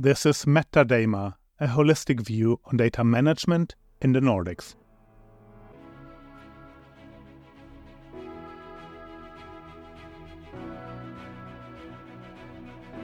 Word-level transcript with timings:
This 0.00 0.24
is 0.26 0.44
MetaDAMa, 0.44 1.34
a 1.58 1.66
holistic 1.66 2.20
view 2.20 2.60
on 2.66 2.76
data 2.76 3.02
management 3.02 3.74
in 4.00 4.12
the 4.12 4.20
Nordics. 4.20 4.76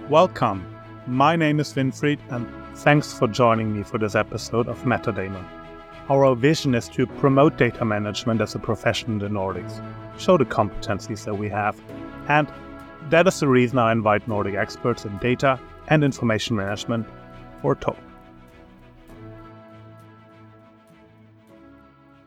Welcome. 0.09 0.65
My 1.09 1.35
name 1.35 1.59
is 1.59 1.75
Winfried, 1.75 2.21
and 2.31 2.47
thanks 2.79 3.13
for 3.13 3.27
joining 3.27 3.77
me 3.77 3.83
for 3.83 3.99
this 3.99 4.15
episode 4.15 4.69
of 4.69 4.81
MetaDAMa. 4.85 5.45
Our 6.09 6.37
vision 6.37 6.77
is 6.77 6.89
to 6.91 7.09
promote 7.09 7.59
data 7.59 7.85
management 7.85 8.41
as 8.41 8.55
a 8.55 8.61
profession 8.61 9.15
in 9.15 9.19
the 9.19 9.27
Nordics, 9.27 9.85
show 10.17 10.39
the 10.39 10.45
competencies 10.45 11.25
that 11.25 11.37
we 11.37 11.49
have, 11.49 11.77
and 12.29 12.47
that 13.11 13.27
is 13.27 13.41
the 13.41 13.49
reason 13.49 13.81
I 13.81 13.91
invite 13.91 14.29
Nordic 14.29 14.55
experts 14.55 15.05
in 15.05 15.19
data 15.19 15.59
and 15.89 16.05
information 16.05 16.57
management 16.57 17.07
or 17.63 17.75
talk. 17.75 17.97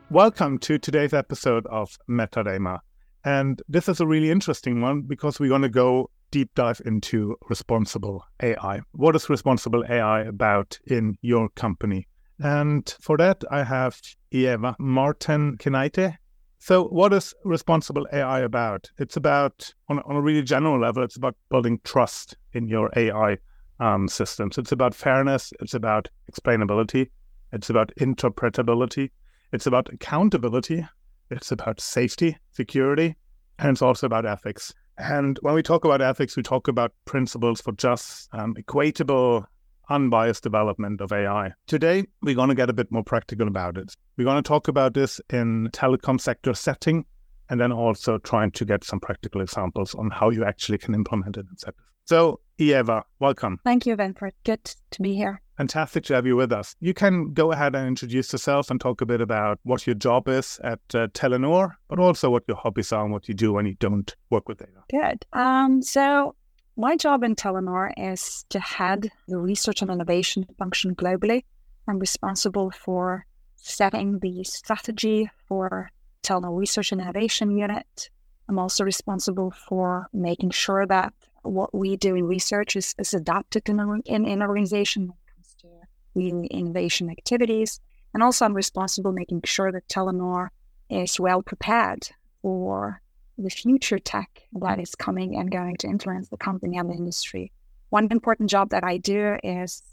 Welcome 0.10 0.58
to 0.60 0.78
today's 0.78 1.14
episode 1.14 1.66
of 1.68 1.98
MetaDAMa. 2.10 2.80
And 3.26 3.62
this 3.68 3.90
is 3.90 4.00
a 4.00 4.08
really 4.08 4.32
interesting 4.32 4.80
one 4.80 5.02
because 5.02 5.40
we're 5.40 5.50
going 5.50 5.64
to 5.64 5.70
go 5.70 6.10
deep 6.32 6.50
dive 6.56 6.82
into 6.86 7.36
responsible 7.50 8.24
AI. 8.42 8.82
What 8.94 9.16
is 9.16 9.30
responsible 9.30 9.84
AI 9.90 10.22
about 10.22 10.80
in 10.86 11.18
your 11.22 11.50
company? 11.50 12.08
And 12.40 12.96
for 13.02 13.18
that, 13.18 13.44
I 13.52 13.64
have 13.64 14.00
Ieva 14.32 14.76
Martinkenaite. 14.80 16.16
So, 16.60 16.86
what 16.86 17.14
is 17.14 17.34
responsible 17.44 18.08
AI 18.14 18.40
about? 18.40 18.90
It's 18.98 19.18
about, 19.18 19.74
on, 19.90 20.00
on 20.00 20.16
a 20.16 20.22
really 20.22 20.42
general 20.42 20.80
level, 20.80 21.04
it's 21.04 21.18
about 21.18 21.36
building 21.50 21.80
trust 21.84 22.38
in 22.54 22.68
your 22.68 22.90
AI 22.96 23.38
um, 23.80 24.08
systems. 24.08 24.58
It's 24.58 24.72
about 24.72 24.94
fairness, 24.94 25.54
it's 25.60 25.74
about 25.74 26.10
explainability, 26.32 27.10
it's 27.52 27.70
about 27.70 27.92
interpretability, 28.00 29.12
it's 29.52 29.68
about 29.68 29.92
accountability, 29.94 30.86
it's 31.30 31.52
about 31.52 31.80
safety, 31.80 32.38
security, 32.52 33.16
and 33.60 33.72
it's 33.72 33.82
also 33.82 34.08
about 34.08 34.26
ethics. 34.26 34.74
And 34.98 35.38
when 35.42 35.54
we 35.54 35.62
talk 35.62 35.86
about 35.86 36.02
ethics, 36.02 36.36
we 36.36 36.44
talk 36.44 36.68
about 36.68 36.94
principles 37.06 37.62
for 37.62 37.72
just, 37.74 38.30
um, 38.34 38.56
equatable, 38.56 39.46
unbiased 39.90 40.44
development 40.44 41.02
of 41.02 41.12
AI. 41.12 41.54
Today, 41.68 42.06
we're 42.22 42.36
going 42.36 42.50
to 42.50 42.56
get 42.56 42.70
a 42.70 42.74
bit 42.74 42.92
more 42.92 43.04
practical 43.04 43.48
about 43.48 43.78
it. 43.78 43.94
We're 44.18 44.26
going 44.26 44.42
to 44.42 44.48
talk 44.48 44.68
about 44.68 44.94
this 44.94 45.22
in 45.30 45.70
telecom 45.72 46.20
sector 46.20 46.54
setting, 46.54 47.06
and 47.50 47.62
then 47.62 47.72
also 47.72 48.18
trying 48.18 48.52
to 48.52 48.66
get 48.66 48.84
some 48.84 49.00
practical 49.00 49.42
examples 49.42 49.96
on 49.96 50.10
how 50.10 50.30
you 50.30 50.44
actually 50.44 50.78
can 50.78 50.94
implement 50.94 51.38
it 51.38 51.46
sectors. 51.58 51.86
So, 52.08 52.40
Ieva, 52.58 53.04
welcome. 53.20 53.60
Thank 53.66 53.86
you, 53.86 53.98
Winfried. 53.98 54.32
Good 54.46 54.64
to 54.92 55.02
be 55.02 55.14
here. 55.14 55.42
Fantastic 55.58 56.06
to 56.06 56.14
have 56.14 56.26
you 56.26 56.38
with 56.38 56.54
us. 56.54 56.74
You 56.80 56.94
can 56.94 57.34
go 57.34 57.52
ahead 57.52 57.76
and 57.76 57.86
introduce 57.86 58.32
yourself 58.32 58.72
and 58.72 58.80
talk 58.80 59.02
a 59.02 59.06
bit 59.06 59.20
about 59.20 59.60
what 59.64 59.86
your 59.86 59.94
job 59.96 60.30
is 60.30 60.58
at 60.64 60.80
uh, 60.94 61.08
Telenor, 61.08 61.74
but 61.90 62.00
also 62.00 62.30
what 62.30 62.46
your 62.48 62.56
hobbies 62.56 62.94
are 62.94 63.04
and 63.04 63.12
what 63.12 63.28
you 63.28 63.34
do 63.34 63.52
when 63.52 63.66
you 63.66 63.76
don't 63.80 64.16
work 64.30 64.48
with 64.48 64.60
data. 64.60 64.72
Good. 64.90 65.26
Um, 65.34 65.82
so, 65.82 66.36
my 66.78 66.96
job 66.96 67.26
in 67.26 67.36
Telenor 67.36 67.92
is 67.98 68.46
to 68.52 68.60
head 68.62 69.10
the 69.28 69.38
research 69.38 69.82
and 69.82 69.92
innovation 69.92 70.48
function 70.58 70.96
globally. 70.96 71.44
I'm 71.90 72.00
responsible 72.00 72.72
for 72.72 73.26
setting 73.58 74.20
the 74.20 74.46
strategy 74.46 75.30
for 75.50 75.92
Telenor 76.24 76.58
Research 76.58 76.94
and 76.94 77.02
Innovation 77.02 77.58
Unit. 77.58 78.10
I'm 78.48 78.60
also 78.60 78.86
responsible 78.86 79.52
for 79.52 80.08
making 80.14 80.52
sure 80.52 80.86
that 80.86 81.14
what 81.52 81.74
we 81.74 81.98
do 81.98 82.16
in 82.16 82.26
research 82.26 82.76
is, 82.76 82.96
is 82.98 83.14
adapted 83.14 83.68
in, 83.70 83.80
a, 83.80 83.94
in, 84.06 84.26
in 84.26 84.26
an 84.26 84.42
organization 84.42 85.04
when 85.04 85.18
it 85.18 85.34
comes 85.34 85.56
to 85.62 85.68
leading 86.16 86.46
innovation 86.48 87.10
activities. 87.10 87.80
And 88.14 88.24
also, 88.24 88.46
I'm 88.46 88.54
responsible 88.54 89.12
making 89.12 89.42
sure 89.46 89.72
that 89.72 89.88
Telenor 89.88 90.50
is 90.90 91.20
well 91.20 91.42
prepared 91.42 92.10
for 92.42 93.02
the 93.38 93.50
future 93.50 94.00
tech 94.00 94.44
that 94.54 94.80
is 94.80 94.96
coming 94.96 95.36
and 95.36 95.52
going 95.52 95.78
to 95.78 95.88
influence 95.88 96.30
the 96.30 96.38
company 96.38 96.78
and 96.78 96.90
the 96.90 96.96
industry. 96.96 97.52
One 97.90 98.08
important 98.12 98.50
job 98.50 98.70
that 98.72 98.84
I 98.84 98.98
do 98.98 99.38
is, 99.44 99.84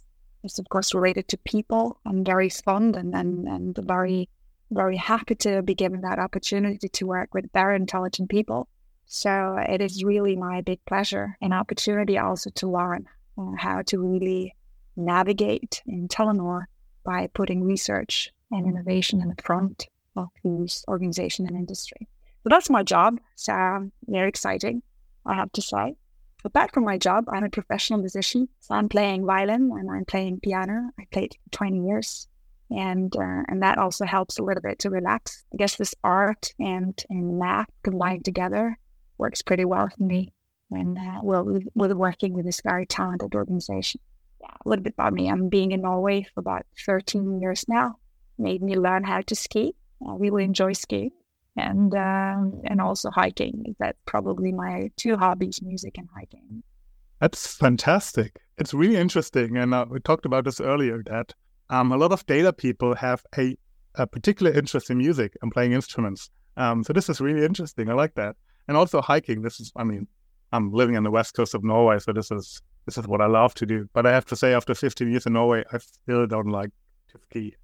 is 0.42 0.58
of 0.58 0.68
course, 0.68 0.94
related 0.94 1.28
to 1.28 1.38
people. 1.38 2.00
I'm 2.06 2.24
very 2.24 2.48
fond 2.48 2.96
and, 2.96 3.14
and, 3.14 3.46
and 3.46 3.76
very, 3.76 4.28
very 4.70 4.96
happy 4.96 5.34
to 5.36 5.62
be 5.62 5.74
given 5.74 6.00
that 6.00 6.18
opportunity 6.18 6.88
to 6.88 7.06
work 7.06 7.34
with 7.34 7.52
very 7.52 7.76
intelligent 7.76 8.30
people. 8.30 8.68
So 9.06 9.56
it 9.56 9.80
is 9.80 10.04
really 10.04 10.36
my 10.36 10.60
big 10.60 10.84
pleasure 10.86 11.36
and 11.40 11.52
opportunity 11.52 12.18
also 12.18 12.50
to 12.50 12.70
learn 12.70 13.06
uh, 13.38 13.52
how 13.58 13.82
to 13.82 13.98
really 13.98 14.54
navigate 14.96 15.82
in 15.86 16.08
Telenor 16.08 16.64
by 17.04 17.28
putting 17.34 17.62
research 17.64 18.32
and 18.50 18.66
innovation 18.66 19.20
in 19.20 19.28
the 19.28 19.42
front 19.42 19.88
of 20.16 20.28
these 20.42 20.84
organization 20.88 21.46
and 21.46 21.56
industry. 21.56 22.08
So 22.42 22.48
that's 22.48 22.70
my 22.70 22.82
job. 22.82 23.18
So 23.36 23.52
um, 23.52 23.92
very 24.06 24.28
exciting, 24.28 24.82
I 25.26 25.34
have 25.34 25.52
to 25.52 25.62
say. 25.62 25.96
Apart 26.44 26.72
from 26.74 26.84
my 26.84 26.98
job, 26.98 27.24
I'm 27.28 27.44
a 27.44 27.48
professional 27.48 28.00
musician. 28.00 28.48
So 28.60 28.74
I'm 28.74 28.88
playing 28.88 29.24
violin 29.24 29.70
and 29.72 29.90
I'm 29.90 30.04
playing 30.04 30.40
piano. 30.40 30.90
I 30.98 31.06
played 31.10 31.34
for 31.42 31.50
20 31.56 31.86
years. 31.86 32.28
And 32.70 33.14
uh, 33.16 33.42
and 33.48 33.62
that 33.62 33.78
also 33.78 34.04
helps 34.04 34.38
a 34.38 34.42
little 34.42 34.62
bit 34.62 34.78
to 34.80 34.90
relax. 34.90 35.44
I 35.52 35.56
guess 35.56 35.76
this 35.76 35.94
art 36.02 36.52
and, 36.58 37.02
and 37.10 37.38
math 37.38 37.68
combined 37.82 38.24
together 38.24 38.78
works 39.18 39.42
pretty 39.42 39.64
well 39.64 39.88
for 39.88 40.02
me 40.02 40.32
when 40.68 40.98
uh, 40.98 41.20
well 41.22 41.44
with, 41.44 41.64
with 41.74 41.92
working 41.92 42.32
with 42.32 42.44
this 42.44 42.60
very 42.62 42.86
talented 42.86 43.34
organization. 43.34 44.00
Yeah, 44.40 44.54
a 44.64 44.68
little 44.68 44.82
bit 44.82 44.94
about 44.94 45.12
me. 45.12 45.28
I'm 45.28 45.48
being 45.48 45.72
in 45.72 45.82
Norway 45.82 46.26
for 46.34 46.40
about 46.40 46.66
13 46.84 47.40
years 47.40 47.64
now. 47.68 47.96
Made 48.38 48.62
me 48.62 48.76
learn 48.76 49.04
how 49.04 49.20
to 49.22 49.34
ski. 49.34 49.74
I 50.06 50.14
really 50.18 50.44
enjoy 50.44 50.72
skiing 50.72 51.12
and 51.56 51.94
um, 51.94 52.60
and 52.64 52.80
also 52.80 53.10
hiking. 53.10 53.76
That's 53.78 53.98
probably 54.06 54.52
my 54.52 54.90
two 54.96 55.16
hobbies: 55.16 55.60
music 55.62 55.96
and 55.98 56.08
hiking. 56.14 56.62
That's 57.20 57.54
fantastic. 57.56 58.40
It's 58.58 58.74
really 58.74 58.96
interesting, 58.96 59.56
and 59.56 59.72
uh, 59.72 59.86
we 59.88 60.00
talked 60.00 60.26
about 60.26 60.44
this 60.44 60.60
earlier. 60.60 61.02
That 61.06 61.32
um, 61.70 61.92
a 61.92 61.96
lot 61.96 62.12
of 62.12 62.26
data 62.26 62.52
people 62.52 62.94
have 62.96 63.24
a, 63.38 63.56
a 63.94 64.06
particular 64.06 64.52
interest 64.52 64.90
in 64.90 64.98
music 64.98 65.34
and 65.40 65.52
playing 65.52 65.72
instruments. 65.72 66.30
Um, 66.56 66.84
so 66.84 66.92
this 66.92 67.08
is 67.08 67.20
really 67.20 67.44
interesting. 67.44 67.88
I 67.88 67.94
like 67.94 68.14
that 68.14 68.36
and 68.68 68.76
also 68.76 69.00
hiking. 69.00 69.42
This 69.42 69.60
is, 69.60 69.72
I 69.76 69.84
mean, 69.84 70.06
I'm 70.52 70.72
living 70.72 70.96
on 70.96 71.02
the 71.02 71.10
west 71.10 71.34
coast 71.34 71.54
of 71.54 71.64
Norway, 71.64 71.98
so 71.98 72.12
this 72.12 72.30
is 72.30 72.62
this 72.86 72.98
is 72.98 73.06
what 73.06 73.20
I 73.20 73.26
love 73.26 73.54
to 73.54 73.66
do. 73.66 73.88
But 73.92 74.06
I 74.06 74.12
have 74.12 74.26
to 74.26 74.36
say, 74.36 74.54
after 74.54 74.74
15 74.74 75.10
years 75.10 75.26
in 75.26 75.32
Norway, 75.32 75.64
I 75.72 75.78
still 75.78 76.26
don't 76.26 76.48
like 76.48 76.70
to 77.12 77.18
ski. 77.18 77.56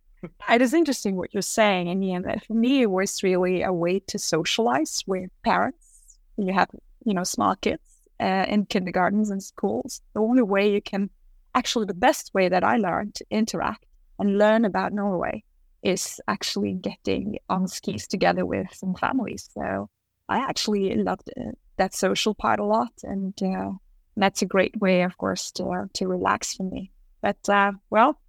it 0.50 0.62
is 0.62 0.72
interesting 0.72 1.16
what 1.16 1.34
you're 1.34 1.42
saying, 1.42 1.88
and 1.88 2.06
yeah, 2.06 2.38
for 2.46 2.54
me, 2.54 2.82
it 2.82 2.90
was 2.90 3.22
really 3.22 3.62
a 3.62 3.72
way 3.72 4.00
to 4.06 4.18
socialize 4.18 5.02
with 5.06 5.30
parents. 5.42 6.18
You 6.36 6.52
have, 6.54 6.70
you 7.04 7.14
know, 7.14 7.24
small 7.24 7.56
kids 7.56 7.82
uh, 8.20 8.46
in 8.48 8.66
kindergartens 8.66 9.30
and 9.30 9.42
schools. 9.42 10.00
The 10.14 10.20
only 10.20 10.42
way 10.42 10.72
you 10.72 10.80
can, 10.80 11.10
actually, 11.54 11.86
the 11.86 11.94
best 11.94 12.32
way 12.34 12.48
that 12.48 12.64
I 12.64 12.76
learned 12.76 13.16
to 13.16 13.26
interact 13.30 13.84
and 14.18 14.38
learn 14.38 14.64
about 14.64 14.92
Norway 14.92 15.44
is 15.82 16.20
actually 16.28 16.74
getting 16.74 17.38
on 17.48 17.68
skis 17.68 18.06
together 18.06 18.44
with 18.44 18.66
some 18.74 18.94
families. 18.94 19.48
So 19.54 19.88
I 20.28 20.38
actually 20.38 20.94
loved 20.94 21.30
it, 21.36 21.58
that 21.76 21.94
social 21.94 22.34
part 22.34 22.60
a 22.60 22.64
lot, 22.64 22.92
and 23.02 23.34
uh, 23.42 23.72
that's 24.16 24.42
a 24.42 24.46
great 24.46 24.78
way, 24.80 25.02
of 25.02 25.16
course, 25.16 25.50
to 25.52 25.88
to 25.94 26.06
relax 26.06 26.54
for 26.54 26.64
me. 26.64 26.90
But 27.22 27.48
uh, 27.48 27.72
well, 27.90 28.20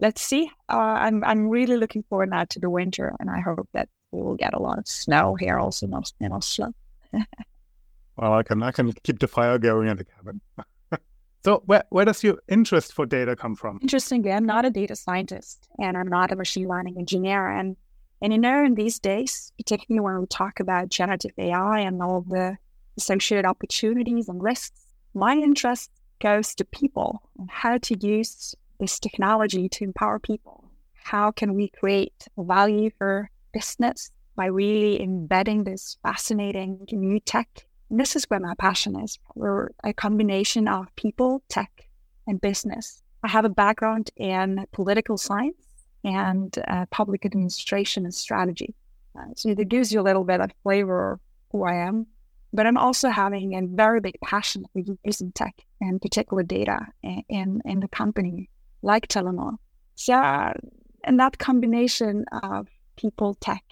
let's 0.00 0.22
see. 0.22 0.50
Uh, 0.68 0.76
I'm 0.76 1.24
I'm 1.24 1.48
really 1.48 1.76
looking 1.76 2.04
forward 2.04 2.30
now 2.30 2.44
to 2.44 2.60
the 2.60 2.70
winter, 2.70 3.14
and 3.18 3.30
I 3.30 3.40
hope 3.40 3.68
that 3.72 3.88
we 4.12 4.22
will 4.22 4.36
get 4.36 4.54
a 4.54 4.62
lot 4.62 4.78
of 4.78 4.86
snow 4.86 5.34
here 5.34 5.58
also 5.58 5.86
in 6.20 6.32
Oslo. 6.32 6.72
well, 8.16 8.34
I 8.34 8.42
can 8.42 8.62
I 8.62 8.70
can 8.70 8.92
keep 9.02 9.18
the 9.18 9.28
fire 9.28 9.58
going 9.58 9.88
in 9.88 9.96
the 9.96 10.04
cabin. 10.04 10.40
so, 11.44 11.62
where 11.66 11.84
where 11.90 12.04
does 12.04 12.22
your 12.22 12.38
interest 12.48 12.92
for 12.92 13.06
data 13.06 13.34
come 13.34 13.56
from? 13.56 13.78
Interestingly, 13.82 14.32
I'm 14.32 14.46
not 14.46 14.64
a 14.64 14.70
data 14.70 14.94
scientist, 14.94 15.66
and 15.78 15.96
I'm 15.96 16.08
not 16.08 16.32
a 16.32 16.36
machine 16.36 16.68
learning 16.68 16.96
engineer, 16.98 17.48
and 17.48 17.76
and 18.24 18.32
you 18.32 18.38
know, 18.38 18.64
in 18.64 18.74
these 18.74 18.98
days, 18.98 19.52
particularly 19.58 20.00
when 20.00 20.18
we 20.18 20.26
talk 20.26 20.58
about 20.58 20.88
generative 20.88 21.32
AI 21.36 21.80
and 21.80 22.02
all 22.02 22.22
the 22.22 22.56
associated 22.96 23.44
opportunities 23.44 24.30
and 24.30 24.42
risks, 24.42 24.86
my 25.12 25.34
interest 25.34 25.90
goes 26.22 26.54
to 26.54 26.64
people 26.64 27.20
and 27.38 27.50
how 27.50 27.76
to 27.76 27.98
use 27.98 28.54
this 28.80 28.98
technology 28.98 29.68
to 29.68 29.84
empower 29.84 30.18
people. 30.18 30.70
How 30.94 31.32
can 31.32 31.52
we 31.52 31.68
create 31.68 32.26
value 32.38 32.88
for 32.96 33.28
business 33.52 34.10
by 34.36 34.46
really 34.46 35.02
embedding 35.02 35.64
this 35.64 35.98
fascinating 36.02 36.86
new 36.92 37.20
tech? 37.20 37.66
And 37.90 38.00
this 38.00 38.16
is 38.16 38.24
where 38.30 38.40
my 38.40 38.54
passion 38.58 38.98
is. 38.98 39.18
We're 39.34 39.68
a 39.84 39.92
combination 39.92 40.66
of 40.66 40.86
people, 40.96 41.42
tech, 41.50 41.88
and 42.26 42.40
business. 42.40 43.02
I 43.22 43.28
have 43.28 43.44
a 43.44 43.50
background 43.50 44.12
in 44.16 44.64
political 44.72 45.18
science 45.18 45.73
and 46.04 46.56
uh, 46.68 46.86
public 46.90 47.24
administration 47.24 48.04
and 48.04 48.14
strategy. 48.14 48.74
Uh, 49.18 49.26
so 49.36 49.48
it 49.50 49.68
gives 49.68 49.92
you 49.92 50.00
a 50.00 50.02
little 50.02 50.24
bit 50.24 50.40
of 50.40 50.50
flavor 50.62 51.12
of 51.12 51.20
who 51.50 51.64
I 51.64 51.74
am. 51.74 52.06
but 52.52 52.66
I'm 52.66 52.76
also 52.76 53.08
having 53.08 53.54
a 53.54 53.66
very 53.66 54.00
big 54.00 54.18
passion 54.22 54.64
for 54.72 54.82
using 55.04 55.32
tech 55.32 55.54
and 55.80 56.00
particular 56.00 56.42
data 56.42 56.78
in, 57.02 57.60
in 57.64 57.80
the 57.80 57.88
company, 57.88 58.48
like 58.82 59.08
Telenor. 59.08 59.56
So, 59.96 60.14
and 61.04 61.18
that 61.18 61.38
combination 61.38 62.24
of 62.42 62.68
people, 62.96 63.34
tech, 63.34 63.64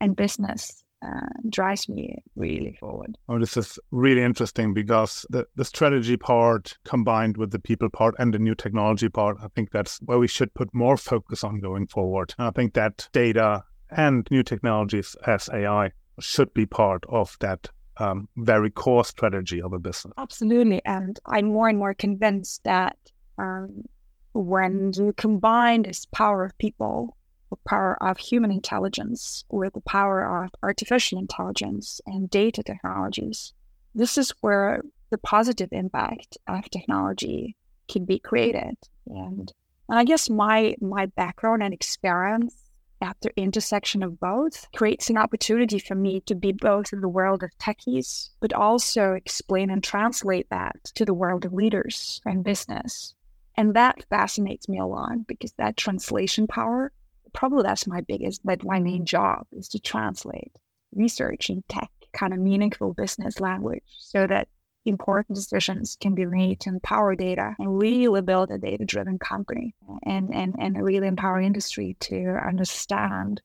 and 0.00 0.16
business 0.16 0.83
uh, 1.04 1.26
drives 1.48 1.88
me 1.88 2.22
really 2.36 2.76
forward. 2.80 3.18
Oh, 3.28 3.38
this 3.38 3.56
is 3.56 3.78
really 3.90 4.22
interesting 4.22 4.72
because 4.72 5.26
the, 5.28 5.46
the 5.56 5.64
strategy 5.64 6.16
part 6.16 6.78
combined 6.84 7.36
with 7.36 7.50
the 7.50 7.58
people 7.58 7.90
part 7.90 8.14
and 8.18 8.32
the 8.32 8.38
new 8.38 8.54
technology 8.54 9.08
part, 9.08 9.36
I 9.42 9.48
think 9.54 9.70
that's 9.70 9.98
where 9.98 10.18
we 10.18 10.28
should 10.28 10.54
put 10.54 10.72
more 10.72 10.96
focus 10.96 11.44
on 11.44 11.60
going 11.60 11.86
forward. 11.88 12.34
And 12.38 12.48
I 12.48 12.50
think 12.52 12.74
that 12.74 13.08
data 13.12 13.64
and 13.90 14.26
new 14.30 14.42
technologies 14.42 15.16
as 15.26 15.50
AI 15.52 15.92
should 16.20 16.52
be 16.54 16.66
part 16.66 17.04
of 17.08 17.36
that 17.40 17.68
um, 17.98 18.28
very 18.36 18.70
core 18.70 19.04
strategy 19.04 19.60
of 19.60 19.72
a 19.72 19.78
business. 19.78 20.14
Absolutely. 20.18 20.80
And 20.84 21.18
I'm 21.26 21.46
more 21.46 21.68
and 21.68 21.78
more 21.78 21.94
convinced 21.94 22.64
that 22.64 22.96
um, 23.38 23.84
when 24.32 24.92
you 24.94 25.12
combine 25.16 25.82
this 25.82 26.06
power 26.06 26.44
of 26.44 26.56
people 26.58 27.16
the 27.54 27.68
power 27.68 27.96
of 28.02 28.18
human 28.18 28.50
intelligence 28.50 29.44
with 29.50 29.74
the 29.74 29.80
power 29.80 30.44
of 30.44 30.50
artificial 30.62 31.18
intelligence 31.18 32.00
and 32.06 32.30
data 32.30 32.62
technologies. 32.62 33.52
This 33.94 34.18
is 34.18 34.32
where 34.40 34.82
the 35.10 35.18
positive 35.18 35.68
impact 35.72 36.36
of 36.48 36.68
technology 36.70 37.56
can 37.88 38.04
be 38.04 38.18
created. 38.18 38.76
And, 39.06 39.52
and 39.88 39.98
I 39.98 40.04
guess 40.04 40.28
my 40.28 40.74
my 40.80 41.06
background 41.06 41.62
and 41.62 41.72
experience 41.72 42.54
at 43.00 43.16
the 43.20 43.30
intersection 43.36 44.02
of 44.02 44.18
both 44.18 44.66
creates 44.74 45.10
an 45.10 45.18
opportunity 45.18 45.78
for 45.78 45.94
me 45.94 46.20
to 46.22 46.34
be 46.34 46.52
both 46.52 46.92
in 46.92 47.00
the 47.00 47.08
world 47.08 47.42
of 47.42 47.50
techies, 47.58 48.30
but 48.40 48.52
also 48.52 49.12
explain 49.12 49.70
and 49.70 49.84
translate 49.84 50.48
that 50.50 50.76
to 50.94 51.04
the 51.04 51.14
world 51.14 51.44
of 51.44 51.52
leaders 51.52 52.20
and 52.24 52.42
business. 52.42 53.14
And 53.56 53.74
that 53.74 54.04
fascinates 54.10 54.68
me 54.68 54.78
a 54.78 54.86
lot 54.86 55.26
because 55.26 55.52
that 55.52 55.76
translation 55.76 56.46
power 56.46 56.92
probably 57.34 57.62
that's 57.62 57.86
my 57.86 58.00
biggest, 58.00 58.40
but 58.44 58.64
my 58.64 58.80
main 58.80 59.04
job 59.04 59.46
is 59.52 59.68
to 59.68 59.78
translate 59.78 60.52
research 60.94 61.50
in 61.50 61.62
tech, 61.68 61.90
kind 62.12 62.32
of 62.32 62.38
meaningful 62.38 62.94
business 62.94 63.40
language, 63.40 63.82
so 63.98 64.26
that 64.26 64.48
important 64.86 65.34
decisions 65.34 65.96
can 66.00 66.14
be 66.14 66.26
made 66.26 66.60
to 66.60 66.68
empower 66.68 67.14
data 67.14 67.54
and 67.58 67.80
really 67.80 68.20
build 68.22 68.50
a 68.50 68.58
data 68.58 68.84
driven 68.84 69.18
company 69.18 69.74
and, 70.04 70.32
and, 70.34 70.54
and 70.58 70.82
really 70.82 71.06
empower 71.06 71.40
industry 71.40 71.96
to 72.00 72.38
understand 72.46 73.40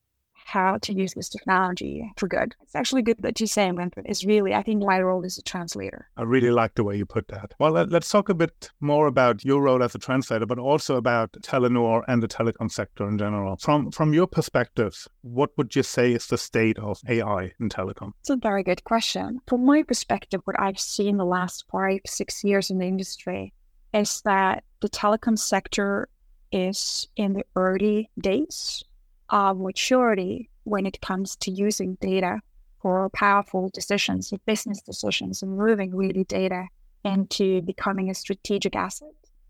how 0.49 0.77
to 0.79 0.93
use 0.93 1.13
this 1.13 1.29
technology 1.29 2.11
for 2.17 2.27
good. 2.27 2.55
It's 2.63 2.75
actually 2.75 3.03
good 3.03 3.17
that 3.19 3.39
you 3.39 3.47
say, 3.47 3.69
Winfried. 3.69 4.05
It's 4.05 4.25
really, 4.25 4.53
I 4.53 4.63
think 4.63 4.83
my 4.83 4.99
role 4.99 5.23
is 5.23 5.37
a 5.37 5.43
translator. 5.43 6.09
I 6.17 6.23
really 6.23 6.49
like 6.49 6.73
the 6.73 6.83
way 6.83 6.95
you 6.97 7.05
put 7.05 7.27
that. 7.27 7.53
Well, 7.59 7.71
let, 7.71 7.93
us 7.93 8.09
talk 8.09 8.29
a 8.29 8.33
bit 8.33 8.71
more 8.79 9.05
about 9.07 9.45
your 9.45 9.61
role 9.61 9.83
as 9.83 9.93
a 9.93 9.99
translator, 9.99 10.47
but 10.47 10.57
also 10.57 10.95
about 10.95 11.31
Telenor 11.33 12.03
and 12.07 12.23
the 12.23 12.27
telecom 12.27 12.71
sector 12.71 13.07
in 13.07 13.17
general. 13.17 13.57
From 13.57 13.91
from 13.91 14.13
your 14.13 14.27
perspective, 14.27 15.07
what 15.21 15.51
would 15.57 15.75
you 15.75 15.83
say 15.83 16.13
is 16.13 16.27
the 16.27 16.37
state 16.37 16.79
of 16.79 16.99
AI 17.07 17.51
in 17.59 17.69
telecom? 17.69 18.13
It's 18.21 18.29
a 18.29 18.37
very 18.37 18.63
good 18.63 18.83
question. 18.83 19.41
From 19.47 19.65
my 19.65 19.83
perspective, 19.83 20.41
what 20.45 20.59
I've 20.59 20.79
seen 20.79 21.17
the 21.17 21.25
last 21.25 21.65
five, 21.71 21.99
six 22.07 22.43
years 22.43 22.71
in 22.71 22.79
the 22.79 22.87
industry 22.87 23.53
is 23.93 24.21
that 24.25 24.63
the 24.81 24.89
telecom 24.89 25.37
sector 25.37 26.09
is 26.51 27.07
in 27.15 27.33
the 27.33 27.45
early 27.55 28.09
days 28.19 28.83
of 29.29 29.59
maturity 29.59 30.49
when 30.63 30.85
it 30.85 31.01
comes 31.01 31.35
to 31.37 31.51
using 31.51 31.95
data 32.01 32.39
for 32.81 33.09
powerful 33.09 33.69
decisions, 33.73 34.33
business 34.45 34.81
decisions, 34.81 35.41
and 35.43 35.57
moving 35.57 35.95
really 35.95 36.23
data 36.23 36.65
into 37.03 37.61
becoming 37.61 38.09
a 38.09 38.13
strategic 38.13 38.75
asset 38.75 39.09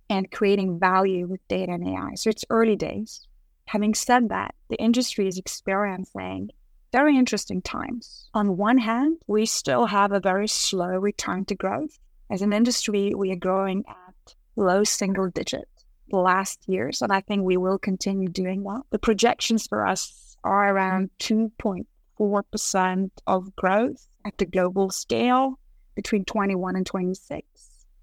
and 0.09 0.31
creating 0.31 0.79
value 0.79 1.27
with 1.27 1.47
data 1.47 1.71
and 1.71 1.87
AI. 1.87 2.15
So 2.15 2.29
it's 2.29 2.45
early 2.49 2.75
days. 2.75 3.27
Having 3.65 3.93
said 3.93 4.29
that, 4.29 4.55
the 4.69 4.77
industry 4.77 5.27
is 5.27 5.37
experiencing 5.37 6.49
very 6.91 7.15
interesting 7.17 7.61
times. 7.61 8.27
On 8.33 8.57
one 8.57 8.79
hand, 8.79 9.17
we 9.27 9.45
still 9.45 9.85
have 9.85 10.11
a 10.11 10.19
very 10.19 10.47
slow 10.47 10.97
return 10.97 11.45
to 11.45 11.55
growth. 11.55 11.99
As 12.31 12.41
an 12.41 12.51
industry, 12.51 13.13
we 13.15 13.31
are 13.31 13.35
growing 13.35 13.83
at 13.87 14.33
low 14.55 14.83
single 14.83 15.29
digit 15.29 15.69
the 16.09 16.17
last 16.17 16.67
years, 16.67 17.01
and 17.01 17.11
I 17.11 17.21
think 17.21 17.43
we 17.43 17.57
will 17.57 17.77
continue 17.77 18.27
doing 18.29 18.63
that. 18.63 18.81
The 18.89 18.99
projections 18.99 19.67
for 19.67 19.85
us 19.85 20.35
are 20.43 20.73
around 20.73 21.09
2.4% 21.19 23.09
of 23.27 23.55
growth 23.55 24.07
at 24.25 24.37
the 24.37 24.45
global 24.45 24.89
scale 24.89 25.59
between 25.95 26.25
21 26.25 26.75
and 26.75 26.85
26, 26.85 27.45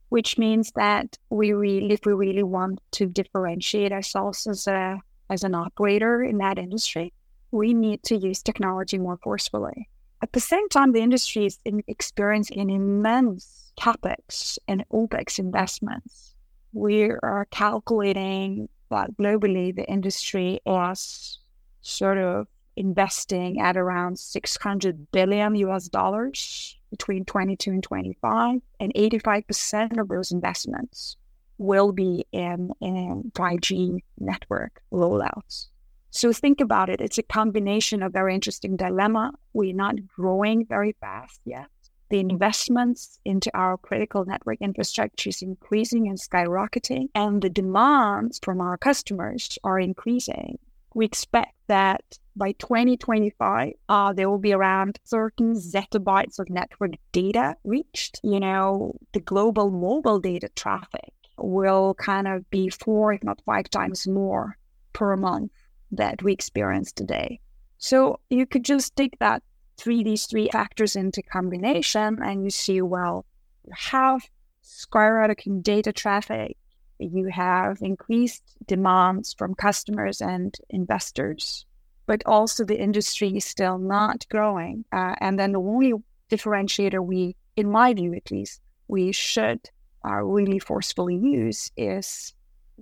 which 0.09 0.39
means 0.39 0.73
that 0.77 1.19
we 1.31 1.53
really, 1.53 1.93
if 1.93 2.01
we 2.05 2.13
really 2.13 2.43
want 2.43 2.81
to 2.93 3.07
differentiate 3.07 3.93
ourselves 3.93 4.47
as 4.47 4.67
a 4.67 4.99
as 5.29 5.43
an 5.43 5.57
operator 5.57 6.23
in 6.23 6.39
that 6.39 6.57
industry, 6.57 7.13
we 7.51 7.75
need 7.75 8.01
to 8.05 8.17
use 8.17 8.43
technology 8.43 8.97
more 8.97 9.19
forcefully. 9.25 9.89
At 10.23 10.33
the 10.33 10.41
same 10.41 10.69
time, 10.69 10.93
the 10.93 11.01
industry 11.01 11.47
is 11.47 11.59
experiencing 11.89 12.71
immense 12.71 13.73
capex 13.81 14.59
and 14.69 14.85
opex 14.93 15.39
investments 15.41 16.36
we 16.73 17.11
are 17.11 17.47
calculating 17.51 18.69
that 18.91 19.17
globally 19.17 19.75
the 19.75 19.85
industry 19.85 20.61
is 20.67 21.39
sort 21.83 22.19
of 22.19 22.47
investing 22.77 23.61
at 23.61 23.77
around 23.77 24.19
600 24.19 25.11
billion 25.11 25.55
US 25.57 25.89
dollars 25.89 26.77
between 26.91 27.25
22 27.25 27.71
and 27.71 27.83
25, 27.83 28.61
and 28.81 28.93
85% 28.95 29.99
of 29.99 30.09
those 30.09 30.31
investments 30.31 31.17
will 31.59 31.93
be 31.93 32.27
in, 32.33 32.71
in 32.81 33.33
5G 33.35 33.99
network 34.19 34.83
rollouts. 34.93 35.67
So 36.11 36.33
think 36.33 36.61
about 36.61 36.89
it. 36.89 37.01
It's 37.01 37.19
a 37.19 37.23
combination 37.23 38.03
of 38.03 38.13
very 38.13 38.35
interesting 38.35 38.77
dilemma. 38.77 39.33
We're 39.53 39.75
not 39.75 40.07
growing 40.07 40.65
very 40.67 40.95
fast 41.01 41.41
yet 41.45 41.67
the 42.09 42.21
investments 42.21 43.19
into 43.25 43.51
our 43.57 43.77
critical 43.77 44.25
network 44.25 44.59
infrastructure 44.61 45.31
is 45.31 45.43
increasing 45.43 46.09
and 46.09 46.19
skyrocketing, 46.19 47.09
and 47.15 47.43
the 47.43 47.51
demands 47.51 48.39
from 48.43 48.61
our 48.61 48.77
customers 48.77 49.59
are 49.65 49.79
increasing. 49.79 50.59
We 50.95 51.05
expect 51.05 51.55
that 51.67 52.03
by 52.37 52.53
2025, 52.53 53.73
uh, 53.89 54.13
there 54.13 54.31
will 54.31 54.39
be 54.39 54.53
around 54.53 54.99
13 55.07 55.55
zettabytes 55.55 56.39
of 56.39 56.49
network 56.51 56.93
data 57.13 57.57
reached. 57.65 58.21
You 58.23 58.41
know, 58.41 58.95
the 59.13 59.21
global 59.21 59.71
mobile 59.71 60.21
data 60.21 60.49
traffic 60.55 61.13
will 61.39 61.95
kind 61.95 62.29
of 62.29 62.49
be 62.51 62.69
four, 62.69 63.13
if 63.13 63.23
not 63.23 63.43
five 63.45 63.69
times 63.71 64.07
more 64.07 64.57
per 64.93 65.17
month 65.17 65.53
that 65.93 66.23
we 66.23 66.33
experience 66.33 66.93
today. 66.93 67.41
So 67.79 68.21
you 68.31 68.47
could 68.47 68.65
just 68.65 68.97
take 68.97 69.19
that 69.19 69.43
three 69.77 70.03
these 70.03 70.27
three 70.27 70.49
factors 70.53 70.97
into 70.97 71.23
combination 71.23 72.19
and 72.23 72.45
you 72.45 72.51
see 72.51 72.81
well 72.81 73.25
you 73.65 73.73
have 73.77 74.23
skyrocketing 74.65 75.63
data 75.63 75.93
traffic 75.93 76.57
you 76.99 77.27
have 77.27 77.79
increased 77.83 78.43
demands 78.67 79.35
from 79.35 79.55
customers 79.55 80.21
and 80.21 80.57
investors 80.71 81.67
but 82.07 82.23
also 82.25 82.65
the 82.65 82.81
industry 82.81 83.37
is 83.37 83.45
still 83.45 83.79
not 83.79 84.27
growing 84.31 84.85
uh, 84.93 85.15
and 85.21 85.39
then 85.39 85.53
the 85.53 85.61
only 85.61 85.93
differentiator 86.31 87.05
we 87.05 87.37
in 87.57 87.71
my 87.71 87.93
view 87.93 88.15
at 88.15 88.31
least 88.31 88.61
we 88.89 89.13
should 89.13 89.61
uh, 90.07 90.23
really 90.23 90.59
forcefully 90.59 91.17
use 91.17 91.71
is 91.77 92.35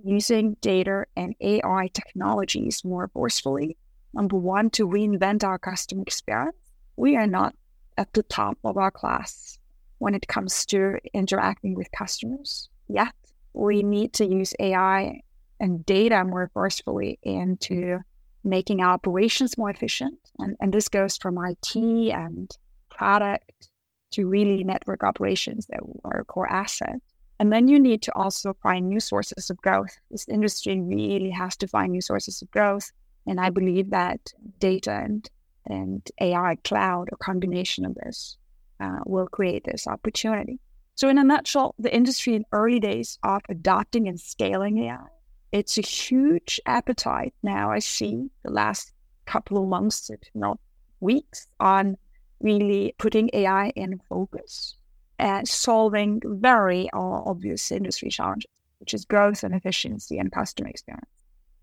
using 0.03 0.57
data 0.61 1.05
and 1.15 1.35
ai 1.41 1.89
technologies 1.93 2.83
more 2.83 3.09
forcefully. 3.13 3.77
Number 4.13 4.37
one 4.37 4.69
to 4.71 4.87
reinvent 4.87 5.43
our 5.43 5.57
customer 5.57 6.03
experience 6.03 6.55
we 6.95 7.15
are 7.15 7.27
not 7.27 7.55
at 7.97 8.11
the 8.13 8.23
top 8.23 8.57
of 8.63 8.77
our 8.77 8.91
class 8.91 9.57
when 9.99 10.15
it 10.15 10.27
comes 10.27 10.65
to 10.67 10.97
interacting 11.13 11.75
with 11.75 11.91
customers 11.91 12.69
yet. 12.87 13.13
We 13.53 13.83
need 13.83 14.13
to 14.13 14.25
use 14.25 14.53
AI 14.59 15.21
and 15.59 15.85
data 15.85 16.23
more 16.25 16.49
forcefully 16.53 17.19
into 17.23 17.99
making 18.43 18.81
our 18.81 18.91
operations 18.93 19.57
more 19.57 19.69
efficient. 19.69 20.19
And, 20.39 20.55
and 20.59 20.73
this 20.73 20.89
goes 20.89 21.17
from 21.17 21.37
IT 21.43 21.75
and 21.75 22.51
product 22.89 23.69
to 24.11 24.27
really 24.27 24.63
network 24.63 25.03
operations 25.03 25.65
that 25.67 25.79
are 26.03 26.19
a 26.19 26.25
core 26.25 26.51
asset. 26.51 26.97
And 27.39 27.51
then 27.51 27.67
you 27.67 27.79
need 27.79 28.01
to 28.03 28.15
also 28.15 28.55
find 28.61 28.87
new 28.87 28.99
sources 28.99 29.49
of 29.49 29.57
growth. 29.57 29.97
This 30.09 30.27
industry 30.29 30.79
really 30.79 31.31
has 31.31 31.57
to 31.57 31.67
find 31.67 31.91
new 31.91 32.01
sources 32.01 32.41
of 32.41 32.51
growth. 32.51 32.91
And 33.27 33.39
I 33.39 33.49
believe 33.49 33.89
that 33.89 34.19
data 34.59 34.91
and 34.91 35.29
and 35.67 36.01
AI 36.21 36.57
cloud, 36.63 37.09
a 37.11 37.17
combination 37.17 37.85
of 37.85 37.95
this, 37.95 38.37
uh, 38.79 38.99
will 39.05 39.27
create 39.27 39.63
this 39.65 39.87
opportunity. 39.87 40.59
So, 40.95 41.09
in 41.09 41.17
a 41.17 41.23
nutshell, 41.23 41.75
the 41.77 41.93
industry 41.93 42.35
in 42.35 42.45
early 42.51 42.79
days 42.79 43.19
of 43.23 43.41
adopting 43.49 44.07
and 44.07 44.19
scaling 44.19 44.77
AI, 44.79 45.07
it's 45.51 45.77
a 45.77 45.81
huge 45.81 46.59
appetite 46.65 47.33
now. 47.43 47.71
I 47.71 47.79
see 47.79 48.29
the 48.43 48.51
last 48.51 48.93
couple 49.25 49.61
of 49.61 49.69
months, 49.69 50.09
if 50.09 50.19
not 50.33 50.59
weeks, 50.99 51.47
on 51.59 51.97
really 52.39 52.93
putting 52.97 53.29
AI 53.33 53.69
in 53.75 53.99
focus 54.09 54.75
and 55.19 55.47
solving 55.47 56.21
very 56.23 56.89
obvious 56.93 57.71
industry 57.71 58.09
challenges, 58.09 58.51
which 58.79 58.93
is 58.93 59.05
growth 59.05 59.43
and 59.43 59.55
efficiency 59.55 60.17
and 60.17 60.31
customer 60.31 60.69
experience. 60.69 61.09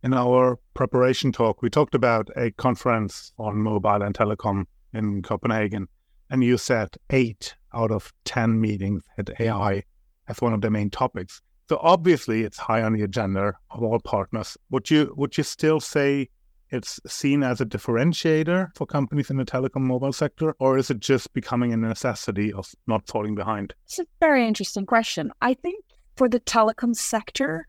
In 0.05 0.15
our 0.15 0.59
preparation 0.75 1.31
talk, 1.31 1.63
we 1.63 1.71
talked 1.71 1.95
about 1.95 2.29
a 2.37 2.51
conference 2.51 3.33
on 3.39 3.57
mobile 3.59 4.03
and 4.03 4.13
telecom 4.13 4.65
in 4.93 5.23
Copenhagen, 5.23 5.87
and 6.29 6.43
you 6.43 6.59
said 6.59 6.89
eight 7.11 7.55
out 7.73 7.93
of 7.93 8.13
10 8.25 8.61
meetings 8.61 9.05
had 9.17 9.33
AI 9.39 9.85
as 10.27 10.41
one 10.41 10.53
of 10.53 10.61
the 10.61 10.71
main 10.71 10.91
topics. 10.91 11.41
So 11.69 11.79
obviously, 11.81 12.43
it's 12.43 12.59
high 12.59 12.83
on 12.83 12.95
the 12.95 13.03
agenda 13.03 13.55
of 13.71 13.85
all 13.85 14.01
partners. 14.01 14.57
Would 14.71 14.91
you 14.91 15.15
would 15.17 15.39
you 15.39 15.45
still 15.45 15.79
say 15.79 16.29
it's 16.71 16.99
seen 17.07 17.45
as 17.45 17.61
a 17.61 17.65
differentiator 17.65 18.75
for 18.75 18.87
companies 18.87 19.31
in 19.31 19.37
the 19.37 19.45
telecom 19.45 19.83
mobile 19.83 20.13
sector, 20.13 20.57
or 20.59 20.79
is 20.79 20.91
it 20.91 20.99
just 20.99 21.33
becoming 21.33 21.73
a 21.73 21.77
necessity 21.77 22.53
of 22.53 22.69
not 22.89 23.07
falling 23.07 23.37
behind? 23.37 23.73
It's 23.85 24.01
a 24.01 24.07
very 24.19 24.49
interesting 24.49 24.85
question. 24.85 25.31
I 25.41 25.55
think 25.55 25.85
for 26.17 26.29
the 26.29 26.41
telecom 26.41 26.97
sector, 26.97 27.69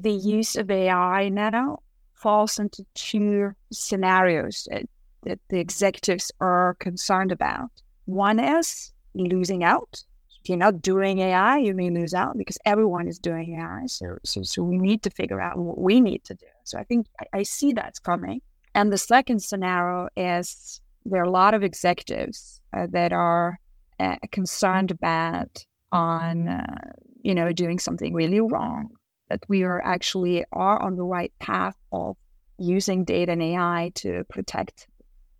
the 0.00 0.12
use 0.12 0.56
of 0.56 0.70
AI 0.70 1.28
now 1.28 1.80
falls 2.14 2.58
into 2.58 2.84
two 2.94 3.52
scenarios 3.72 4.68
that, 4.70 4.86
that 5.24 5.38
the 5.48 5.58
executives 5.58 6.30
are 6.40 6.76
concerned 6.78 7.32
about. 7.32 7.70
One 8.06 8.38
is 8.38 8.92
losing 9.14 9.64
out. 9.64 10.02
If 10.42 10.48
you're 10.48 10.58
not 10.58 10.80
doing 10.82 11.18
AI, 11.18 11.58
you 11.58 11.74
may 11.74 11.90
lose 11.90 12.14
out 12.14 12.38
because 12.38 12.58
everyone 12.64 13.08
is 13.08 13.18
doing 13.18 13.58
AI. 13.58 13.86
So, 13.86 14.18
so, 14.24 14.42
so 14.42 14.62
we 14.62 14.78
need 14.78 15.02
to 15.02 15.10
figure 15.10 15.40
out 15.40 15.58
what 15.58 15.78
we 15.78 16.00
need 16.00 16.24
to 16.24 16.34
do. 16.34 16.46
So 16.64 16.78
I 16.78 16.84
think 16.84 17.06
I, 17.20 17.38
I 17.38 17.42
see 17.42 17.72
that's 17.72 17.98
coming. 17.98 18.40
And 18.74 18.92
the 18.92 18.98
second 18.98 19.42
scenario 19.42 20.08
is 20.16 20.80
there 21.04 21.20
are 21.20 21.24
a 21.24 21.30
lot 21.30 21.54
of 21.54 21.62
executives 21.62 22.60
uh, 22.72 22.86
that 22.90 23.12
are 23.12 23.58
uh, 23.98 24.16
concerned 24.30 24.90
about 24.90 25.64
on 25.90 26.48
uh, 26.48 26.92
you 27.22 27.34
know 27.34 27.50
doing 27.50 27.78
something 27.78 28.12
really 28.12 28.40
wrong 28.40 28.90
that 29.28 29.44
we 29.48 29.62
are 29.62 29.80
actually 29.84 30.44
are 30.52 30.80
on 30.80 30.96
the 30.96 31.04
right 31.04 31.32
path 31.38 31.76
of 31.92 32.16
using 32.58 33.04
data 33.04 33.32
and 33.32 33.42
AI 33.42 33.92
to 33.96 34.24
protect 34.28 34.88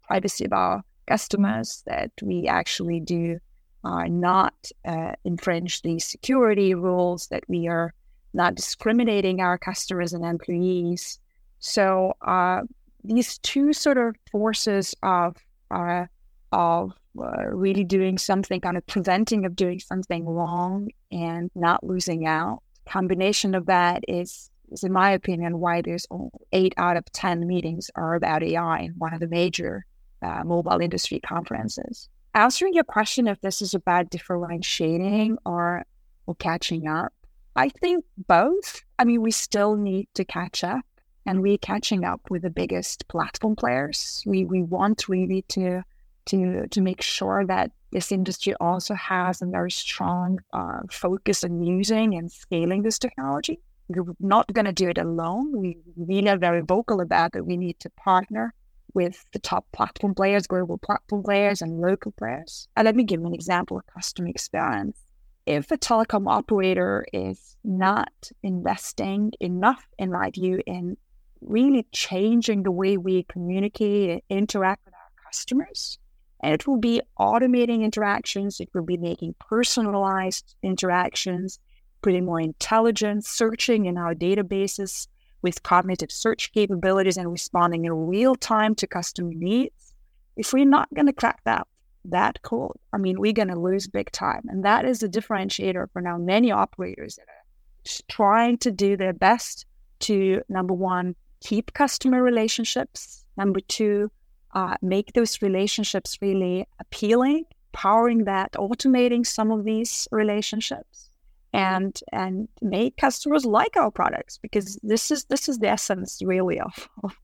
privacy 0.07 0.45
of 0.45 0.53
our 0.53 0.83
customers, 1.07 1.83
that 1.87 2.11
we 2.23 2.47
actually 2.47 3.01
do 3.01 3.39
uh, 3.85 4.05
not 4.05 4.55
uh, 4.85 5.13
infringe 5.25 5.83
the 5.83 5.99
security 5.99 6.75
rules, 6.75 7.29
that 7.29 7.45
we 7.49 7.67
are 7.69 7.93
not 8.35 8.55
discriminating 8.55 9.41
our 9.41 9.59
customers 9.59 10.13
and 10.13 10.25
employees. 10.25 11.19
So 11.61 12.15
uh, 12.23 12.63
these 13.03 13.39
two 13.39 13.73
sort 13.73 13.99
of 13.99 14.17
forces 14.31 14.95
of 15.03 15.37
uh, 15.71 16.07
of 16.53 16.93
uh, 17.19 17.47
really 17.49 17.85
doing 17.85 18.17
something, 18.17 18.61
kind 18.61 18.77
of 18.77 18.87
preventing 18.87 19.45
of 19.45 19.57
doing 19.57 19.81
something 19.81 20.25
wrong 20.25 20.89
and 21.11 21.51
not 21.55 21.85
losing 21.85 22.27
out 22.27 22.63
combination 22.89 23.55
of 23.55 23.67
that 23.67 24.05
is, 24.09 24.51
is 24.71 24.85
in 24.85 24.93
my 24.93 25.11
opinion, 25.11 25.59
why 25.59 25.83
there's 25.83 26.07
eight 26.53 26.75
out 26.77 26.97
of 26.97 27.05
10 27.13 27.47
meetings 27.47 27.91
are 27.95 28.15
about 28.15 28.43
AI 28.43 28.81
in 28.81 28.93
one 28.99 29.15
of 29.15 29.21
the 29.21 29.29
major 29.29 29.85
uh, 30.23 30.43
mobile 30.45 30.81
industry 30.81 31.21
conferences. 31.21 32.09
Answering 32.35 32.75
your 32.75 32.85
question 32.85 33.27
if 33.27 33.41
this 33.41 33.63
is 33.63 33.75
about 33.75 34.11
differentiating 34.11 35.39
or, 35.45 35.85
or 36.27 36.35
catching 36.37 36.87
up, 36.87 37.13
I 37.57 37.69
think 37.69 38.05
both. 38.27 38.83
I 38.99 39.05
mean, 39.05 39.23
we 39.23 39.31
still 39.31 39.77
need 39.77 40.09
to 40.15 40.25
catch 40.25 40.63
up 40.63 40.85
and 41.27 41.43
we're 41.43 41.59
catching 41.59 42.05
up 42.05 42.21
with 42.31 42.43
the 42.43 42.51
biggest 42.51 43.09
platform 43.09 43.57
players. 43.57 44.23
We, 44.27 44.45
we 44.45 44.63
want 44.63 45.09
really 45.09 45.43
to 45.49 45.83
to 46.27 46.67
to 46.69 46.81
make 46.81 47.03
sure 47.03 47.45
that 47.47 47.73
this 47.91 48.13
industry 48.13 48.55
also 48.61 48.95
has 48.95 49.41
a 49.41 49.47
very 49.47 49.71
strong 49.71 50.41
uh, 50.53 50.81
focus 50.91 51.45
on 51.45 51.63
using 51.63 52.15
and 52.15 52.31
scaling 52.31 52.83
this 52.83 52.99
technology. 52.99 53.61
We're 53.89 54.05
not 54.21 54.53
going 54.53 54.67
to 54.67 54.73
do 54.73 54.89
it 54.89 54.99
alone. 54.99 55.57
We 55.57 55.79
really 55.97 56.29
are 56.29 56.37
very 56.37 56.61
vocal 56.61 57.01
about 57.01 57.33
that. 57.33 57.47
We 57.47 57.57
need 57.57 57.81
to 57.81 57.91
partner 57.91 58.53
with 58.95 59.25
the 59.33 59.39
top 59.39 59.67
platform 59.73 60.15
players, 60.15 60.47
global 60.47 60.79
platform 60.79 61.23
players, 61.23 61.63
and 61.63 61.81
local 61.81 62.13
players. 62.13 62.69
And 62.77 62.85
let 62.85 62.97
me 62.97 63.05
give 63.05 63.21
you 63.21 63.27
an 63.27 63.35
example 63.35 63.79
of 63.79 63.87
customer 63.87 64.29
experience. 64.29 64.99
If 65.47 65.71
a 65.71 65.79
telecom 65.79 66.29
operator 66.29 67.07
is 67.13 67.57
not 67.65 68.13
investing 68.43 69.33
enough, 69.41 69.87
in 69.99 70.13
my 70.13 70.31
view, 70.31 70.61
in 70.67 70.99
really 71.41 71.87
changing 71.93 72.65
the 72.65 72.71
way 72.71 72.99
we 72.99 73.23
communicate 73.23 74.11
and 74.11 74.23
interact 74.29 74.85
with 74.85 74.95
our 74.95 75.25
customers, 75.25 75.99
and 76.41 76.55
it 76.55 76.67
will 76.67 76.79
be 76.79 77.01
automating 77.19 77.83
interactions, 77.83 78.61
it 78.61 78.69
will 78.75 78.85
be 78.85 78.97
making 78.97 79.35
personalized 79.41 80.55
interactions, 80.63 81.59
putting 82.03 82.25
more 82.25 82.41
intelligence, 82.41 83.29
searching 83.29 83.87
in 83.87 83.99
our 83.99 84.15
databases 84.15 85.09
with 85.43 85.63
cognitive 85.63 86.11
search 86.11 86.53
capabilities 86.53 87.17
and 87.17 87.31
responding 87.31 87.85
in 87.85 87.93
real 87.93 88.35
time 88.35 88.75
to 88.77 88.87
customer 88.87 89.33
needs. 89.35 89.95
If 90.37 90.53
we're 90.53 90.65
not 90.65 90.93
going 90.95 91.07
to 91.07 91.13
crack 91.13 91.41
that, 91.45 91.67
that 92.05 92.43
code, 92.43 92.77
I 92.93 92.99
mean, 92.99 93.21
we're 93.21 93.33
going 93.33 93.49
to 93.49 93.59
lose 93.59 93.89
big 93.89 94.11
time. 94.13 94.43
And 94.49 94.65
that 94.65 94.85
is 94.85 95.03
a 95.03 95.09
differentiator 95.09 95.91
for 95.93 96.01
now 96.01 96.19
many 96.19 96.51
operators 96.51 97.17
that 97.17 97.29
are 97.29 98.03
trying 98.09 98.59
to 98.59 98.71
do 98.71 98.97
their 98.97 99.13
best 99.13 99.67
to, 100.01 100.43
number 100.49 100.75
one, 100.75 101.17
keep 101.41 101.73
customer 101.73 102.23
relationships. 102.23 103.25
Number 103.37 103.61
two, 103.61 104.11
uh, 104.55 104.77
make 104.83 105.13
those 105.13 105.43
relationships 105.43 106.19
really 106.21 106.67
appealing, 106.81 107.45
powering 107.73 108.25
that, 108.25 108.53
automating 108.53 109.27
some 109.27 109.51
of 109.51 109.65
these 109.65 110.09
relationships, 110.11 111.11
and 111.53 112.01
and 112.13 112.49
make 112.61 112.97
customers 112.97 113.45
like 113.45 113.77
our 113.77 113.91
products 113.91 114.39
because 114.39 114.79
this 114.83 115.11
is 115.11 115.25
this 115.25 115.49
is 115.49 115.59
the 115.59 115.69
essence 115.69 116.21
really 116.25 116.61
of, 116.61 116.89
of, 117.03 117.17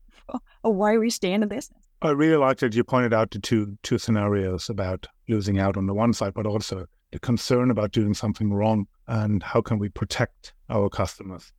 of 0.63 0.75
why 0.75 0.97
we 0.97 1.09
stay 1.09 1.31
in 1.31 1.41
the 1.41 1.47
business. 1.47 1.81
I 2.01 2.11
really 2.11 2.37
like 2.37 2.57
that 2.57 2.75
you 2.75 2.83
pointed 2.83 3.13
out 3.13 3.31
the 3.31 3.39
two 3.39 3.77
two 3.83 3.97
scenarios 3.97 4.69
about 4.69 5.07
losing 5.27 5.59
out 5.59 5.77
on 5.77 5.87
the 5.87 5.93
one 5.93 6.13
side, 6.13 6.33
but 6.33 6.45
also 6.45 6.85
the 7.11 7.19
concern 7.19 7.71
about 7.71 7.91
doing 7.91 8.13
something 8.13 8.53
wrong 8.53 8.87
and 9.07 9.41
how 9.41 9.61
can 9.61 9.79
we 9.79 9.89
protect 9.89 10.53
our 10.69 10.89
customers. 10.89 11.51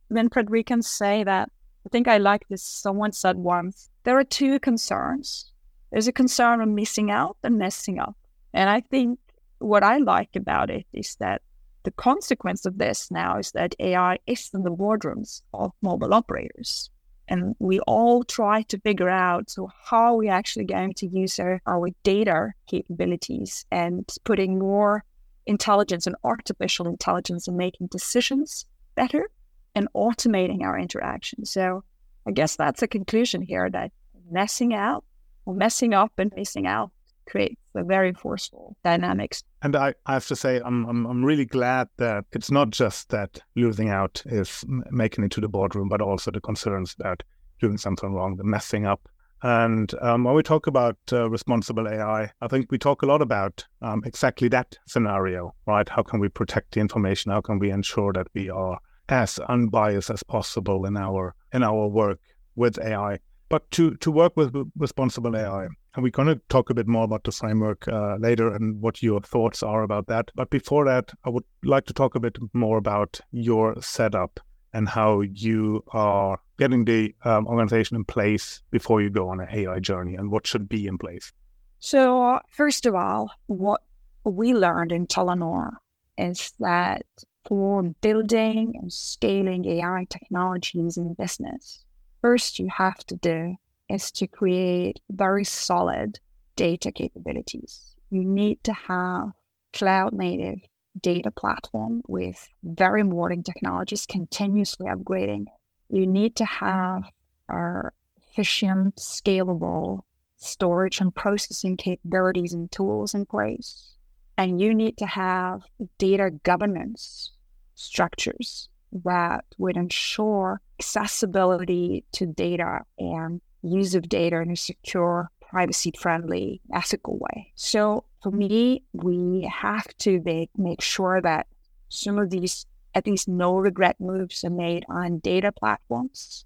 We 0.49 0.63
can 0.63 0.81
say 0.81 1.23
that 1.23 1.49
I 1.85 1.89
think 1.89 2.07
I 2.07 2.17
like 2.17 2.47
this. 2.49 2.63
Someone 2.63 3.11
said 3.11 3.37
once 3.37 3.89
there 4.03 4.17
are 4.17 4.23
two 4.23 4.59
concerns 4.59 5.51
there's 5.91 6.07
a 6.07 6.13
concern 6.13 6.61
of 6.61 6.69
missing 6.69 7.11
out 7.11 7.37
and 7.43 7.57
messing 7.57 7.99
up. 7.99 8.15
And 8.53 8.69
I 8.69 8.81
think 8.81 9.19
what 9.59 9.83
I 9.83 9.97
like 9.97 10.35
about 10.35 10.69
it 10.69 10.85
is 10.93 11.15
that 11.19 11.41
the 11.83 11.91
consequence 11.91 12.65
of 12.65 12.77
this 12.77 13.09
now 13.11 13.37
is 13.37 13.51
that 13.53 13.75
AI 13.79 14.17
is 14.27 14.49
in 14.53 14.63
the 14.63 14.71
boardrooms 14.71 15.41
of 15.53 15.71
mobile 15.81 16.13
operators. 16.13 16.89
And 17.29 17.55
we 17.59 17.79
all 17.81 18.23
try 18.23 18.63
to 18.63 18.79
figure 18.79 19.09
out 19.09 19.49
so 19.49 19.69
how 19.83 20.13
are 20.13 20.15
we 20.15 20.29
actually 20.29 20.65
going 20.65 20.93
to 20.95 21.07
use 21.07 21.39
our, 21.39 21.61
our 21.65 21.89
data 22.03 22.51
capabilities 22.67 23.65
and 23.71 24.07
putting 24.23 24.59
more 24.59 25.03
intelligence 25.45 26.07
and 26.07 26.15
artificial 26.23 26.87
intelligence 26.87 27.47
and 27.47 27.57
making 27.57 27.87
decisions 27.87 28.65
better 28.95 29.29
and 29.75 29.87
automating 29.93 30.63
our 30.63 30.77
interactions. 30.77 31.51
So 31.51 31.83
I 32.27 32.31
guess 32.31 32.55
that's 32.55 32.81
a 32.81 32.87
conclusion 32.87 33.41
here 33.41 33.69
that 33.69 33.91
messing 34.29 34.73
out 34.73 35.05
messing 35.53 35.93
up 35.93 36.11
and 36.17 36.31
missing 36.35 36.67
out 36.67 36.91
creates 37.27 37.61
a 37.75 37.83
very 37.83 38.13
forceful 38.13 38.75
dynamics. 38.83 39.43
And 39.61 39.75
I, 39.75 39.93
I 40.05 40.13
have 40.13 40.27
to 40.27 40.35
say, 40.35 40.61
I'm, 40.63 40.85
I'm, 40.85 41.05
I'm 41.05 41.25
really 41.25 41.45
glad 41.45 41.89
that 41.97 42.25
it's 42.31 42.51
not 42.51 42.69
just 42.69 43.09
that 43.09 43.39
losing 43.55 43.89
out 43.89 44.23
is 44.25 44.63
making 44.67 45.23
it 45.25 45.31
to 45.31 45.41
the 45.41 45.49
boardroom, 45.49 45.89
but 45.89 46.01
also 46.01 46.31
the 46.31 46.41
concerns 46.41 46.95
about 46.99 47.23
doing 47.59 47.77
something 47.77 48.13
wrong, 48.13 48.35
the 48.37 48.43
messing 48.43 48.85
up. 48.85 49.07
And 49.43 49.93
um, 50.01 50.23
when 50.23 50.33
we 50.33 50.41
talk 50.41 50.65
about 50.65 50.97
uh, 51.11 51.29
responsible 51.29 51.87
AI, 51.87 52.31
I 52.41 52.47
think 52.47 52.71
we 52.71 52.79
talk 52.79 53.03
a 53.03 53.05
lot 53.05 53.21
about 53.21 53.63
um, 53.83 54.01
exactly 54.03 54.47
that 54.49 54.77
scenario, 54.87 55.53
right? 55.67 55.87
How 55.87 56.01
can 56.01 56.19
we 56.19 56.29
protect 56.29 56.73
the 56.73 56.79
information? 56.79 57.31
How 57.31 57.41
can 57.41 57.59
we 57.59 57.69
ensure 57.69 58.13
that 58.13 58.27
we 58.33 58.49
are 58.49 58.79
as 59.09 59.37
unbiased 59.39 60.09
as 60.09 60.23
possible 60.23 60.85
in 60.85 60.97
our 60.97 61.35
in 61.53 61.61
our 61.61 61.87
work 61.87 62.19
with 62.55 62.79
AI? 62.79 63.19
But 63.49 63.69
to, 63.71 63.95
to 63.95 64.11
work 64.11 64.35
with 64.35 64.53
responsible 64.77 65.35
AI, 65.35 65.65
and 65.65 66.03
we're 66.03 66.09
going 66.09 66.27
to 66.27 66.41
talk 66.49 66.69
a 66.69 66.73
bit 66.73 66.87
more 66.87 67.05
about 67.05 67.23
the 67.23 67.31
framework 67.31 67.87
uh, 67.87 68.17
later 68.19 68.53
and 68.53 68.81
what 68.81 69.01
your 69.01 69.21
thoughts 69.21 69.63
are 69.63 69.83
about 69.83 70.07
that. 70.07 70.29
But 70.35 70.49
before 70.49 70.85
that, 70.85 71.11
I 71.23 71.29
would 71.29 71.45
like 71.63 71.85
to 71.85 71.93
talk 71.93 72.15
a 72.15 72.19
bit 72.19 72.37
more 72.53 72.77
about 72.77 73.19
your 73.31 73.81
setup 73.81 74.39
and 74.73 74.89
how 74.89 75.21
you 75.21 75.83
are 75.93 76.39
getting 76.59 76.85
the 76.85 77.15
um, 77.23 77.47
organization 77.47 77.95
in 77.95 78.03
place 78.03 78.61
before 78.69 79.01
you 79.01 79.09
go 79.09 79.29
on 79.29 79.39
an 79.39 79.47
AI 79.51 79.79
journey 79.79 80.15
and 80.15 80.29
what 80.29 80.45
should 80.45 80.67
be 80.67 80.85
in 80.85 80.97
place. 80.97 81.31
So, 81.79 82.39
first 82.51 82.85
of 82.85 82.95
all, 82.95 83.31
what 83.45 83.81
we 84.23 84.53
learned 84.53 84.91
in 84.91 85.07
Telenor 85.07 85.71
is 86.17 86.53
that 86.59 87.05
for 87.47 87.83
building 88.01 88.73
and 88.79 88.91
scaling 88.91 89.65
AI 89.65 90.05
technologies 90.09 90.97
in 90.97 91.13
business, 91.13 91.85
first 92.27 92.59
you 92.59 92.67
have 92.67 92.97
to 93.05 93.15
do 93.15 93.55
is 93.87 94.11
to 94.11 94.27
create 94.27 94.99
very 95.09 95.45
solid 95.45 96.19
data 96.57 96.91
capabilities. 96.91 97.95
you 98.09 98.25
need 98.25 98.61
to 98.65 98.73
have 98.73 99.31
cloud 99.71 100.11
native 100.11 100.59
data 100.99 101.31
platform 101.31 102.01
with 102.05 102.49
very 102.63 103.01
modern 103.01 103.43
technologies 103.43 104.05
continuously 104.05 104.87
upgrading. 104.87 105.45
You 105.87 106.05
need 106.05 106.35
to 106.35 106.43
have 106.43 107.03
our 107.47 107.93
efficient, 108.17 108.97
scalable 108.97 110.01
storage 110.35 110.99
and 110.99 111.15
processing 111.15 111.77
capabilities 111.77 112.53
and 112.53 112.69
tools 112.69 113.13
in 113.13 113.25
place. 113.25 113.93
And 114.37 114.59
you 114.59 114.73
need 114.75 114.97
to 114.97 115.05
have 115.05 115.61
data 115.97 116.31
governance 116.43 117.31
structures 117.75 118.67
that 118.91 119.45
would 119.57 119.77
ensure 119.77 120.61
accessibility 120.79 122.03
to 122.13 122.25
data 122.25 122.81
and 122.97 123.41
use 123.61 123.95
of 123.95 124.07
data 124.07 124.37
in 124.37 124.51
a 124.51 124.55
secure, 124.55 125.29
privacy 125.41 125.91
friendly, 125.97 126.61
ethical 126.73 127.17
way. 127.17 127.51
So 127.55 128.05
for 128.21 128.31
me, 128.31 128.83
we 128.93 129.49
have 129.51 129.87
to 129.99 130.21
make, 130.23 130.49
make 130.57 130.81
sure 130.81 131.21
that 131.21 131.47
some 131.89 132.17
of 132.19 132.29
these, 132.29 132.65
at 132.93 133.07
least 133.07 133.27
no 133.27 133.55
regret 133.55 133.95
moves 133.99 134.43
are 134.43 134.49
made 134.49 134.85
on 134.89 135.19
data 135.19 135.51
platforms 135.51 136.45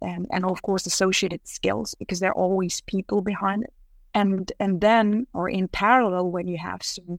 and, 0.00 0.26
and 0.30 0.44
of 0.44 0.62
course 0.62 0.86
associated 0.86 1.46
skills 1.46 1.94
because 1.98 2.20
there 2.20 2.30
are 2.30 2.34
always 2.34 2.80
people 2.82 3.22
behind 3.22 3.64
it. 3.64 3.72
And 4.14 4.52
and 4.60 4.80
then 4.80 5.26
or 5.32 5.48
in 5.48 5.68
parallel 5.68 6.30
when 6.30 6.46
you 6.46 6.58
have 6.58 6.82
some 6.82 7.18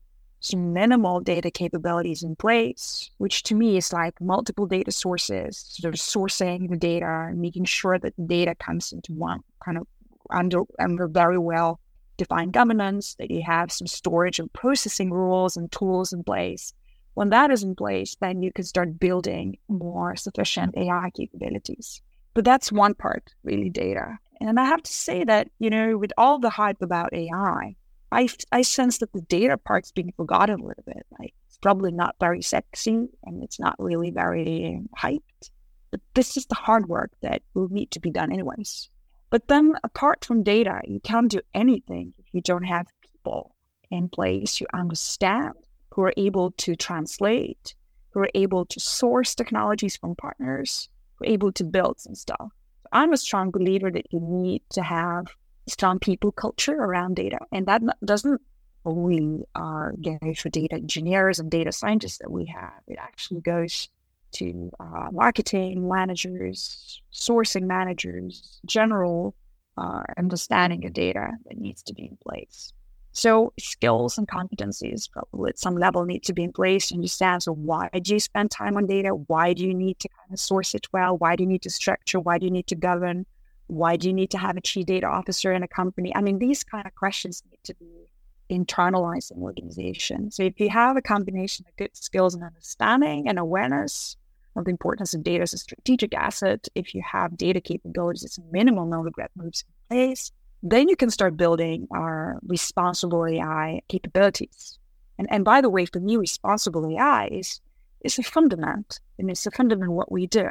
minimal 0.52 1.20
data 1.20 1.50
capabilities 1.50 2.22
in 2.24 2.34
place, 2.36 3.08
which 3.18 3.44
to 3.44 3.54
me 3.54 3.76
is 3.76 3.92
like 3.92 4.20
multiple 4.20 4.66
data 4.66 4.90
sources, 4.90 5.64
sort 5.68 5.94
of 5.94 6.00
sourcing 6.00 6.68
the 6.68 6.76
data 6.76 7.28
and 7.28 7.40
making 7.40 7.64
sure 7.64 7.98
that 7.98 8.14
the 8.16 8.24
data 8.24 8.54
comes 8.56 8.92
into 8.92 9.12
one 9.12 9.40
kind 9.64 9.78
of 9.78 9.86
under 10.30 10.62
under 10.78 11.06
very 11.06 11.38
well 11.38 11.80
defined 12.16 12.52
governance, 12.52 13.14
that 13.18 13.30
you 13.30 13.42
have 13.42 13.72
some 13.72 13.86
storage 13.86 14.38
and 14.38 14.52
processing 14.52 15.10
rules 15.10 15.56
and 15.56 15.70
tools 15.72 16.12
in 16.12 16.22
place. 16.24 16.72
When 17.14 17.30
that 17.30 17.50
is 17.50 17.62
in 17.62 17.74
place, 17.74 18.16
then 18.20 18.42
you 18.42 18.52
can 18.52 18.64
start 18.64 18.98
building 18.98 19.56
more 19.68 20.16
sufficient 20.16 20.76
AI 20.76 21.10
capabilities. 21.16 22.02
But 22.34 22.44
that's 22.44 22.72
one 22.72 22.94
part, 22.94 23.32
really, 23.44 23.70
data. 23.70 24.18
And 24.40 24.58
I 24.58 24.64
have 24.64 24.82
to 24.82 24.92
say 24.92 25.24
that, 25.24 25.48
you 25.60 25.70
know, 25.70 25.96
with 25.96 26.12
all 26.18 26.38
the 26.38 26.50
hype 26.50 26.82
about 26.82 27.12
AI, 27.12 27.76
I, 28.14 28.28
I 28.52 28.62
sense 28.62 28.98
that 28.98 29.12
the 29.12 29.22
data 29.22 29.58
part's 29.58 29.90
being 29.90 30.12
forgotten 30.16 30.60
a 30.60 30.64
little 30.64 30.84
bit. 30.86 31.04
Like, 31.18 31.34
it's 31.48 31.58
probably 31.58 31.90
not 31.90 32.14
very 32.20 32.42
sexy 32.42 33.08
and 33.24 33.42
it's 33.42 33.58
not 33.58 33.74
really 33.78 34.10
very 34.12 34.80
hyped. 34.96 35.50
But 35.90 36.00
this 36.14 36.36
is 36.36 36.46
the 36.46 36.54
hard 36.54 36.88
work 36.88 37.10
that 37.22 37.42
will 37.54 37.68
need 37.68 37.90
to 37.90 38.00
be 38.00 38.10
done, 38.10 38.32
anyways. 38.32 38.88
But 39.30 39.48
then, 39.48 39.74
apart 39.82 40.24
from 40.24 40.44
data, 40.44 40.80
you 40.86 41.00
can't 41.00 41.30
do 41.30 41.40
anything 41.54 42.14
if 42.18 42.26
you 42.32 42.40
don't 42.40 42.62
have 42.62 42.86
people 43.02 43.54
in 43.90 44.08
place 44.08 44.56
who 44.56 44.66
understand, 44.72 45.54
who 45.90 46.02
are 46.02 46.14
able 46.16 46.52
to 46.52 46.76
translate, 46.76 47.74
who 48.10 48.20
are 48.20 48.30
able 48.34 48.64
to 48.66 48.78
source 48.78 49.34
technologies 49.34 49.96
from 49.96 50.14
partners, 50.14 50.88
who 51.16 51.24
are 51.24 51.30
able 51.30 51.50
to 51.50 51.64
build 51.64 51.98
some 51.98 52.14
stuff. 52.14 52.52
I'm 52.92 53.12
a 53.12 53.16
strong 53.16 53.50
believer 53.50 53.90
that 53.90 54.06
you 54.12 54.20
need 54.20 54.62
to 54.70 54.82
have 54.82 55.26
strong 55.66 55.98
people 55.98 56.32
culture 56.32 56.76
around 56.76 57.16
data, 57.16 57.38
and 57.52 57.66
that 57.66 57.82
doesn't 58.04 58.40
only 58.84 59.44
uh, 59.54 59.90
go 60.02 60.18
for 60.36 60.50
data 60.50 60.76
engineers 60.76 61.38
and 61.38 61.50
data 61.50 61.72
scientists 61.72 62.18
that 62.18 62.30
we 62.30 62.46
have. 62.46 62.80
It 62.86 62.98
actually 63.00 63.40
goes 63.40 63.88
to 64.32 64.70
uh, 64.80 65.08
marketing 65.12 65.88
managers, 65.88 67.00
sourcing 67.12 67.62
managers, 67.62 68.60
general 68.66 69.34
uh, 69.78 70.02
understanding 70.18 70.84
of 70.84 70.92
data 70.92 71.30
that 71.46 71.58
needs 71.58 71.82
to 71.84 71.94
be 71.94 72.04
in 72.04 72.18
place. 72.22 72.72
So 73.12 73.52
skills 73.60 74.18
and 74.18 74.26
competencies 74.26 75.08
probably 75.08 75.50
at 75.50 75.58
some 75.58 75.76
level 75.76 76.04
need 76.04 76.24
to 76.24 76.32
be 76.32 76.42
in 76.42 76.52
place 76.52 76.88
to 76.88 76.96
understand. 76.96 77.44
So 77.44 77.52
why 77.52 77.88
do 78.02 78.12
you 78.12 78.18
spend 78.18 78.50
time 78.50 78.76
on 78.76 78.86
data? 78.86 79.10
Why 79.10 79.52
do 79.52 79.64
you 79.64 79.72
need 79.72 80.00
to 80.00 80.08
kind 80.08 80.32
of 80.32 80.40
source 80.40 80.74
it 80.74 80.88
well? 80.92 81.16
Why 81.16 81.36
do 81.36 81.44
you 81.44 81.48
need 81.48 81.62
to 81.62 81.70
structure? 81.70 82.18
Why 82.18 82.38
do 82.38 82.46
you 82.46 82.50
need 82.50 82.66
to 82.66 82.74
govern? 82.74 83.24
Why 83.66 83.96
do 83.96 84.08
you 84.08 84.14
need 84.14 84.30
to 84.30 84.38
have 84.38 84.56
a 84.56 84.60
chief 84.60 84.86
data 84.86 85.06
officer 85.06 85.52
in 85.52 85.62
a 85.62 85.68
company? 85.68 86.14
I 86.14 86.20
mean, 86.20 86.38
these 86.38 86.64
kind 86.64 86.86
of 86.86 86.94
questions 86.94 87.42
need 87.50 87.60
to 87.64 87.74
be 87.74 88.08
internalized 88.50 89.30
in 89.32 89.42
organization. 89.42 90.30
So 90.30 90.42
if 90.42 90.60
you 90.60 90.68
have 90.68 90.96
a 90.96 91.02
combination 91.02 91.64
of 91.68 91.76
good 91.76 91.96
skills 91.96 92.34
and 92.34 92.44
understanding 92.44 93.28
and 93.28 93.38
awareness 93.38 94.16
of 94.56 94.66
the 94.66 94.70
importance 94.70 95.14
of 95.14 95.24
data 95.24 95.42
as 95.42 95.54
a 95.54 95.58
strategic 95.58 96.14
asset, 96.14 96.68
if 96.74 96.94
you 96.94 97.02
have 97.10 97.36
data 97.36 97.60
capabilities, 97.60 98.22
it's 98.22 98.38
minimal 98.52 98.86
no 98.86 99.00
regret 99.00 99.30
moves 99.34 99.64
in 99.66 99.96
place 99.96 100.30
then 100.64 100.88
you 100.88 100.96
can 100.96 101.10
start 101.10 101.36
building 101.36 101.86
our 101.90 102.40
responsible 102.46 103.26
AI 103.26 103.82
capabilities. 103.88 104.78
And, 105.18 105.28
and 105.30 105.44
by 105.44 105.60
the 105.60 105.68
way, 105.68 105.84
for 105.84 106.00
me, 106.00 106.16
responsible 106.16 106.90
AI 106.90 107.28
is, 107.30 107.60
is 108.02 108.18
a 108.18 108.22
fundament, 108.22 108.98
and 109.18 109.30
it's 109.30 109.46
a 109.46 109.50
fundament 109.50 109.92
what 109.92 110.10
we 110.10 110.26
do. 110.26 110.48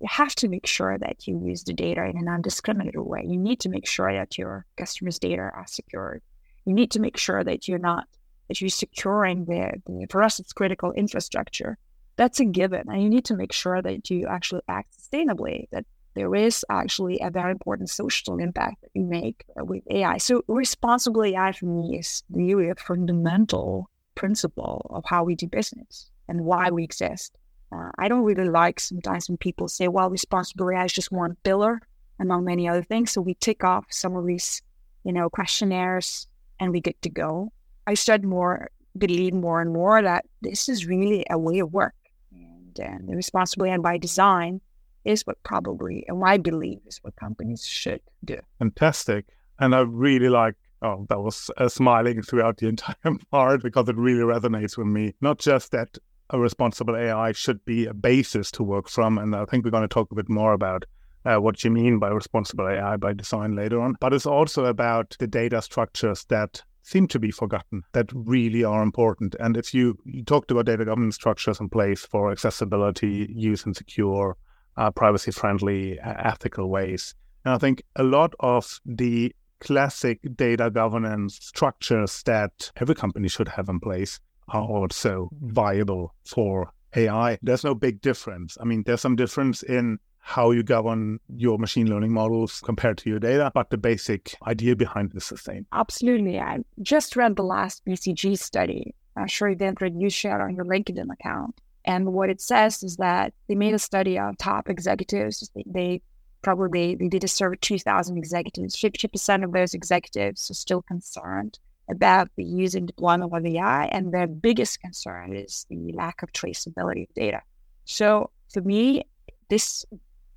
You 0.00 0.08
have 0.10 0.34
to 0.36 0.48
make 0.48 0.66
sure 0.66 0.98
that 0.98 1.26
you 1.26 1.40
use 1.42 1.64
the 1.64 1.72
data 1.72 2.04
in 2.04 2.18
a 2.18 2.22
non-discriminating 2.22 3.04
way. 3.04 3.24
You 3.26 3.38
need 3.38 3.60
to 3.60 3.68
make 3.68 3.86
sure 3.86 4.12
that 4.12 4.36
your 4.36 4.66
customers' 4.76 5.18
data 5.18 5.42
are 5.42 5.64
secured. 5.66 6.22
You 6.64 6.74
need 6.74 6.90
to 6.92 7.00
make 7.00 7.16
sure 7.16 7.42
that 7.42 7.66
you're 7.66 7.78
not 7.78 8.06
that 8.48 8.60
you're 8.60 8.70
securing 8.70 9.44
the, 9.46 9.72
the 9.86 10.06
for 10.10 10.22
us 10.22 10.38
it's 10.38 10.52
critical 10.52 10.92
infrastructure. 10.92 11.78
That's 12.16 12.40
a 12.40 12.44
given. 12.44 12.84
And 12.88 13.02
you 13.02 13.08
need 13.08 13.24
to 13.26 13.36
make 13.36 13.52
sure 13.52 13.82
that 13.82 14.08
you 14.10 14.26
actually 14.26 14.62
act 14.68 14.94
sustainably, 14.96 15.68
that 15.72 15.84
there 16.14 16.34
is 16.34 16.64
actually 16.70 17.20
a 17.20 17.30
very 17.30 17.50
important 17.50 17.90
social 17.90 18.38
impact 18.38 18.80
that 18.80 18.90
you 18.94 19.04
make 19.04 19.44
with 19.56 19.82
AI. 19.90 20.16
So 20.16 20.42
responsible 20.48 21.24
AI 21.24 21.52
for 21.52 21.66
me 21.66 21.98
is 21.98 22.22
really 22.30 22.70
a 22.70 22.74
fundamental 22.74 23.90
principle 24.14 24.86
of 24.90 25.04
how 25.06 25.24
we 25.24 25.34
do 25.34 25.46
business 25.46 26.10
and 26.26 26.40
why 26.40 26.70
we 26.70 26.84
exist. 26.84 27.36
Uh, 27.72 27.90
I 27.98 28.08
don't 28.08 28.22
really 28.22 28.48
like 28.48 28.80
sometimes 28.80 29.28
when 29.28 29.38
people 29.38 29.68
say, 29.68 29.88
well, 29.88 30.10
responsible 30.10 30.70
AI 30.70 30.84
is 30.84 30.92
just 30.92 31.10
one 31.10 31.36
pillar 31.42 31.80
among 32.18 32.44
many 32.44 32.68
other 32.68 32.82
things. 32.82 33.12
So 33.12 33.20
we 33.20 33.34
tick 33.34 33.64
off 33.64 33.86
some 33.90 34.16
of 34.16 34.26
these, 34.26 34.62
you 35.04 35.12
know, 35.12 35.28
questionnaires 35.28 36.28
and 36.60 36.72
we 36.72 36.80
get 36.80 37.00
to 37.02 37.10
go. 37.10 37.52
I 37.86 37.94
start 37.94 38.24
more, 38.24 38.70
believe 38.96 39.34
more 39.34 39.60
and 39.60 39.72
more 39.72 40.02
that 40.02 40.24
this 40.42 40.68
is 40.68 40.86
really 40.86 41.24
a 41.30 41.38
way 41.38 41.58
of 41.58 41.72
work. 41.72 41.94
And, 42.32 42.78
and 42.78 43.08
the 43.08 43.16
responsible 43.16 43.66
AI 43.66 43.78
by 43.78 43.98
design 43.98 44.60
is 45.04 45.22
what 45.26 45.42
probably, 45.42 46.04
and 46.08 46.22
I 46.24 46.36
believe, 46.36 46.80
is 46.86 46.98
what 47.02 47.16
companies 47.16 47.64
should 47.64 48.00
do. 48.24 48.38
Fantastic. 48.58 49.26
And 49.58 49.74
I 49.74 49.80
really 49.80 50.28
like, 50.28 50.54
oh, 50.82 51.06
that 51.08 51.20
was 51.20 51.50
uh, 51.56 51.68
smiling 51.68 52.22
throughout 52.22 52.58
the 52.58 52.68
entire 52.68 52.96
part 53.30 53.62
because 53.62 53.88
it 53.88 53.96
really 53.96 54.22
resonates 54.22 54.76
with 54.76 54.88
me. 54.88 55.14
Not 55.20 55.38
just 55.38 55.72
that 55.72 55.96
a 56.30 56.38
responsible 56.38 56.96
AI 56.96 57.32
should 57.32 57.64
be 57.64 57.86
a 57.86 57.94
basis 57.94 58.50
to 58.52 58.62
work 58.62 58.88
from. 58.88 59.18
And 59.18 59.34
I 59.34 59.44
think 59.44 59.64
we're 59.64 59.70
going 59.70 59.82
to 59.82 59.88
talk 59.88 60.10
a 60.10 60.16
bit 60.16 60.28
more 60.28 60.52
about 60.52 60.84
uh, 61.24 61.36
what 61.36 61.64
you 61.64 61.70
mean 61.70 61.98
by 61.98 62.08
responsible 62.08 62.68
AI 62.68 62.96
by 62.96 63.12
design 63.12 63.56
later 63.56 63.80
on. 63.80 63.96
But 64.00 64.12
it's 64.12 64.26
also 64.26 64.66
about 64.66 65.16
the 65.18 65.26
data 65.26 65.60
structures 65.62 66.24
that 66.28 66.62
seem 66.82 67.08
to 67.08 67.18
be 67.18 67.32
forgotten 67.32 67.82
that 67.92 68.10
really 68.14 68.62
are 68.62 68.82
important. 68.82 69.34
And 69.40 69.56
if 69.56 69.74
you, 69.74 69.98
you 70.04 70.22
talked 70.22 70.52
about 70.52 70.66
data 70.66 70.84
governance 70.84 71.16
structures 71.16 71.58
in 71.58 71.68
place 71.68 72.06
for 72.06 72.30
accessibility, 72.30 73.26
use 73.34 73.64
and 73.64 73.76
secure, 73.76 74.36
uh, 74.76 74.92
privacy 74.92 75.32
friendly, 75.32 75.98
uh, 75.98 76.14
ethical 76.18 76.70
ways. 76.70 77.14
And 77.44 77.54
I 77.54 77.58
think 77.58 77.82
a 77.96 78.04
lot 78.04 78.34
of 78.38 78.80
the 78.84 79.34
classic 79.60 80.20
data 80.36 80.70
governance 80.70 81.38
structures 81.40 82.22
that 82.24 82.70
every 82.76 82.94
company 82.94 83.28
should 83.28 83.48
have 83.48 83.68
in 83.68 83.80
place 83.80 84.20
are 84.48 84.62
also 84.62 85.30
mm-hmm. 85.34 85.52
viable 85.52 86.14
for 86.24 86.70
AI. 86.94 87.38
There's 87.42 87.64
no 87.64 87.74
big 87.74 88.00
difference. 88.00 88.56
I 88.60 88.64
mean, 88.64 88.82
there's 88.86 89.00
some 89.00 89.16
difference 89.16 89.62
in 89.62 89.98
how 90.20 90.50
you 90.50 90.64
govern 90.64 91.20
your 91.36 91.56
machine 91.56 91.88
learning 91.88 92.12
models 92.12 92.60
compared 92.64 92.98
to 92.98 93.08
your 93.08 93.20
data, 93.20 93.52
but 93.54 93.70
the 93.70 93.78
basic 93.78 94.36
idea 94.44 94.74
behind 94.74 95.12
it 95.12 95.16
is 95.16 95.28
the 95.28 95.38
same. 95.38 95.64
Absolutely. 95.72 96.40
I 96.40 96.58
just 96.82 97.14
read 97.14 97.36
the 97.36 97.44
last 97.44 97.84
BCG 97.84 98.36
study. 98.36 98.92
I'm 99.16 99.28
sure 99.28 99.48
you 99.48 99.56
you 99.96 100.10
shared 100.10 100.40
on 100.40 100.56
your 100.56 100.64
LinkedIn 100.64 101.12
account. 101.12 101.60
And 101.84 102.12
what 102.12 102.28
it 102.28 102.40
says 102.40 102.82
is 102.82 102.96
that 102.96 103.34
they 103.46 103.54
made 103.54 103.74
a 103.74 103.78
study 103.78 104.18
of 104.18 104.36
top 104.36 104.68
executives. 104.68 105.48
They, 105.54 105.64
they 105.64 106.02
probably 106.42 106.96
they 106.96 107.08
did 107.08 107.22
a 107.22 107.28
survey 107.28 107.54
of 107.54 107.60
2,000 107.60 108.18
executives. 108.18 108.74
50% 108.74 109.44
of 109.44 109.52
those 109.52 109.74
executives 109.74 110.50
are 110.50 110.54
still 110.54 110.82
concerned 110.82 111.60
about 111.88 112.28
the 112.36 112.44
use 112.44 112.74
and 112.74 112.86
deployment 112.86 113.32
of 113.32 113.46
AI, 113.46 113.84
and 113.86 114.12
their 114.12 114.26
biggest 114.26 114.80
concern 114.80 115.36
is 115.36 115.66
the 115.70 115.92
lack 115.92 116.22
of 116.22 116.32
traceability 116.32 117.08
of 117.08 117.14
data. 117.14 117.40
So 117.84 118.30
for 118.52 118.60
me, 118.60 119.04
this 119.48 119.84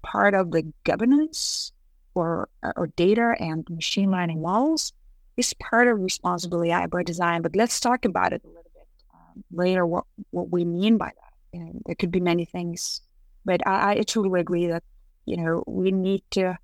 part 0.01 0.33
of 0.33 0.51
the 0.51 0.71
governance 0.83 1.71
or 2.15 2.49
or 2.75 2.87
data 2.95 3.35
and 3.39 3.67
machine 3.69 4.11
learning 4.11 4.41
models 4.41 4.93
is 5.37 5.53
part 5.53 5.87
of 5.87 5.99
responsible 5.99 6.63
AI 6.63 6.85
by 6.87 7.03
design. 7.03 7.41
But 7.41 7.55
let's 7.55 7.79
talk 7.79 8.05
about 8.05 8.33
it 8.33 8.41
a 8.43 8.47
little 8.47 8.63
bit 8.73 8.87
um, 9.13 9.43
later. 9.51 9.85
What 9.85 10.05
what 10.31 10.49
we 10.51 10.65
mean 10.65 10.97
by 10.97 11.07
that 11.07 11.29
know, 11.53 11.81
there 11.85 11.95
could 11.95 12.11
be 12.11 12.19
many 12.19 12.45
things, 12.45 13.01
but 13.45 13.65
I, 13.67 13.91
I 13.91 13.95
totally 14.01 14.39
agree 14.39 14.67
that 14.67 14.83
you 15.25 15.37
know 15.37 15.63
we 15.67 15.91
need 15.91 16.23
to 16.31 16.57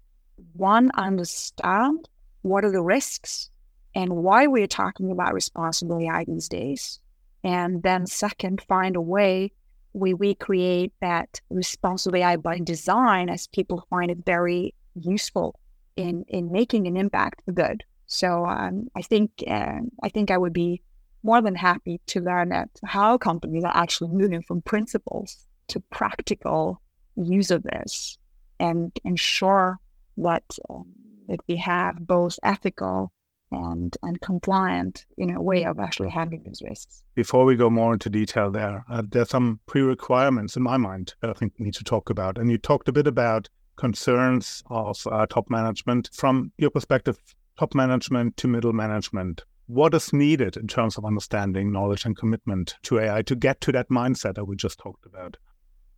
one 0.53 0.91
understand 0.95 2.07
what 2.41 2.65
are 2.65 2.71
the 2.71 2.81
risks 2.81 3.49
and 3.95 4.17
why 4.17 4.45
we're 4.45 4.67
talking 4.67 5.09
about 5.09 5.33
responsible 5.33 5.99
AI 5.99 6.25
these 6.25 6.49
days. 6.49 6.99
And 7.43 7.81
then, 7.81 8.05
second, 8.05 8.61
find 8.61 8.95
a 8.95 9.01
way 9.01 9.51
we 9.93 10.13
recreate 10.13 10.91
that 10.99 11.39
responsible 11.49 12.17
AI 12.17 12.35
by 12.35 12.59
design 12.59 13.29
as 13.29 13.47
people 13.47 13.87
find 13.89 14.11
it 14.11 14.25
very 14.25 14.75
useful 14.93 15.57
in, 15.95 16.25
in 16.27 16.51
making 16.51 16.85
an 16.85 16.97
impact 16.97 17.41
for 17.45 17.53
good. 17.53 17.83
So 18.07 18.45
um, 18.45 18.89
I 18.95 19.01
think 19.01 19.31
uh, 19.47 19.79
I 20.03 20.09
think 20.09 20.29
I 20.29 20.37
would 20.37 20.53
be 20.53 20.81
more 21.23 21.41
than 21.41 21.55
happy 21.55 22.01
to 22.07 22.19
learn 22.19 22.49
that 22.49 22.69
how 22.85 23.17
companies 23.17 23.63
are 23.63 23.75
actually 23.75 24.09
moving 24.09 24.43
from 24.43 24.61
principles 24.61 25.47
to 25.69 25.79
practical 25.91 26.81
use 27.15 27.49
of 27.49 27.63
this 27.63 28.17
and 28.59 28.91
ensure 29.03 29.79
that 30.17 30.43
um, 30.69 30.85
that 31.27 31.39
we 31.47 31.55
have 31.55 31.95
both 32.05 32.37
ethical 32.43 33.11
and 33.55 33.95
and 34.03 34.19
compliant 34.21 35.05
you 35.17 35.25
know 35.25 35.41
way 35.41 35.65
of 35.65 35.79
actually 35.79 36.09
handling 36.09 36.43
these 36.43 36.61
risks. 36.61 37.03
Before 37.15 37.45
we 37.45 37.55
go 37.55 37.69
more 37.69 37.93
into 37.93 38.09
detail 38.09 38.51
there, 38.51 38.83
uh, 38.89 39.03
there's 39.07 39.29
some 39.29 39.59
pre-requirements 39.65 40.55
in 40.55 40.63
my 40.63 40.77
mind 40.77 41.13
that 41.21 41.29
I 41.29 41.33
think 41.33 41.53
we 41.57 41.65
need 41.65 41.73
to 41.75 41.83
talk 41.83 42.09
about. 42.09 42.37
And 42.37 42.51
you 42.51 42.57
talked 42.57 42.89
a 42.89 42.93
bit 42.93 43.07
about 43.07 43.49
concerns 43.75 44.63
of 44.69 45.05
uh, 45.11 45.25
top 45.27 45.49
management 45.49 46.09
from 46.13 46.51
your 46.57 46.69
perspective, 46.69 47.17
top 47.57 47.73
management 47.73 48.37
to 48.37 48.47
middle 48.47 48.73
management. 48.73 49.43
What 49.67 49.93
is 49.95 50.13
needed 50.13 50.57
in 50.57 50.67
terms 50.67 50.97
of 50.97 51.05
understanding, 51.05 51.71
knowledge, 51.71 52.05
and 52.05 52.15
commitment 52.15 52.75
to 52.83 52.99
AI 52.99 53.23
to 53.23 53.35
get 53.35 53.61
to 53.61 53.71
that 53.71 53.89
mindset 53.89 54.35
that 54.35 54.45
we 54.45 54.55
just 54.55 54.77
talked 54.77 55.05
about? 55.05 55.37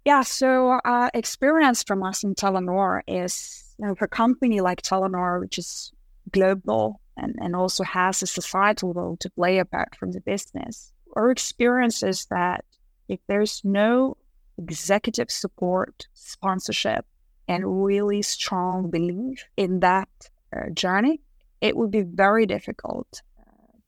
Yeah, 0.06 0.22
so 0.22 0.80
uh, 0.86 1.10
experience 1.14 1.84
from 1.84 2.02
us 2.02 2.24
in 2.24 2.34
Telenor 2.34 3.02
is 3.08 3.76
you 3.78 3.86
know, 3.86 3.96
for 3.96 4.06
a 4.06 4.10
company 4.10 4.62
like 4.62 4.82
Telenor, 4.82 5.40
which 5.40 5.58
is 5.58 5.92
global 6.32 7.02
and, 7.18 7.36
and 7.40 7.56
also 7.56 7.84
has 7.84 8.22
a 8.22 8.28
societal 8.28 8.94
role 8.94 9.18
to 9.18 9.30
play 9.32 9.58
apart 9.60 9.96
from 9.96 10.12
the 10.12 10.22
business. 10.22 10.92
Our 11.16 11.32
experience 11.32 12.04
is 12.04 12.26
that 12.28 12.64
if 13.08 13.20
there's 13.28 13.62
no 13.64 14.18
executive 14.58 15.32
support, 15.32 16.08
sponsorship, 16.14 17.06
and 17.48 17.86
really 17.86 18.22
strong 18.22 18.90
belief 18.90 19.46
in 19.56 19.80
that 19.80 20.10
uh, 20.56 20.70
journey, 20.74 21.22
it 21.62 21.76
would 21.76 21.92
be 21.92 22.02
very 22.02 22.46
difficult 22.46 23.22
uh, 23.40 23.44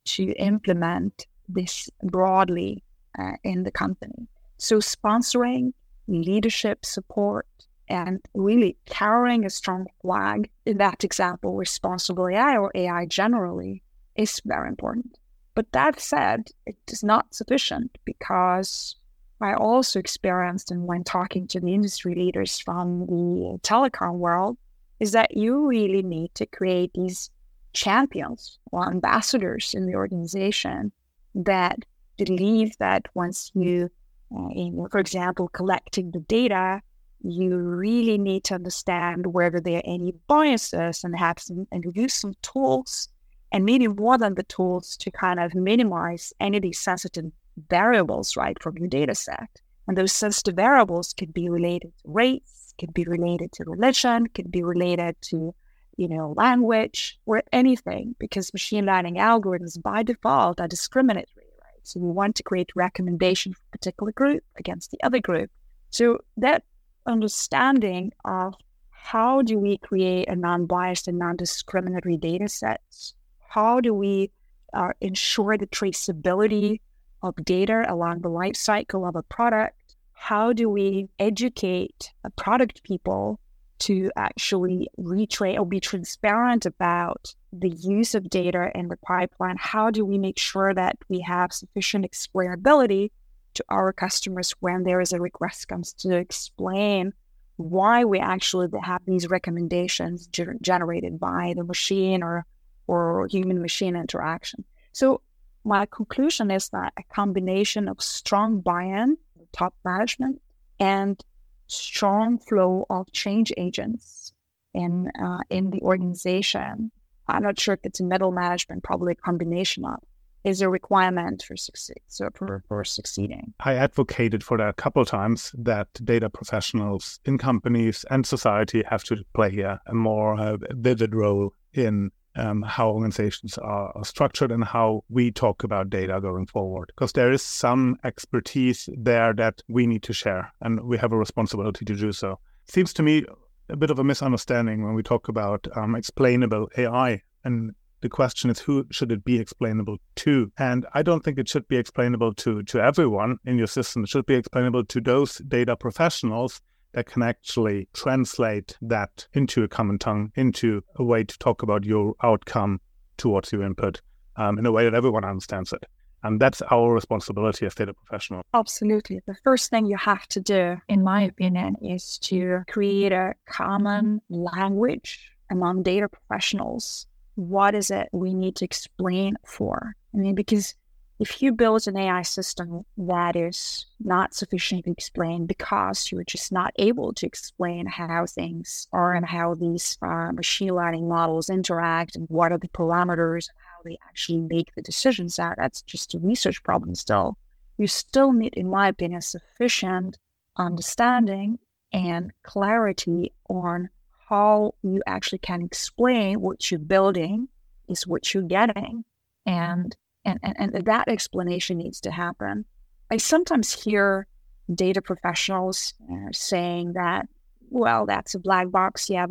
to 0.06 0.32
implement 0.34 1.28
this 1.48 1.90
broadly 2.04 2.84
uh, 3.18 3.34
in 3.44 3.64
the 3.64 3.72
company. 3.72 4.28
So, 4.58 4.78
sponsoring, 4.78 5.74
leadership 6.08 6.86
support, 6.86 7.48
and 7.90 8.22
really 8.34 8.78
carrying 8.86 9.46
a 9.46 9.50
strong 9.50 9.88
flag 10.02 10.50
in 10.66 10.78
that 10.78 11.04
example, 11.04 11.56
responsible 11.56 12.28
AI 12.28 12.58
or 12.58 12.72
AI 12.76 13.06
generally, 13.06 13.82
is 14.16 14.42
very 14.46 14.70
important. 14.70 15.18
But 15.56 15.72
that 15.72 16.00
said, 16.00 16.50
it 16.66 16.78
is 16.88 17.04
not 17.04 17.34
sufficient 17.34 17.98
because 18.06 18.96
I 19.42 19.54
also 19.54 20.00
experienced, 20.00 20.70
and 20.72 20.86
when 20.86 21.04
talking 21.04 21.48
to 21.48 21.60
the 21.60 21.74
industry 21.74 22.14
leaders 22.14 22.60
from 22.60 23.08
the 23.08 23.60
telecom 23.64 24.16
world, 24.16 24.58
is 25.00 25.12
that 25.14 25.36
you 25.36 25.66
really 25.66 26.04
need 26.04 26.36
to 26.36 26.46
create 26.46 26.92
these 26.94 27.32
champions 27.74 28.60
or 28.72 28.88
ambassadors 28.88 29.74
in 29.74 29.86
the 29.86 29.96
organization 29.96 30.92
that 31.36 31.80
believe 32.18 32.78
that 32.80 33.06
once 33.14 33.52
you, 33.54 33.90
uh, 34.36 34.50
in, 34.50 34.88
for 34.92 35.00
example, 35.00 35.48
collecting 35.50 36.12
the 36.12 36.20
data, 36.20 36.82
you 37.22 37.56
really 37.58 38.18
need 38.18 38.44
to 38.46 38.56
understand 38.56 39.28
whether 39.28 39.60
there 39.60 39.78
are 39.78 39.84
any 39.86 40.14
biases 40.28 41.04
and 41.04 41.18
have 41.18 41.40
some 41.40 41.68
and 41.72 41.86
use 41.94 42.14
some 42.14 42.34
tools 42.42 43.10
and 43.52 43.66
maybe 43.66 43.88
more 43.88 44.18
than 44.18 44.36
the 44.36 44.44
tools 44.44 44.96
to 44.98 45.12
kind 45.12 45.40
of 45.40 45.56
minimize 45.56 46.34
any 46.40 46.58
of 46.58 46.64
these 46.64 46.80
sensitive 46.80 47.32
variables 47.70 48.38
right 48.38 48.62
from 48.62 48.78
your 48.78 48.88
data 48.88 49.16
set. 49.16 49.50
And 49.88 49.98
those 49.98 50.12
sensitive 50.12 50.56
variables 50.56 51.14
could 51.14 51.34
be 51.34 51.50
related 51.50 51.92
to 52.04 52.12
race 52.12 52.60
could 52.80 52.94
be 52.94 53.04
related 53.04 53.52
to 53.52 53.66
religion 53.66 54.26
could 54.28 54.50
be 54.50 54.64
related 54.64 55.16
to 55.22 55.54
you 55.98 56.08
know 56.08 56.34
language 56.38 57.20
or 57.26 57.44
anything 57.52 58.16
because 58.20 58.54
machine 58.54 58.86
learning 58.86 59.16
algorithms 59.16 59.82
by 59.82 60.02
default 60.02 60.62
are 60.62 60.68
discriminatory 60.68 61.46
right? 61.62 61.82
So 61.84 62.00
we 62.00 62.10
want 62.10 62.36
to 62.38 62.44
create 62.44 62.70
recommendation 62.76 63.54
for 63.54 63.62
a 63.68 63.78
particular 63.78 64.14
group 64.14 64.44
against 64.58 64.92
the 64.92 65.04
other 65.04 65.20
group. 65.20 65.52
So 65.90 66.20
that 66.38 66.64
understanding 67.10 68.14
of 68.24 68.56
how 68.92 69.42
do 69.42 69.58
we 69.58 69.78
create 69.78 70.30
a 70.30 70.36
non-biased 70.36 71.08
and 71.08 71.18
non-discriminatory 71.18 72.18
data 72.18 72.48
sets? 72.48 73.16
How 73.48 73.82
do 73.82 73.94
we 73.94 74.32
uh, 74.74 74.94
ensure 75.02 75.58
the 75.58 75.68
traceability 75.68 76.80
of 77.22 77.36
data 77.44 77.86
along 77.88 78.22
the 78.22 78.30
life 78.30 78.56
cycle 78.56 79.06
of 79.06 79.16
a 79.16 79.24
product? 79.24 79.96
How 80.14 80.54
do 80.54 80.70
we 80.70 81.10
educate 81.18 82.14
product 82.36 82.84
people 82.84 83.40
to 83.80 84.12
actually 84.16 84.90
retrain 85.00 85.58
or 85.58 85.66
be 85.66 85.80
transparent 85.80 86.66
about 86.66 87.34
the 87.52 87.70
use 87.70 88.14
of 88.14 88.30
data 88.30 88.72
in 88.76 88.90
the 88.90 88.98
pipeline? 88.98 89.56
How 89.58 89.90
do 89.90 90.06
we 90.06 90.18
make 90.18 90.38
sure 90.38 90.74
that 90.74 90.98
we 91.08 91.22
have 91.22 91.54
sufficient 91.54 92.10
explainability 92.10 93.12
to 93.60 93.66
our 93.70 93.92
customers 93.92 94.56
when 94.62 94.84
there 94.84 95.02
is 95.02 95.12
a 95.12 95.20
request 95.20 95.68
comes 95.68 95.92
to 95.94 96.16
explain 96.16 97.14
why 97.58 98.06
we 98.06 98.20
actually 98.20 98.70
have 98.82 99.02
these 99.06 99.30
recommendations 99.30 100.28
ger- 100.28 100.56
generated 100.62 101.20
by 101.20 101.54
the 101.58 101.64
machine 101.64 102.24
or 102.24 102.46
or 102.88 103.28
human 103.28 103.62
machine 103.62 103.96
interaction. 103.96 104.64
So 104.94 105.22
my 105.66 105.86
conclusion 105.86 106.50
is 106.52 106.70
that 106.70 106.94
a 106.98 107.04
combination 107.14 107.88
of 107.88 108.02
strong 108.02 108.62
buy-in, 108.62 109.18
top 109.52 109.76
management, 109.84 110.42
and 110.80 111.22
strong 111.68 112.40
flow 112.40 112.86
of 112.90 113.12
change 113.12 113.52
agents 113.58 114.34
in 114.74 115.12
uh, 115.22 115.40
in 115.50 115.70
the 115.70 115.82
organization. 115.82 116.92
I'm 117.28 117.44
not 117.44 117.60
sure 117.60 117.74
if 117.74 117.82
it's 117.84 118.02
middle 118.02 118.32
management, 118.32 118.84
probably 118.84 119.12
a 119.12 119.24
combination 119.28 119.84
of 119.86 120.00
is 120.44 120.62
a 120.62 120.70
requirement 120.70 121.44
for 121.44 121.58
succeed 121.58 122.02
so 122.08 122.30
for, 122.34 122.64
for 122.68 122.84
succeeding. 122.84 123.54
I 123.60 123.76
advocated 123.76 124.44
for 124.44 124.58
that 124.58 124.70
a 124.70 124.74
couple 124.74 125.04
times 125.06 125.52
that 125.58 125.88
data 126.04 126.30
professionals 126.30 127.20
in 127.26 127.38
companies 127.38 128.06
and 128.10 128.26
society 128.26 128.84
have 128.90 129.04
to 129.06 129.18
play 129.34 129.60
a, 129.60 129.82
a 129.88 129.94
more 129.94 130.40
uh, 130.40 130.58
vivid 130.72 131.14
role 131.14 131.54
in 131.74 132.12
um, 132.36 132.62
how 132.62 132.90
organizations 132.90 133.58
are, 133.58 133.92
are, 133.96 134.06
structured 134.06 134.52
and 134.52 134.64
how 134.64 135.04
we 135.10 135.32
talk 135.32 135.64
about 135.64 135.90
data 135.90 136.22
going 136.22 136.46
forward. 136.46 136.92
Because 136.96 137.14
there 137.14 137.32
is 137.32 137.42
some 137.42 137.98
expertise 138.04 138.88
there 138.98 139.34
that 139.34 139.62
we 139.68 139.88
need 139.88 140.04
to 140.04 140.14
share, 140.14 140.54
and 140.62 140.80
we 140.82 140.98
have 140.98 141.12
a 141.12 141.18
responsibility 141.18 141.86
to 141.86 141.96
do 141.96 142.12
so. 142.12 142.40
Seems 142.68 142.94
to 142.94 143.04
me 143.04 143.26
a 143.68 143.76
bit 143.76 143.92
of 143.92 144.00
a 144.00 144.04
misunderstanding 144.04 144.84
when 144.84 144.94
we 144.94 145.04
talk 145.04 145.28
about 145.28 145.68
um, 145.76 145.96
explainable 145.96 146.70
AI 146.78 147.22
and 147.44 147.74
the 148.02 148.10
question 148.10 148.50
is 148.50 148.60
who 148.60 148.86
should 148.92 149.12
it 149.12 149.24
be 149.24 149.40
explainable 149.40 149.98
to? 150.16 150.52
And 150.58 150.86
I 150.94 151.02
don't 151.02 151.24
think 151.24 151.38
it 151.38 151.50
should 151.50 151.68
be 151.68 151.78
explainable 151.78 152.34
to 152.36 152.64
to 152.64 152.82
everyone 152.82 153.38
in 153.46 153.58
your 153.58 153.68
system. 153.68 154.04
It 154.04 154.10
should 154.10 154.26
be 154.26 154.36
explainable 154.36 154.86
to 154.86 155.02
those 155.02 155.38
data 155.48 155.76
professionals 155.76 156.62
that 156.94 157.06
can 157.06 157.22
actually 157.22 157.88
translate 157.94 158.78
that 158.82 159.28
into 159.34 159.64
a 159.64 159.68
common 159.68 160.00
tongue, 160.00 160.32
into 160.36 160.84
a 160.96 161.04
way 161.04 161.24
to 161.24 161.38
talk 161.38 161.62
about 161.62 161.84
your 161.84 162.16
outcome 162.24 162.82
towards 163.18 163.52
your 163.52 163.64
input 163.64 164.02
um, 164.38 164.58
in 164.58 164.66
a 164.66 164.72
way 164.72 164.86
that 164.86 164.96
everyone 164.96 165.24
understands 165.24 165.72
it. 165.74 165.84
And 166.24 166.40
that's 166.40 166.62
our 166.64 166.94
responsibility 166.94 167.66
as 167.66 167.76
data 167.76 167.94
professionals. 167.94 168.44
Absolutely. 168.54 169.22
The 169.26 169.38
first 169.44 169.70
thing 169.70 169.86
you 169.86 169.98
have 169.98 170.28
to 170.30 170.42
do, 170.42 170.78
in 170.90 171.04
my 171.04 171.22
opinion, 171.24 171.76
is 171.82 172.18
to 172.24 172.64
create 172.68 173.14
a 173.14 173.36
common 173.48 174.22
language 174.30 175.32
among 175.50 175.84
data 175.84 176.10
professionals 176.10 177.08
what 177.40 177.74
is 177.74 177.90
it 177.90 178.10
we 178.12 178.34
need 178.34 178.56
to 178.58 178.66
explain 178.66 179.38
for? 179.46 179.96
I 180.14 180.18
mean, 180.18 180.36
because 180.36 180.76
if 181.20 181.42
you 181.42 181.52
build 181.52 181.88
an 181.88 181.98
AI 181.98 182.22
system 182.22 182.86
that 182.98 183.36
is 183.36 183.86
not 184.00 184.34
sufficiently 184.34 184.92
explained 184.92 185.48
because 185.48 186.12
you're 186.12 186.24
just 186.24 186.52
not 186.52 186.74
able 186.78 187.14
to 187.14 187.26
explain 187.26 187.86
how 187.86 188.26
things 188.26 188.88
are 188.92 189.14
and 189.14 189.26
how 189.26 189.54
these 189.54 189.98
uh, 190.02 190.32
machine 190.32 190.74
learning 190.74 191.08
models 191.08 191.50
interact 191.50 192.16
and 192.16 192.26
what 192.30 192.52
are 192.52 192.58
the 192.58 192.70
parameters 192.70 193.50
and 193.50 193.58
how 193.58 193.82
they 193.84 193.98
actually 194.08 194.40
make 194.40 194.74
the 194.76 194.82
decisions 194.82 195.40
out, 195.40 195.56
that's 195.58 195.82
just 195.82 196.14
a 196.14 196.20
research 196.20 196.64
problem 196.64 196.96
still. 196.96 197.38
You 197.78 197.88
still 197.88 198.34
need, 198.34 198.54
in 198.54 198.70
my 198.70 198.88
opinion, 198.90 199.22
sufficient 199.22 200.18
understanding 200.58 201.60
and 201.92 202.32
clarity 202.44 203.34
on 203.50 203.90
how 204.30 204.76
you 204.84 205.02
actually 205.08 205.40
can 205.40 205.62
explain 205.64 206.40
what 206.40 206.70
you're 206.70 206.80
building 206.80 207.48
is 207.88 208.06
what 208.06 208.34
you're 208.34 208.44
getting. 208.44 209.04
And, 209.46 209.96
and, 210.24 210.40
and, 210.44 210.76
and 210.76 210.86
that 210.86 211.08
explanation 211.08 211.80
needs 211.80 212.00
to 212.02 212.12
happen. 212.12 212.66
I 213.10 213.18
sometimes 213.18 213.74
hear 213.74 214.28
data 214.74 215.02
professionals 215.02 215.96
uh, 216.12 216.30
saying 216.32 216.94
that, 216.94 217.28
well, 217.70 218.06
that's 218.06 218.36
a 218.36 218.40
black 218.40 218.70
box. 218.70 219.10
Yeah, 219.10 219.26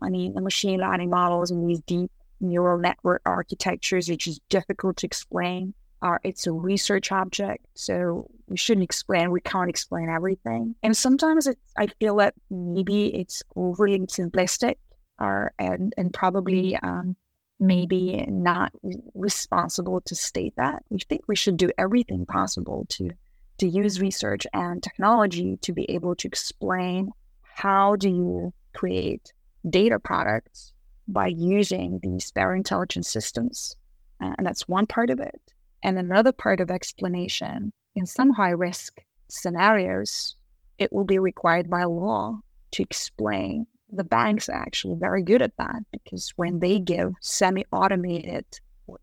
I 0.00 0.08
mean, 0.08 0.34
the 0.34 0.40
machine 0.40 0.80
learning 0.80 1.10
models 1.10 1.50
and 1.50 1.68
these 1.68 1.80
deep 1.80 2.10
neural 2.40 2.78
network 2.78 3.20
architectures, 3.26 4.08
which 4.08 4.26
is 4.26 4.40
difficult 4.48 4.96
to 4.98 5.06
explain. 5.06 5.74
Uh, 6.00 6.18
it's 6.22 6.46
a 6.46 6.52
research 6.52 7.10
object, 7.10 7.66
so 7.74 8.30
we 8.46 8.56
shouldn't 8.56 8.84
explain. 8.84 9.30
We 9.30 9.40
can't 9.40 9.70
explain 9.70 10.08
everything, 10.08 10.74
and 10.82 10.96
sometimes 10.96 11.48
I 11.76 11.88
feel 11.98 12.16
that 12.16 12.34
maybe 12.50 13.14
it's 13.14 13.42
overly 13.56 13.98
simplistic, 14.00 14.76
or 15.18 15.52
and 15.58 15.92
and 15.96 16.12
probably 16.12 16.76
um, 16.76 17.16
maybe 17.58 18.24
not 18.28 18.72
responsible 19.14 20.00
to 20.02 20.14
state 20.14 20.54
that. 20.56 20.84
We 20.88 21.00
think 21.00 21.22
we 21.26 21.36
should 21.36 21.56
do 21.56 21.70
everything 21.78 22.26
possible 22.26 22.86
to 22.90 23.10
to 23.58 23.68
use 23.68 24.00
research 24.00 24.46
and 24.52 24.82
technology 24.82 25.58
to 25.62 25.72
be 25.72 25.90
able 25.90 26.14
to 26.14 26.28
explain 26.28 27.10
how 27.42 27.96
do 27.96 28.08
you 28.08 28.52
create 28.72 29.32
data 29.68 29.98
products 29.98 30.72
by 31.08 31.26
using 31.26 31.98
these 32.02 32.30
very 32.34 32.58
intelligent 32.58 33.06
systems. 33.06 33.74
And 34.20 34.46
that's 34.46 34.68
one 34.68 34.86
part 34.86 35.10
of 35.10 35.20
it. 35.20 35.40
And 35.82 35.98
another 35.98 36.32
part 36.32 36.60
of 36.60 36.70
explanation 36.70 37.72
in 37.94 38.06
some 38.06 38.30
high 38.30 38.50
risk 38.50 39.00
scenarios, 39.28 40.36
it 40.78 40.92
will 40.92 41.04
be 41.04 41.18
required 41.18 41.70
by 41.70 41.84
law 41.84 42.40
to 42.72 42.82
explain. 42.82 43.66
The 43.90 44.04
banks 44.04 44.48
are 44.48 44.56
actually 44.56 44.96
very 44.98 45.22
good 45.22 45.42
at 45.42 45.56
that 45.56 45.82
because 45.92 46.32
when 46.36 46.60
they 46.60 46.78
give 46.78 47.14
semi 47.20 47.64
automated 47.72 48.44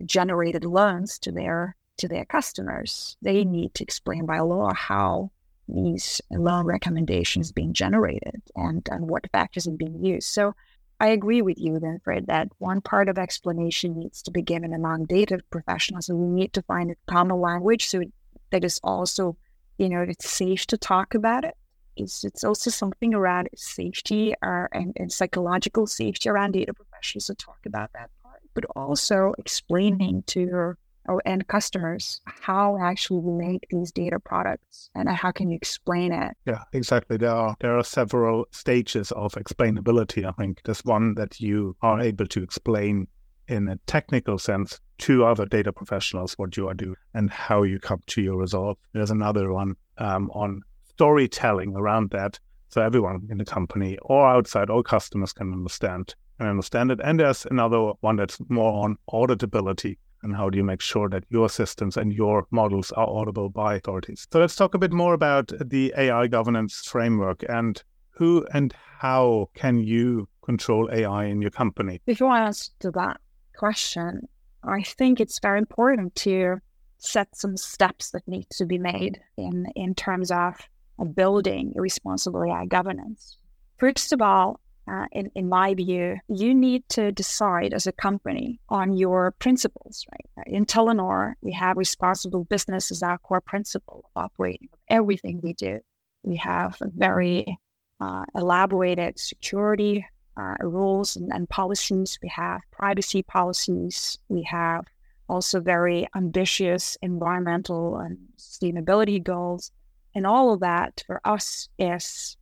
generated 0.06 0.66
loans 0.66 1.20
to 1.20 1.32
their 1.32 1.76
to 1.98 2.08
their 2.08 2.26
customers, 2.26 3.16
they 3.22 3.46
need 3.46 3.74
to 3.76 3.84
explain 3.84 4.26
by 4.26 4.40
law 4.40 4.74
how 4.74 5.32
these 5.68 6.22
loan 6.30 6.66
recommendations 6.66 7.52
being 7.52 7.74
generated 7.74 8.42
and, 8.56 8.88
and 8.92 9.08
what 9.08 9.32
factors 9.32 9.68
are 9.68 9.72
being 9.72 10.04
used. 10.04 10.28
So 10.28 10.54
I 11.00 11.08
agree 11.08 11.42
with 11.42 11.60
you, 11.60 11.74
Winfried, 11.74 12.28
that 12.28 12.50
one 12.58 12.80
part 12.82 13.10
of 13.10 13.18
explanation 13.18 14.00
needs 14.00 14.22
to 14.24 14.32
be 14.32 14.42
given 14.42 14.74
among 14.74 15.06
data 15.06 15.40
professionals, 15.50 16.08
and 16.08 16.18
we 16.18 16.28
need 16.28 16.54
to 16.54 16.62
find 16.62 16.92
a 16.92 16.96
common 17.08 17.42
language 17.42 17.88
so 17.88 18.02
that 18.52 18.64
is 18.64 18.80
also, 18.84 19.36
you 19.78 19.90
know, 19.90 20.02
it's 20.02 20.30
safe 20.30 20.66
to 20.68 20.78
talk 20.78 21.14
about 21.14 21.44
it. 21.44 21.56
It's, 21.98 22.24
it's 22.24 22.44
also 22.44 22.70
something 22.70 23.14
around 23.14 23.50
safety 23.56 24.36
or, 24.42 24.70
and, 24.72 24.94
and 24.98 25.12
psychological 25.12 25.88
safety 25.88 26.30
around 26.30 26.52
data 26.52 26.74
professionals 26.74 27.26
to 27.28 27.36
talk 27.36 27.60
about 27.66 27.92
that 27.94 28.10
part, 28.24 28.42
but 28.54 28.66
also 28.76 29.34
explaining 29.38 30.24
to 30.28 30.42
your 30.42 30.78
or 31.08 31.22
end 31.26 31.48
customers 31.48 32.22
how 32.26 32.78
actually 32.78 33.20
we 33.20 33.32
make 33.32 33.68
these 33.70 33.92
data 33.92 34.20
products 34.20 34.90
and 34.96 35.10
how 35.10 35.32
can 35.32 35.50
you 35.50 35.56
explain 35.56 36.12
it? 36.12 36.36
Yeah 36.46 36.64
exactly. 36.74 37.18
There 37.18 37.30
are 37.32 37.56
there 37.60 37.78
are 37.78 37.84
several 37.84 38.46
stages 38.52 39.12
of 39.12 39.34
explainability 39.34 40.26
i 40.26 40.32
think. 40.32 40.62
There's 40.64 40.84
one 40.86 41.16
that 41.16 41.40
you 41.40 41.76
are 41.82 42.02
able 42.02 42.28
to 42.28 42.44
explain 42.44 43.08
in 43.48 43.68
a 43.68 43.78
technical 43.86 44.40
sense 44.40 44.80
to 44.98 45.26
other 45.26 45.46
data 45.46 45.72
professionals 45.72 46.34
what 46.38 46.58
you 46.58 46.68
are 46.68 46.74
doing 46.74 46.96
and 47.14 47.30
how 47.30 47.64
you 47.64 47.80
come 47.80 48.02
to 48.08 48.22
your 48.22 48.38
result 48.38 48.80
there's 48.94 49.12
another 49.12 49.52
one 49.52 49.76
um, 50.00 50.32
on 50.34 50.62
storytelling 50.90 51.76
around 51.76 52.10
that 52.10 52.40
so 52.70 52.82
everyone 52.82 53.28
in 53.30 53.38
the 53.38 53.46
company 53.46 53.98
or 54.02 54.26
outside 54.28 54.70
all 54.70 54.82
customers 54.82 55.32
can 55.32 55.54
understand 55.54 56.16
and 56.40 56.50
understand 56.50 56.92
it. 56.92 57.00
And 57.04 57.20
there's 57.20 57.46
another 57.50 57.92
one 58.02 58.18
that's 58.18 58.40
more 58.50 58.84
on 58.84 58.98
auditability 59.10 59.98
and 60.26 60.36
how 60.36 60.50
do 60.50 60.58
you 60.58 60.64
make 60.64 60.82
sure 60.82 61.08
that 61.08 61.24
your 61.30 61.48
systems 61.48 61.96
and 61.96 62.12
your 62.12 62.48
models 62.52 62.92
are 62.94 63.08
audible 63.08 63.48
by 63.48 63.76
authorities. 63.76 64.28
So 64.32 64.40
let's 64.40 64.56
talk 64.56 64.74
a 64.74 64.80
bit 64.80 64.92
more 64.92 65.14
about 65.14 65.52
the 65.64 65.94
AI 65.96 66.28
governance 66.28 66.82
framework 66.86 67.44
and 67.48 67.82
who 68.10 68.46
and 68.54 68.74
how 69.00 69.50
can 69.54 69.80
you 69.80 70.28
control 70.44 70.90
AI 70.92 71.26
in 71.26 71.42
your 71.42 71.52
company? 71.52 72.02
Before 72.06 72.32
I 72.32 72.46
answer 72.46 72.72
to 72.80 72.92
that 72.92 73.22
question, 73.56 74.28
I 74.64 74.82
think 74.82 75.20
it's 75.20 75.40
very 75.40 75.60
important 75.60 76.16
to 76.16 76.58
set 76.98 77.36
some 77.36 77.56
steps 77.56 78.12
that 78.12 78.28
need 78.28 78.48
to 78.52 78.66
be 78.66 78.80
made 78.80 79.22
in, 79.38 79.68
in 79.76 79.94
terms 79.94 80.32
of 80.32 80.58
building 81.14 81.74
responsible 81.76 82.44
AI 82.44 82.66
governance. 82.66 83.38
First 83.78 84.12
of 84.12 84.22
all, 84.22 84.60
uh, 84.88 85.06
in, 85.12 85.32
in 85.36 85.50
my 85.50 85.74
view, 85.74 86.18
you 86.28 86.54
need 86.54 86.88
to 86.90 87.12
decide 87.12 87.74
as 87.74 87.88
a 87.88 87.92
company 87.92 88.60
on 88.70 88.96
your 88.96 89.32
principles, 89.40 90.06
right? 90.12 90.48
In 90.48 90.66
Telenor, 90.66 91.34
we 91.42 91.52
have 91.54 91.78
responsible 91.78 92.44
business 92.44 92.92
as 92.92 93.02
our 93.02 93.18
core 93.18 93.42
principle 93.42 94.06
of 94.16 94.24
operating 94.24 94.70
everything 94.90 95.40
we 95.42 95.54
do. 95.54 95.80
We 96.24 96.36
have 96.38 96.78
very 96.80 97.58
uh, 98.00 98.26
elaborated 98.36 99.20
security 99.20 100.06
uh, 100.38 100.56
rules 100.60 101.16
and, 101.16 101.32
and 101.34 101.50
policies. 101.50 102.20
We 102.22 102.30
have 102.30 102.62
privacy 102.72 103.24
policies. 103.24 104.20
We 104.28 104.44
have 104.44 104.86
also 105.28 105.60
very 105.60 106.08
ambitious 106.16 106.98
environmental 107.02 107.98
and 107.98 108.18
sustainability 108.38 109.24
goals. 109.24 109.72
And 110.14 110.28
all 110.28 110.54
of 110.54 110.60
that 110.60 111.04
for 111.08 111.20
us 111.26 111.70
is 111.80 112.38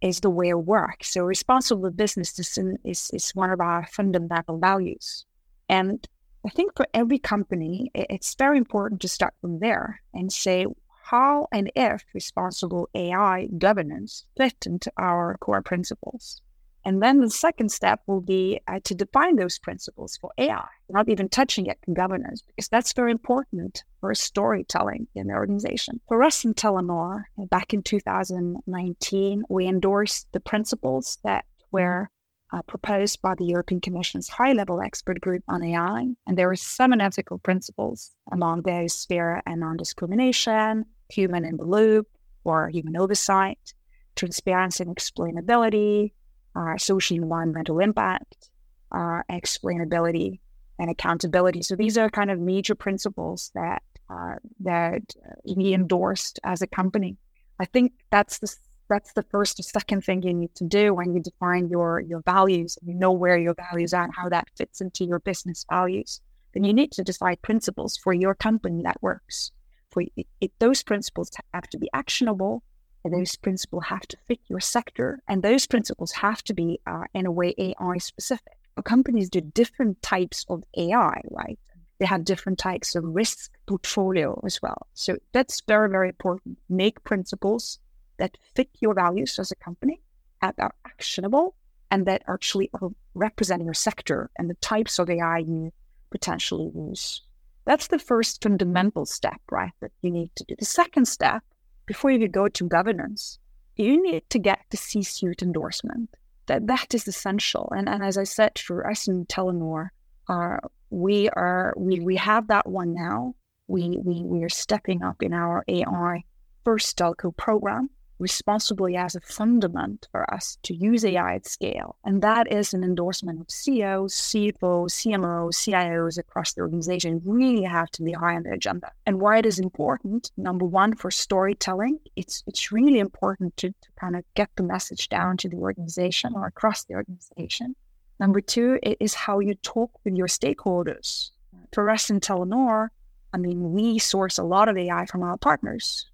is 0.00 0.20
the 0.20 0.30
way 0.30 0.50
of 0.50 0.66
work. 0.66 1.02
So 1.02 1.22
responsible 1.24 1.90
business 1.90 2.38
is, 2.38 2.58
is, 2.84 3.10
is 3.12 3.30
one 3.34 3.50
of 3.50 3.60
our 3.60 3.86
fundamental 3.86 4.58
values. 4.58 5.24
And 5.68 6.06
I 6.46 6.50
think 6.50 6.76
for 6.76 6.86
every 6.94 7.18
company, 7.18 7.90
it's 7.94 8.34
very 8.34 8.58
important 8.58 9.00
to 9.02 9.08
start 9.08 9.34
from 9.40 9.58
there 9.58 10.00
and 10.14 10.32
say 10.32 10.66
how 11.02 11.48
and 11.52 11.70
if 11.74 12.04
responsible 12.14 12.88
AI 12.94 13.48
governance 13.58 14.24
fit 14.36 14.66
into 14.66 14.92
our 14.98 15.36
core 15.38 15.62
principles. 15.62 16.42
And 16.88 17.02
then 17.02 17.20
the 17.20 17.28
second 17.28 17.70
step 17.70 18.00
will 18.06 18.22
be 18.22 18.60
uh, 18.66 18.80
to 18.84 18.94
define 18.94 19.36
those 19.36 19.58
principles 19.58 20.16
for 20.16 20.30
AI, 20.38 20.64
not 20.88 21.10
even 21.10 21.28
touching 21.28 21.66
it 21.66 21.76
in 21.86 21.92
governance, 21.92 22.40
because 22.40 22.70
that's 22.70 22.94
very 22.94 23.10
important 23.10 23.84
for 24.00 24.14
storytelling 24.14 25.06
in 25.14 25.26
the 25.26 25.34
organization. 25.34 26.00
For 26.08 26.22
us 26.22 26.46
in 26.46 26.54
Telenor, 26.54 27.24
back 27.50 27.74
in 27.74 27.82
2019, 27.82 29.42
we 29.50 29.66
endorsed 29.66 30.28
the 30.32 30.40
principles 30.40 31.18
that 31.24 31.44
were 31.72 32.08
uh, 32.54 32.62
proposed 32.62 33.20
by 33.20 33.34
the 33.34 33.44
European 33.44 33.82
Commission's 33.82 34.30
high 34.30 34.54
level 34.54 34.80
expert 34.80 35.20
group 35.20 35.42
on 35.46 35.62
AI. 35.62 36.06
And 36.26 36.38
there 36.38 36.48
were 36.48 36.56
seven 36.56 37.02
ethical 37.02 37.36
principles. 37.36 38.12
Among 38.32 38.62
those, 38.62 39.04
fair 39.04 39.42
and 39.44 39.60
non 39.60 39.76
discrimination, 39.76 40.86
human 41.10 41.44
in 41.44 41.58
the 41.58 41.64
loop 41.64 42.08
or 42.44 42.70
human 42.70 42.96
oversight, 42.96 43.74
transparency 44.16 44.84
and 44.84 44.96
explainability, 44.96 46.12
uh, 46.58 46.76
social 46.76 47.16
environmental 47.16 47.78
impact, 47.78 48.50
uh, 48.90 49.22
explainability, 49.30 50.40
and 50.78 50.90
accountability. 50.90 51.62
So 51.62 51.76
these 51.76 51.96
are 51.96 52.10
kind 52.10 52.30
of 52.30 52.38
major 52.40 52.74
principles 52.74 53.50
that 53.54 53.82
uh, 54.10 54.36
that 54.60 55.14
we 55.44 55.74
endorsed 55.74 56.40
as 56.44 56.62
a 56.62 56.66
company. 56.66 57.16
I 57.60 57.64
think 57.66 57.92
that's 58.10 58.38
the 58.38 58.52
that's 58.88 59.12
the 59.12 59.22
first 59.24 59.60
or 59.60 59.62
second 59.62 60.02
thing 60.02 60.22
you 60.22 60.32
need 60.32 60.54
to 60.54 60.64
do 60.64 60.94
when 60.94 61.14
you 61.14 61.20
define 61.22 61.68
your 61.68 62.00
your 62.00 62.22
values 62.22 62.78
and 62.80 62.88
you 62.88 62.94
know 62.94 63.12
where 63.12 63.38
your 63.38 63.54
values 63.54 63.92
are 63.92 64.04
and 64.04 64.14
how 64.14 64.28
that 64.28 64.48
fits 64.56 64.80
into 64.80 65.04
your 65.04 65.20
business 65.20 65.64
values. 65.70 66.20
Then 66.54 66.64
you 66.64 66.72
need 66.72 66.92
to 66.92 67.04
decide 67.04 67.42
principles 67.42 67.96
for 67.96 68.12
your 68.12 68.34
company 68.34 68.82
that 68.82 69.02
works. 69.02 69.52
For 69.90 70.02
it, 70.02 70.26
it, 70.40 70.52
those 70.58 70.82
principles 70.82 71.30
have 71.54 71.68
to 71.70 71.78
be 71.78 71.88
actionable 71.92 72.62
and 73.08 73.20
those 73.20 73.36
principles 73.36 73.84
have 73.86 74.06
to 74.08 74.18
fit 74.26 74.40
your 74.48 74.60
sector, 74.60 75.20
and 75.26 75.42
those 75.42 75.66
principles 75.66 76.12
have 76.12 76.42
to 76.44 76.52
be, 76.52 76.78
uh, 76.86 77.04
in 77.14 77.24
a 77.24 77.30
way, 77.30 77.54
AI 77.56 77.96
specific. 77.98 78.58
Companies 78.84 79.30
do 79.30 79.40
different 79.40 80.00
types 80.02 80.44
of 80.48 80.62
AI, 80.76 81.20
right? 81.30 81.58
They 81.98 82.06
have 82.06 82.24
different 82.24 82.58
types 82.58 82.94
of 82.94 83.02
risk 83.04 83.50
portfolio 83.66 84.40
as 84.44 84.60
well. 84.62 84.86
So 84.92 85.16
that's 85.32 85.62
very, 85.66 85.88
very 85.88 86.10
important. 86.10 86.58
Make 86.68 87.02
principles 87.02 87.80
that 88.18 88.36
fit 88.54 88.68
your 88.80 88.94
values 88.94 89.38
as 89.38 89.50
a 89.50 89.56
company, 89.56 90.00
that 90.42 90.54
are 90.58 90.74
actionable, 90.84 91.56
and 91.90 92.06
that 92.06 92.22
actually 92.28 92.70
are 92.74 92.90
representing 93.14 93.64
your 93.64 93.74
sector 93.74 94.30
and 94.36 94.48
the 94.50 94.54
types 94.54 94.98
of 94.98 95.08
AI 95.08 95.38
you 95.38 95.72
potentially 96.10 96.70
use. 96.74 97.22
That's 97.64 97.88
the 97.88 97.98
first 97.98 98.42
fundamental 98.42 99.06
step, 99.06 99.40
right? 99.50 99.72
That 99.80 99.92
you 100.02 100.10
need 100.10 100.30
to 100.36 100.44
do. 100.44 100.54
The 100.58 100.64
second 100.66 101.06
step 101.06 101.42
before 101.88 102.10
you 102.12 102.28
go 102.28 102.46
to 102.46 102.68
governance, 102.68 103.38
you 103.74 104.00
need 104.00 104.28
to 104.30 104.38
get 104.38 104.60
the 104.70 104.76
C-suite 104.76 105.42
endorsement. 105.42 106.10
That 106.46 106.66
that 106.68 106.94
is 106.94 107.08
essential. 107.08 107.72
And 107.76 107.88
and 107.88 108.04
as 108.04 108.16
I 108.16 108.24
said, 108.24 108.58
for 108.58 108.88
us 108.88 109.08
in 109.08 109.26
Telenor, 109.26 109.88
uh, 110.28 110.58
we 110.90 111.28
are 111.30 111.74
we 111.76 112.00
we 112.00 112.16
have 112.16 112.46
that 112.48 112.68
one 112.68 112.94
now. 112.94 113.34
We 113.66 113.98
we 114.04 114.22
we 114.22 114.44
are 114.44 114.48
stepping 114.64 115.02
up 115.02 115.22
in 115.22 115.32
our 115.32 115.64
AI 115.66 116.24
first 116.64 116.98
telco 116.98 117.34
program 117.34 117.90
responsibly 118.18 118.96
as 118.96 119.14
a 119.14 119.20
fundament 119.20 120.08
for 120.10 120.32
us 120.32 120.58
to 120.62 120.74
use 120.74 121.04
AI 121.04 121.36
at 121.36 121.46
scale. 121.46 121.96
And 122.04 122.22
that 122.22 122.50
is 122.52 122.74
an 122.74 122.82
endorsement 122.82 123.40
of 123.40 123.50
CEOs, 123.50 124.14
CFOs, 124.14 124.92
CMOs, 124.92 125.54
CIOs 125.54 126.18
across 126.18 126.52
the 126.52 126.62
organization 126.62 127.22
really 127.24 127.62
have 127.62 127.90
to 127.92 128.02
be 128.02 128.12
high 128.12 128.36
on 128.36 128.42
the 128.42 128.52
agenda. 128.52 128.90
And 129.06 129.20
why 129.20 129.38
it 129.38 129.46
is 129.46 129.58
important, 129.58 130.30
number 130.36 130.64
one, 130.64 130.94
for 130.94 131.10
storytelling, 131.10 131.98
it's 132.16 132.42
it's 132.46 132.72
really 132.72 132.98
important 132.98 133.56
to, 133.58 133.68
to 133.68 133.88
kind 134.00 134.16
of 134.16 134.24
get 134.34 134.50
the 134.56 134.62
message 134.62 135.08
down 135.08 135.36
to 135.38 135.48
the 135.48 135.56
organization 135.56 136.32
or 136.34 136.46
across 136.46 136.84
the 136.84 136.94
organization. 136.94 137.74
Number 138.20 138.40
two 138.40 138.78
it 138.82 138.96
is 139.00 139.14
how 139.14 139.38
you 139.38 139.54
talk 139.54 139.90
with 140.04 140.14
your 140.14 140.26
stakeholders. 140.26 141.30
For 141.72 141.90
us 141.90 142.10
in 142.10 142.20
Telenor, 142.20 142.88
I 143.32 143.36
mean, 143.36 143.72
we 143.72 143.98
source 143.98 144.38
a 144.38 144.42
lot 144.42 144.68
of 144.68 144.76
AI 144.76 145.06
from 145.06 145.22
our 145.22 145.36
partners, 145.36 146.06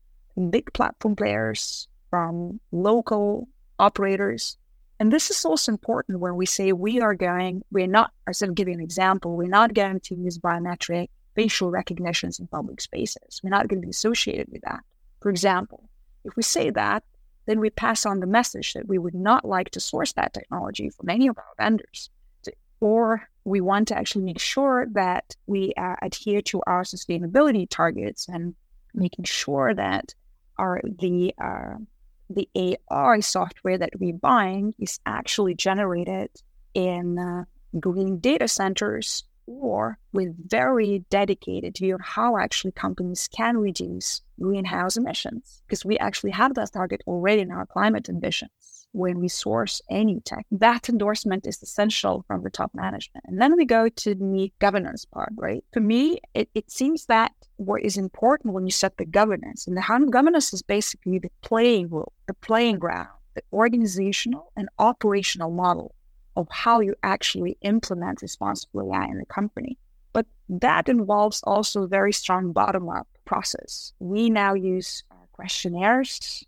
big 0.51 0.73
platform 0.73 1.15
players, 1.15 1.89
from 2.15 2.61
local 2.71 3.49
operators. 3.81 4.57
And 5.01 5.13
this 5.13 5.31
is 5.31 5.45
also 5.45 5.73
important 5.73 6.21
when 6.21 6.37
we 6.37 6.47
say 6.47 6.71
we 6.71 7.01
are 7.01 7.13
going, 7.13 7.65
we're 7.73 7.89
not, 7.89 8.13
instead 8.29 8.51
of 8.51 8.55
giving 8.55 8.75
an 8.75 8.81
example, 8.81 9.37
we're 9.37 9.49
not 9.49 9.75
going 9.75 9.99
to 9.99 10.15
use 10.15 10.39
biometric 10.39 11.09
facial 11.35 11.73
recognitions 11.73 12.39
in 12.39 12.47
public 12.47 12.81
spaces. 12.81 13.41
We're 13.43 13.51
not 13.51 13.67
going 13.67 13.81
to 13.81 13.87
be 13.87 13.91
associated 13.91 14.47
with 14.53 14.63
that. 14.63 14.85
For 15.23 15.29
example, 15.29 15.89
if 16.25 16.37
we 16.37 16.45
say 16.45 16.71
that, 16.71 17.03
then 17.47 17.59
we 17.59 17.71
pass 17.71 18.07
on 18.07 18.21
the 18.21 18.29
message 18.29 18.75
that 18.75 18.87
we 18.87 18.99
would 18.99 19.17
not 19.17 19.45
like 19.45 19.71
to 19.71 19.81
source 19.81 20.13
that 20.13 20.35
technology 20.35 20.91
from 20.91 21.09
any 21.09 21.27
of 21.27 21.37
our 21.37 21.55
vendors. 21.59 22.11
Or 22.79 23.29
we 23.43 23.61
want 23.61 23.89
to 23.89 23.99
actually 23.99 24.25
make 24.25 24.39
sure 24.39 24.87
that 24.93 25.35
we 25.49 25.73
uh, 25.77 25.97
adhere 26.01 26.43
to 26.43 26.63
our 26.69 26.85
sustainability 26.85 27.69
targets 27.69 28.29
and 28.29 28.55
making 28.95 29.25
sure 29.25 29.75
that 29.75 30.15
our 30.59 30.81
the 31.01 31.35
uh, 31.43 31.75
the 32.31 32.49
AI 32.55 33.21
software 33.21 33.79
that 33.79 33.91
we're 33.99 34.15
buying 34.15 34.75
is 34.79 34.99
actually 35.07 35.55
generated 35.55 36.31
in 36.75 37.19
uh, 37.19 37.45
green 37.79 38.19
data 38.19 38.49
centers 38.49 39.25
or 39.47 39.99
with 40.13 40.35
very 40.49 41.05
dedicated 41.11 41.77
view 41.77 41.95
of 41.95 42.01
how 42.01 42.37
actually 42.39 42.73
companies 42.73 43.29
can 43.29 43.59
reduce 43.59 44.23
greenhouse 44.41 44.97
emissions 44.97 45.63
because 45.67 45.85
we 45.85 45.99
actually 45.99 46.31
have 46.31 46.55
that 46.55 46.73
target 46.73 47.03
already 47.07 47.43
in 47.43 47.51
our 47.51 47.67
climate 47.67 48.09
ambitions 48.09 48.74
when 48.95 49.19
we 49.19 49.29
source 49.29 49.83
any 49.91 50.21
tech. 50.21 50.47
That 50.53 50.89
endorsement 50.89 51.47
is 51.47 51.61
essential 51.63 52.25
from 52.29 52.45
the 52.45 52.51
top 52.51 52.71
management. 52.75 53.25
And 53.27 53.41
then 53.41 53.57
we 53.57 53.65
go 53.65 53.89
to 53.89 54.15
the 54.15 54.53
governance 54.61 55.05
part, 55.05 55.33
right? 55.37 55.65
For 55.73 55.81
me, 55.81 56.21
it, 56.33 56.49
it 56.55 56.71
seems 56.71 57.07
that 57.07 57.33
what 57.57 57.83
is 57.83 57.97
important 57.97 58.55
when 58.55 58.67
you 58.67 58.71
set 58.71 58.97
the 58.97 59.05
governance, 59.05 59.67
and 59.67 59.77
the 59.77 60.09
governance 60.11 60.53
is 60.53 60.63
basically 60.63 61.19
the 61.19 61.31
playing 61.43 61.89
rule, 61.89 62.13
the 62.27 62.35
playing 62.35 62.79
ground, 62.79 63.09
the 63.35 63.43
organizational 63.53 64.53
and 64.57 64.69
operational 64.79 65.51
model 65.51 65.95
of 66.37 66.47
how 66.51 66.81
you 66.81 66.95
actually 67.03 67.59
implement 67.63 68.23
responsible 68.23 68.93
AI 68.93 69.07
in 69.07 69.19
the 69.19 69.27
company. 69.27 69.77
But 70.13 70.27
that 70.49 70.89
involves 70.89 71.43
also 71.43 71.87
very 71.87 72.13
strong 72.13 72.53
bottom 72.53 72.89
up 72.89 73.09
process. 73.25 73.93
We 73.99 74.31
now 74.31 74.55
use 74.55 75.03
questionnaires 75.33 76.45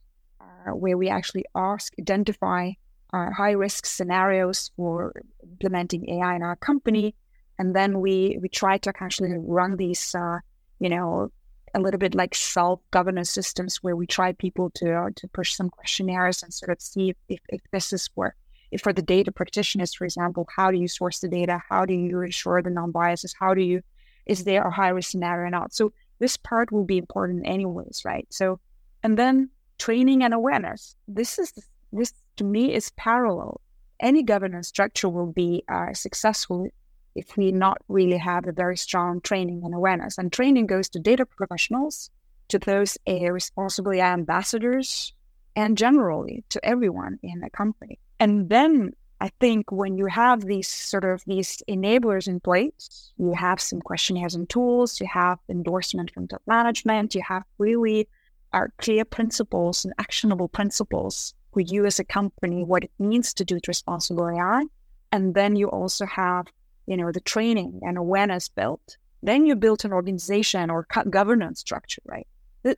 uh, 0.66 0.74
where 0.74 0.96
we 0.96 1.08
actually 1.08 1.44
ask, 1.54 1.92
identify 1.98 2.72
our 3.10 3.32
high 3.32 3.52
risk 3.52 3.86
scenarios 3.86 4.70
for 4.76 5.12
implementing 5.42 6.08
AI 6.10 6.36
in 6.36 6.42
our 6.42 6.56
company. 6.56 7.14
And 7.58 7.74
then 7.74 8.00
we, 8.00 8.38
we 8.40 8.48
try 8.48 8.78
to 8.78 8.92
actually 9.00 9.34
run 9.38 9.76
these, 9.76 10.14
uh, 10.14 10.38
you 10.78 10.88
know, 10.88 11.30
a 11.74 11.80
little 11.80 11.98
bit 11.98 12.14
like 12.14 12.34
self 12.34 12.80
governance 12.90 13.30
systems 13.30 13.82
where 13.82 13.96
we 13.96 14.06
try 14.06 14.32
people 14.32 14.70
to, 14.76 14.92
uh, 14.94 15.10
to 15.16 15.28
push 15.28 15.54
some 15.54 15.70
questionnaires 15.70 16.42
and 16.42 16.52
sort 16.52 16.70
of 16.70 16.80
see 16.80 17.10
if, 17.10 17.16
if, 17.28 17.40
if 17.48 17.60
this 17.72 17.92
is 17.92 18.08
where 18.14 18.34
if 18.70 18.80
for 18.82 18.92
the 18.92 19.02
data 19.02 19.32
practitioners, 19.32 19.94
for 19.94 20.04
example, 20.04 20.48
how 20.54 20.70
do 20.70 20.78
you 20.78 20.88
source 20.88 21.20
the 21.20 21.28
data? 21.28 21.62
How 21.68 21.84
do 21.86 21.94
you 21.94 22.20
ensure 22.22 22.62
the 22.62 22.70
non-biases? 22.70 23.34
How 23.38 23.54
do 23.54 23.62
you, 23.62 23.82
is 24.26 24.44
there 24.44 24.62
a 24.62 24.70
high 24.70 24.88
risk 24.88 25.10
scenario 25.10 25.46
or 25.46 25.50
not? 25.50 25.72
So 25.72 25.92
this 26.18 26.36
part 26.36 26.72
will 26.72 26.84
be 26.84 26.98
important 26.98 27.46
anyways, 27.46 28.02
right? 28.04 28.26
So, 28.30 28.60
and 29.02 29.18
then 29.18 29.50
training 29.78 30.22
and 30.22 30.34
awareness. 30.34 30.96
This 31.08 31.38
is 31.38 31.52
this 31.92 32.12
to 32.36 32.44
me 32.44 32.74
is 32.74 32.90
parallel. 32.96 33.60
Any 34.00 34.22
governance 34.22 34.68
structure 34.68 35.08
will 35.08 35.32
be 35.32 35.62
uh, 35.68 35.94
successful 35.94 36.68
if 37.14 37.36
we 37.36 37.50
not 37.50 37.78
really 37.88 38.18
have 38.18 38.46
a 38.46 38.52
very 38.52 38.76
strong 38.76 39.20
training 39.22 39.62
and 39.64 39.74
awareness. 39.74 40.18
And 40.18 40.30
training 40.30 40.66
goes 40.66 40.88
to 40.90 40.98
data 40.98 41.24
professionals, 41.24 42.10
to 42.48 42.58
those 42.58 42.98
uh, 43.08 43.32
responsible 43.32 43.92
ambassadors, 43.92 45.14
and 45.56 45.78
generally 45.78 46.44
to 46.50 46.64
everyone 46.64 47.18
in 47.22 47.40
the 47.40 47.50
company. 47.50 47.98
And 48.20 48.50
then 48.50 48.92
I 49.20 49.30
think 49.40 49.72
when 49.72 49.96
you 49.96 50.06
have 50.06 50.44
these 50.44 50.68
sort 50.68 51.04
of 51.04 51.22
these 51.26 51.62
enablers 51.68 52.28
in 52.28 52.38
place, 52.40 53.12
you 53.16 53.32
have 53.32 53.60
some 53.60 53.80
questionnaires 53.80 54.34
and 54.34 54.48
tools, 54.48 55.00
you 55.00 55.06
have 55.06 55.38
endorsement 55.48 56.10
from 56.12 56.28
top 56.28 56.42
management, 56.46 57.14
you 57.14 57.22
have 57.26 57.44
really 57.56 58.08
are 58.52 58.72
clear 58.78 59.04
principles 59.04 59.84
and 59.84 59.94
actionable 59.98 60.48
principles 60.48 61.34
for 61.52 61.60
you 61.60 61.86
as 61.86 61.98
a 61.98 62.04
company, 62.04 62.64
what 62.64 62.84
it 62.84 62.90
means 62.98 63.32
to 63.34 63.44
do 63.44 63.58
responsible 63.66 64.28
AI. 64.28 64.64
And 65.12 65.34
then 65.34 65.56
you 65.56 65.68
also 65.68 66.04
have, 66.04 66.46
you 66.86 66.96
know, 66.96 67.10
the 67.12 67.20
training 67.20 67.80
and 67.82 67.96
awareness 67.96 68.48
built. 68.48 68.96
Then 69.22 69.46
you 69.46 69.56
build 69.56 69.84
an 69.84 69.92
organization 69.92 70.70
or 70.70 70.86
governance 71.08 71.60
structure, 71.60 72.02
right? 72.04 72.26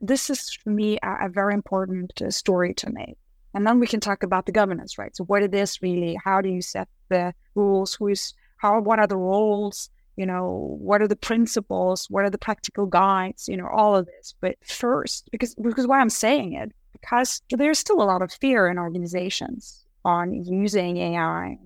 This 0.00 0.30
is 0.30 0.52
for 0.62 0.70
me 0.70 0.98
a, 1.02 1.28
very 1.28 1.54
important 1.54 2.22
uh, 2.22 2.30
story 2.30 2.74
to 2.74 2.90
make. 2.92 3.16
And 3.54 3.66
then 3.66 3.80
we 3.80 3.86
can 3.86 4.00
talk 4.00 4.22
about 4.22 4.46
the 4.46 4.52
governance, 4.52 4.98
right? 4.98 5.16
So 5.16 5.24
what 5.24 5.42
it 5.42 5.54
is 5.54 5.82
really, 5.82 6.16
how 6.22 6.40
do 6.40 6.48
you 6.48 6.62
set 6.62 6.88
the 7.08 7.34
rules? 7.54 7.94
Who's 7.94 8.34
how? 8.58 8.80
What 8.80 8.98
are 8.98 9.06
the 9.06 9.16
roles? 9.16 9.90
You 10.18 10.26
know, 10.26 10.76
what 10.80 11.00
are 11.00 11.06
the 11.06 11.14
principles? 11.14 12.08
What 12.10 12.24
are 12.24 12.30
the 12.30 12.38
practical 12.38 12.86
guides? 12.86 13.48
You 13.48 13.56
know, 13.56 13.68
all 13.68 13.94
of 13.94 14.06
this. 14.06 14.34
But 14.40 14.56
first, 14.64 15.28
because 15.30 15.54
because 15.54 15.86
why 15.86 16.00
I'm 16.00 16.10
saying 16.10 16.54
it, 16.54 16.72
because 16.92 17.40
there's 17.50 17.78
still 17.78 18.02
a 18.02 18.10
lot 18.10 18.20
of 18.20 18.32
fear 18.32 18.66
in 18.66 18.78
organizations 18.78 19.84
on 20.04 20.32
using 20.32 20.96
AI. 20.96 21.56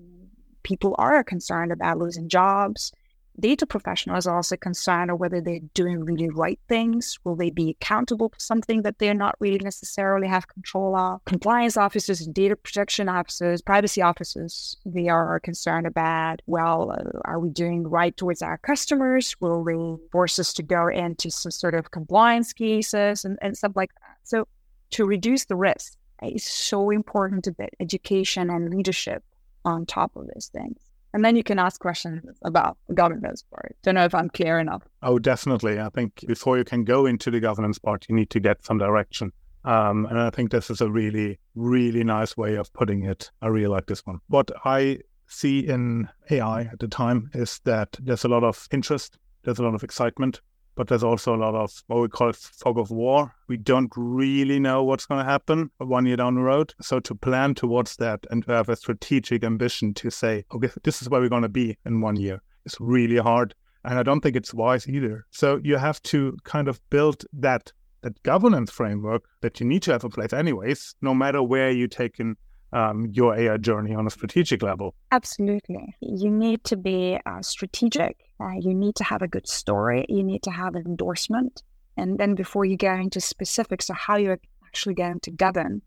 People 0.61 0.93
are 0.99 1.23
concerned 1.23 1.71
about 1.71 1.97
losing 1.97 2.29
jobs 2.29 2.93
data 3.39 3.65
professionals 3.65 4.27
are 4.27 4.35
also 4.35 4.55
concerned 4.55 5.11
of 5.11 5.19
whether 5.19 5.41
they're 5.41 5.59
doing 5.73 6.03
really 6.03 6.29
right 6.29 6.59
things. 6.67 7.17
Will 7.23 7.35
they 7.35 7.49
be 7.49 7.71
accountable 7.71 8.29
for 8.29 8.39
something 8.39 8.83
that 8.83 8.99
they're 8.99 9.13
not 9.13 9.35
really 9.39 9.59
necessarily 9.59 10.27
have 10.27 10.47
control 10.47 10.95
of? 10.95 11.23
Compliance 11.25 11.77
officers 11.77 12.21
and 12.21 12.33
data 12.33 12.55
protection 12.55 13.09
officers, 13.09 13.61
privacy 13.61 14.01
officers, 14.01 14.77
they 14.85 15.09
are 15.09 15.39
concerned 15.39 15.87
about, 15.87 16.41
well, 16.45 16.91
uh, 16.91 17.19
are 17.25 17.39
we 17.39 17.49
doing 17.49 17.87
right 17.87 18.15
towards 18.15 18.41
our 18.41 18.57
customers? 18.59 19.35
Will 19.39 19.63
they 19.63 20.03
force 20.11 20.39
us 20.39 20.53
to 20.53 20.63
go 20.63 20.87
into 20.87 21.31
some 21.31 21.51
sort 21.51 21.73
of 21.73 21.91
compliance 21.91 22.53
cases 22.53 23.25
and, 23.25 23.37
and 23.41 23.57
stuff 23.57 23.73
like 23.75 23.91
that? 23.93 24.17
So 24.23 24.47
to 24.91 25.05
reduce 25.05 25.45
the 25.45 25.55
risk, 25.55 25.93
it's 26.21 26.49
so 26.49 26.89
important 26.89 27.43
to 27.45 27.51
get 27.51 27.73
education 27.79 28.49
and 28.49 28.69
leadership 28.69 29.23
on 29.65 29.85
top 29.85 30.15
of 30.15 30.27
these 30.33 30.47
things. 30.47 30.77
And 31.13 31.23
then 31.23 31.35
you 31.35 31.43
can 31.43 31.59
ask 31.59 31.79
questions 31.79 32.23
about 32.43 32.77
governance 32.93 33.43
part. 33.53 33.75
Don't 33.83 33.95
know 33.95 34.05
if 34.05 34.15
I'm 34.15 34.29
clear 34.29 34.59
enough. 34.59 34.83
Oh, 35.03 35.19
definitely. 35.19 35.79
I 35.79 35.89
think 35.89 36.25
before 36.27 36.57
you 36.57 36.63
can 36.63 36.83
go 36.83 37.05
into 37.05 37.29
the 37.29 37.39
governance 37.39 37.77
part, 37.77 38.05
you 38.09 38.15
need 38.15 38.31
to 38.31 38.39
get 38.39 38.65
some 38.65 38.79
direction. 38.79 39.31
Um, 39.63 40.05
and 40.07 40.19
I 40.19 40.29
think 40.31 40.51
this 40.51 40.69
is 40.69 40.81
a 40.81 40.89
really, 40.89 41.39
really 41.55 42.03
nice 42.03 42.35
way 42.35 42.55
of 42.55 42.73
putting 42.73 43.03
it. 43.03 43.31
I 43.41 43.47
really 43.47 43.67
like 43.67 43.85
this 43.85 44.05
one. 44.05 44.19
What 44.27 44.51
I 44.65 44.99
see 45.27 45.59
in 45.59 46.09
AI 46.29 46.61
at 46.61 46.79
the 46.79 46.87
time 46.87 47.29
is 47.33 47.59
that 47.63 47.89
there's 48.01 48.25
a 48.25 48.27
lot 48.27 48.43
of 48.43 48.67
interest, 48.71 49.17
there's 49.43 49.59
a 49.59 49.63
lot 49.63 49.75
of 49.75 49.83
excitement, 49.83 50.41
but 50.75 50.87
there's 50.87 51.03
also 51.03 51.35
a 51.35 51.37
lot 51.37 51.55
of 51.55 51.83
what 51.87 52.01
we 52.01 52.07
call 52.07 52.33
fog 52.33 52.77
of 52.77 52.91
war. 52.91 53.33
We 53.47 53.57
don't 53.57 53.91
really 53.95 54.59
know 54.59 54.83
what's 54.83 55.05
going 55.05 55.23
to 55.23 55.29
happen 55.29 55.69
one 55.77 56.05
year 56.05 56.17
down 56.17 56.35
the 56.35 56.41
road. 56.41 56.73
So 56.81 56.99
to 57.01 57.15
plan 57.15 57.53
towards 57.55 57.95
that 57.97 58.25
and 58.31 58.43
to 58.45 58.51
have 58.51 58.69
a 58.69 58.75
strategic 58.75 59.43
ambition 59.43 59.93
to 59.95 60.09
say, 60.09 60.45
okay, 60.53 60.69
this 60.83 61.01
is 61.01 61.09
where 61.09 61.21
we're 61.21 61.29
going 61.29 61.43
to 61.43 61.49
be 61.49 61.77
in 61.85 62.01
one 62.01 62.15
year 62.15 62.41
is 62.65 62.75
really 62.79 63.17
hard. 63.17 63.53
And 63.85 63.99
I 63.99 64.03
don't 64.03 64.21
think 64.21 64.35
it's 64.35 64.53
wise 64.53 64.87
either. 64.87 65.25
So 65.31 65.59
you 65.63 65.77
have 65.77 66.01
to 66.03 66.37
kind 66.43 66.67
of 66.67 66.79
build 66.89 67.25
that 67.33 67.71
that 68.01 68.21
governance 68.23 68.69
framework 68.69 69.23
that 69.39 69.61
you 69.61 69.65
need 69.65 69.81
to 69.81 69.93
have 69.93 70.03
in 70.03 70.09
place 70.09 70.33
anyways, 70.33 70.93
no 71.01 71.13
matter 71.13 71.41
where 71.41 71.71
you 71.71 71.87
take 71.87 72.19
in 72.19 72.35
um, 72.73 73.07
your 73.13 73.35
AI 73.37 73.57
journey 73.57 73.95
on 73.95 74.05
a 74.07 74.09
strategic 74.09 74.61
level. 74.61 74.95
Absolutely. 75.11 75.95
You 76.01 76.29
need 76.29 76.63
to 76.65 76.75
be 76.75 77.19
uh, 77.25 77.41
strategic. 77.41 78.17
Uh, 78.43 78.59
you 78.59 78.73
need 78.73 78.95
to 78.95 79.03
have 79.03 79.21
a 79.21 79.27
good 79.27 79.47
story. 79.47 80.05
You 80.09 80.23
need 80.23 80.43
to 80.43 80.51
have 80.51 80.75
an 80.75 80.85
endorsement. 80.85 81.63
And 81.95 82.17
then 82.17 82.35
before 82.35 82.65
you 82.65 82.75
get 82.75 82.99
into 82.99 83.21
specifics 83.21 83.89
of 83.89 83.95
how 83.95 84.17
you're 84.17 84.39
actually 84.65 84.95
going 84.95 85.19
to 85.21 85.31
govern 85.31 85.81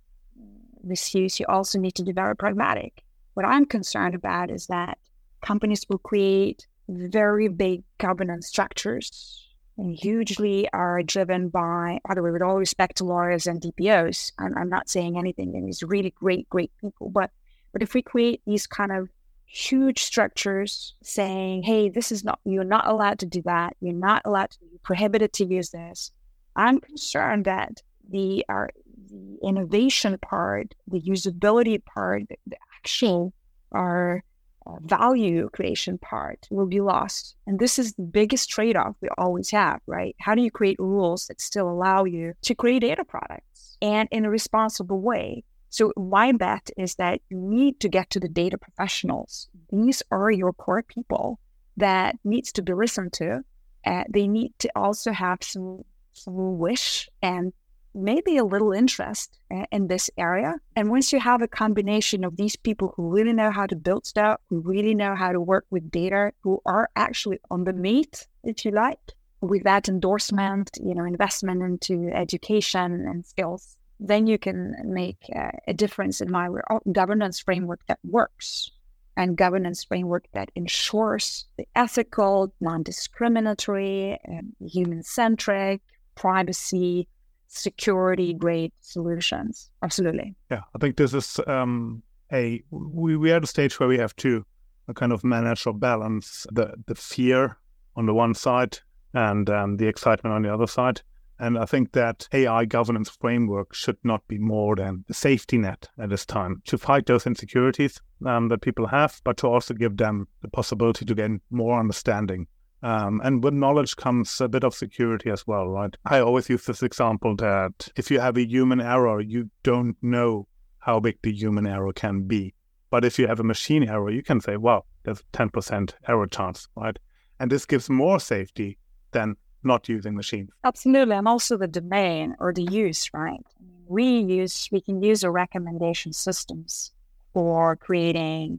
this 0.82 1.14
use, 1.14 1.38
you 1.40 1.46
also 1.48 1.78
need 1.78 1.94
to 1.96 2.04
be 2.04 2.12
very 2.12 2.36
pragmatic. 2.36 3.02
What 3.34 3.44
I'm 3.44 3.66
concerned 3.66 4.14
about 4.14 4.50
is 4.50 4.68
that 4.68 4.98
companies 5.42 5.84
will 5.88 5.98
create 5.98 6.66
very 6.88 7.48
big 7.48 7.82
governance 7.98 8.46
structures 8.46 9.46
and 9.78 9.94
hugely 9.94 10.68
are 10.72 11.02
driven 11.02 11.48
by, 11.48 11.98
by 12.08 12.14
the 12.14 12.22
way, 12.22 12.30
with 12.30 12.42
all 12.42 12.56
respect 12.56 12.96
to 12.96 13.04
lawyers 13.04 13.46
and 13.46 13.60
DPOs, 13.60 14.32
I'm, 14.38 14.56
I'm 14.56 14.68
not 14.70 14.88
saying 14.88 15.18
anything. 15.18 15.52
These 15.66 15.82
really 15.82 16.12
great, 16.12 16.48
great 16.48 16.72
people. 16.80 17.10
But 17.10 17.30
but 17.72 17.82
if 17.82 17.92
we 17.92 18.00
create 18.00 18.40
these 18.46 18.66
kind 18.66 18.90
of 18.90 19.10
huge 19.46 20.02
structures 20.02 20.94
saying, 21.02 21.62
hey, 21.62 21.88
this 21.88 22.12
is 22.12 22.24
not, 22.24 22.40
you're 22.44 22.64
not 22.64 22.86
allowed 22.86 23.18
to 23.20 23.26
do 23.26 23.42
that. 23.42 23.76
You're 23.80 23.94
not 23.94 24.22
allowed 24.24 24.50
to, 24.50 24.58
you're 24.70 24.80
prohibited 24.82 25.32
to 25.34 25.46
use 25.46 25.70
this. 25.70 26.10
I'm 26.56 26.80
concerned 26.80 27.44
that 27.44 27.82
the, 28.08 28.44
our, 28.48 28.70
the 29.10 29.38
innovation 29.42 30.18
part, 30.18 30.74
the 30.88 31.00
usability 31.00 31.84
part, 31.84 32.28
the, 32.28 32.36
the 32.46 32.56
actual, 32.78 33.32
our 33.72 34.22
uh, 34.66 34.76
value 34.82 35.48
creation 35.52 35.96
part 35.98 36.46
will 36.50 36.66
be 36.66 36.80
lost. 36.80 37.36
And 37.46 37.58
this 37.58 37.78
is 37.78 37.94
the 37.94 38.02
biggest 38.02 38.50
trade 38.50 38.76
off 38.76 38.96
we 39.00 39.08
always 39.16 39.50
have, 39.50 39.80
right? 39.86 40.16
How 40.18 40.34
do 40.34 40.42
you 40.42 40.50
create 40.50 40.78
rules 40.78 41.26
that 41.26 41.40
still 41.40 41.68
allow 41.68 42.04
you 42.04 42.34
to 42.42 42.54
create 42.54 42.80
data 42.80 43.04
products 43.04 43.76
and 43.80 44.08
in 44.10 44.24
a 44.24 44.30
responsible 44.30 45.00
way? 45.00 45.44
So, 45.76 45.92
my 45.94 46.32
bet 46.32 46.70
is 46.78 46.94
that 46.94 47.20
you 47.28 47.36
need 47.36 47.80
to 47.80 47.90
get 47.90 48.08
to 48.08 48.18
the 48.18 48.30
data 48.30 48.56
professionals. 48.56 49.50
These 49.70 50.02
are 50.10 50.30
your 50.30 50.54
core 50.54 50.82
people 50.82 51.38
that 51.76 52.16
needs 52.24 52.50
to 52.52 52.62
be 52.62 52.72
listened 52.72 53.12
to. 53.20 53.42
Uh, 53.84 54.04
they 54.08 54.26
need 54.26 54.52
to 54.60 54.70
also 54.74 55.12
have 55.12 55.40
some 55.42 55.84
some 56.14 56.56
wish 56.56 57.10
and 57.20 57.52
maybe 57.94 58.38
a 58.38 58.44
little 58.44 58.72
interest 58.72 59.38
in 59.70 59.88
this 59.88 60.08
area. 60.16 60.54
And 60.76 60.88
once 60.88 61.12
you 61.12 61.20
have 61.20 61.42
a 61.42 61.48
combination 61.62 62.24
of 62.24 62.38
these 62.38 62.56
people 62.56 62.94
who 62.96 63.10
really 63.10 63.34
know 63.34 63.50
how 63.50 63.66
to 63.66 63.76
build 63.76 64.06
stuff, 64.06 64.40
who 64.48 64.60
really 64.60 64.94
know 64.94 65.14
how 65.14 65.30
to 65.30 65.40
work 65.42 65.66
with 65.68 65.90
data, 65.90 66.32
who 66.40 66.62
are 66.64 66.88
actually 66.96 67.38
on 67.50 67.64
the 67.64 67.74
meat, 67.74 68.26
if 68.44 68.64
you 68.64 68.70
like, 68.70 69.12
with 69.42 69.64
that 69.64 69.90
endorsement, 69.90 70.70
you 70.82 70.94
know, 70.94 71.04
investment 71.04 71.62
into 71.62 72.08
education 72.14 73.04
and 73.06 73.26
skills, 73.26 73.76
then 73.98 74.26
you 74.26 74.38
can 74.38 74.74
make 74.84 75.18
uh, 75.34 75.50
a 75.66 75.74
difference 75.74 76.20
in 76.20 76.30
my 76.30 76.48
governance 76.92 77.40
framework 77.40 77.80
that 77.88 77.98
works 78.04 78.70
and 79.16 79.36
governance 79.36 79.82
framework 79.84 80.26
that 80.34 80.50
ensures 80.54 81.46
the 81.56 81.66
ethical, 81.74 82.52
non-discriminatory, 82.60 84.18
human-centric, 84.60 85.80
privacy, 86.14 87.08
security 87.48 88.34
grade 88.34 88.72
solutions. 88.80 89.70
Absolutely. 89.82 90.34
Yeah, 90.50 90.62
I 90.74 90.78
think 90.78 90.96
this 90.96 91.14
is 91.14 91.40
um, 91.46 92.02
a 92.32 92.62
we 92.70 93.16
we 93.16 93.32
are 93.32 93.36
at 93.36 93.44
a 93.44 93.46
stage 93.46 93.78
where 93.78 93.88
we 93.88 93.98
have 93.98 94.14
to 94.16 94.44
uh, 94.88 94.92
kind 94.92 95.12
of 95.12 95.24
manage 95.24 95.66
or 95.66 95.72
balance 95.72 96.46
the 96.52 96.74
the 96.86 96.94
fear 96.94 97.56
on 97.94 98.06
the 98.06 98.14
one 98.14 98.34
side 98.34 98.78
and 99.14 99.48
um, 99.48 99.76
the 99.76 99.86
excitement 99.86 100.34
on 100.34 100.42
the 100.42 100.52
other 100.52 100.66
side. 100.66 101.00
And 101.38 101.58
I 101.58 101.66
think 101.66 101.92
that 101.92 102.28
AI 102.32 102.64
governance 102.64 103.10
framework 103.10 103.74
should 103.74 103.98
not 104.02 104.26
be 104.26 104.38
more 104.38 104.76
than 104.76 105.04
a 105.10 105.14
safety 105.14 105.58
net 105.58 105.88
at 105.98 106.10
this 106.10 106.24
time 106.24 106.62
to 106.66 106.78
fight 106.78 107.06
those 107.06 107.26
insecurities 107.26 108.00
um, 108.24 108.48
that 108.48 108.62
people 108.62 108.86
have, 108.86 109.20
but 109.24 109.36
to 109.38 109.46
also 109.46 109.74
give 109.74 109.96
them 109.96 110.28
the 110.42 110.48
possibility 110.48 111.04
to 111.04 111.14
gain 111.14 111.40
more 111.50 111.78
understanding 111.78 112.46
um, 112.82 113.20
and 113.24 113.42
with 113.42 113.54
knowledge 113.54 113.96
comes 113.96 114.40
a 114.40 114.48
bit 114.48 114.62
of 114.62 114.74
security 114.74 115.30
as 115.30 115.46
well, 115.46 115.66
right? 115.66 115.96
I 116.04 116.20
always 116.20 116.48
use 116.48 116.66
this 116.66 116.82
example 116.82 117.34
that 117.36 117.88
if 117.96 118.10
you 118.10 118.20
have 118.20 118.36
a 118.36 118.46
human 118.46 118.80
error, 118.80 119.20
you 119.20 119.50
don't 119.62 119.96
know 120.02 120.46
how 120.78 121.00
big 121.00 121.18
the 121.22 121.32
human 121.32 121.66
error 121.66 121.92
can 121.92 122.22
be. 122.28 122.54
But 122.90 123.04
if 123.04 123.18
you 123.18 123.26
have 123.26 123.40
a 123.40 123.44
machine 123.44 123.88
error, 123.88 124.10
you 124.10 124.22
can 124.22 124.40
say, 124.40 124.56
well, 124.56 124.86
there's 125.02 125.24
10% 125.32 125.94
error 126.06 126.26
chance, 126.26 126.68
right? 126.76 126.96
And 127.40 127.50
this 127.50 127.66
gives 127.66 127.90
more 127.90 128.20
safety 128.20 128.78
than 129.10 129.36
not 129.66 129.88
using 129.88 130.14
machines. 130.14 130.50
Absolutely. 130.64 131.14
And 131.14 131.28
also 131.28 131.56
the 131.56 131.66
domain 131.66 132.36
or 132.38 132.52
the 132.52 132.64
use, 132.64 133.10
right? 133.12 133.44
We 133.88 134.18
use, 134.18 134.68
we 134.72 134.80
can 134.80 135.02
use 135.02 135.22
a 135.22 135.30
recommendation 135.30 136.12
systems 136.12 136.92
for 137.32 137.76
creating 137.76 138.58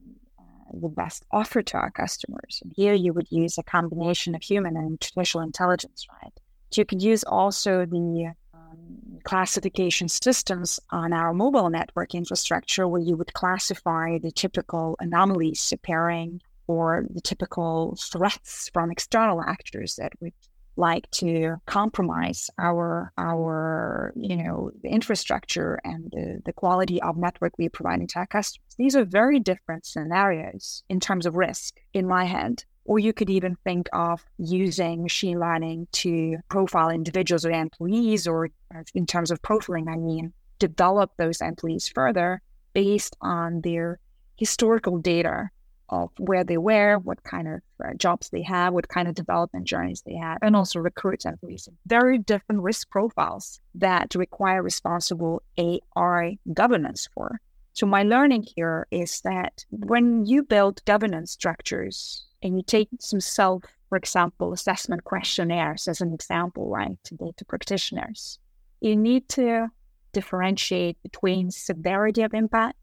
the 0.73 0.89
best 0.89 1.25
offer 1.31 1.61
to 1.61 1.77
our 1.77 1.91
customers. 1.91 2.59
And 2.63 2.73
here 2.75 2.93
you 2.93 3.13
would 3.13 3.31
use 3.31 3.57
a 3.57 3.63
combination 3.63 4.35
of 4.35 4.43
human 4.43 4.75
and 4.75 4.93
artificial 4.93 5.41
intelligence, 5.41 6.07
right? 6.21 6.33
You 6.75 6.85
could 6.85 7.01
use 7.01 7.23
also 7.23 7.85
the 7.85 8.33
um, 8.53 9.19
classification 9.23 10.09
systems 10.09 10.79
on 10.91 11.13
our 11.13 11.33
mobile 11.33 11.69
network 11.69 12.13
infrastructure 12.13 12.87
where 12.87 13.01
you 13.01 13.15
would 13.15 13.33
classify 13.33 14.17
the 14.17 14.31
typical 14.31 14.95
anomalies 14.99 15.71
appearing 15.71 16.41
or 16.67 17.05
the 17.09 17.21
typical 17.21 17.97
threats 17.99 18.69
from 18.73 18.91
external 18.91 19.41
actors 19.41 19.95
that 19.95 20.11
would 20.19 20.33
like 20.77 21.09
to 21.11 21.55
compromise 21.65 22.49
our 22.57 23.11
our 23.17 24.13
you 24.15 24.37
know 24.37 24.71
infrastructure 24.83 25.79
and 25.83 26.11
the, 26.11 26.41
the 26.45 26.53
quality 26.53 27.01
of 27.01 27.17
network 27.17 27.53
we're 27.57 27.69
providing 27.69 28.07
to 28.07 28.19
our 28.19 28.27
customers. 28.27 28.75
These 28.77 28.95
are 28.95 29.05
very 29.05 29.39
different 29.39 29.85
scenarios 29.85 30.83
in 30.89 30.99
terms 30.99 31.25
of 31.25 31.35
risk 31.35 31.75
in 31.93 32.07
my 32.07 32.25
head. 32.25 32.63
Or 32.85 32.99
you 32.99 33.11
could 33.11 33.29
even 33.29 33.57
think 33.65 33.89
of 33.91 34.23
using 34.37 35.03
machine 35.03 35.41
learning 35.41 35.87
to 36.03 36.37
profile 36.47 36.89
individuals 36.89 37.45
or 37.45 37.51
employees, 37.51 38.25
or 38.27 38.49
in 38.95 39.05
terms 39.05 39.29
of 39.29 39.41
profiling, 39.41 39.89
I 39.89 39.97
mean, 39.97 40.31
develop 40.57 41.11
those 41.17 41.41
employees 41.41 41.89
further 41.89 42.41
based 42.73 43.17
on 43.19 43.59
their 43.59 43.99
historical 44.37 44.99
data 44.99 45.49
of 45.89 46.11
where 46.17 46.43
they 46.43 46.57
were, 46.57 46.97
what 46.97 47.23
kind 47.23 47.47
of 47.47 47.61
uh, 47.83 47.93
jobs 47.95 48.29
they 48.29 48.41
have, 48.41 48.73
what 48.73 48.87
kind 48.89 49.07
of 49.07 49.15
development 49.15 49.65
journeys 49.65 50.01
they 50.05 50.15
have, 50.15 50.37
and 50.41 50.55
also 50.55 50.79
recruits 50.79 51.25
and 51.25 51.39
police. 51.39 51.67
Very 51.85 52.17
different 52.17 52.61
risk 52.61 52.89
profiles 52.89 53.59
that 53.75 54.15
require 54.15 54.61
responsible 54.61 55.41
AI 55.57 56.37
governance 56.53 57.07
for. 57.13 57.39
So, 57.73 57.85
my 57.85 58.03
learning 58.03 58.47
here 58.55 58.87
is 58.89 59.21
that 59.21 59.65
when 59.69 60.25
you 60.25 60.43
build 60.43 60.83
governance 60.85 61.31
structures 61.31 62.25
and 62.41 62.57
you 62.57 62.63
take 62.63 62.89
some 62.99 63.21
self, 63.21 63.63
for 63.89 63.97
example, 63.97 64.51
assessment 64.51 65.03
questionnaires 65.03 65.87
as 65.87 66.01
an 66.01 66.13
example, 66.13 66.69
right, 66.69 66.97
to 67.03 67.15
data 67.15 67.45
practitioners, 67.45 68.39
you 68.81 68.95
need 68.95 69.29
to 69.29 69.67
differentiate 70.11 70.97
between 71.03 71.51
severity 71.51 72.23
of 72.23 72.33
impact 72.33 72.77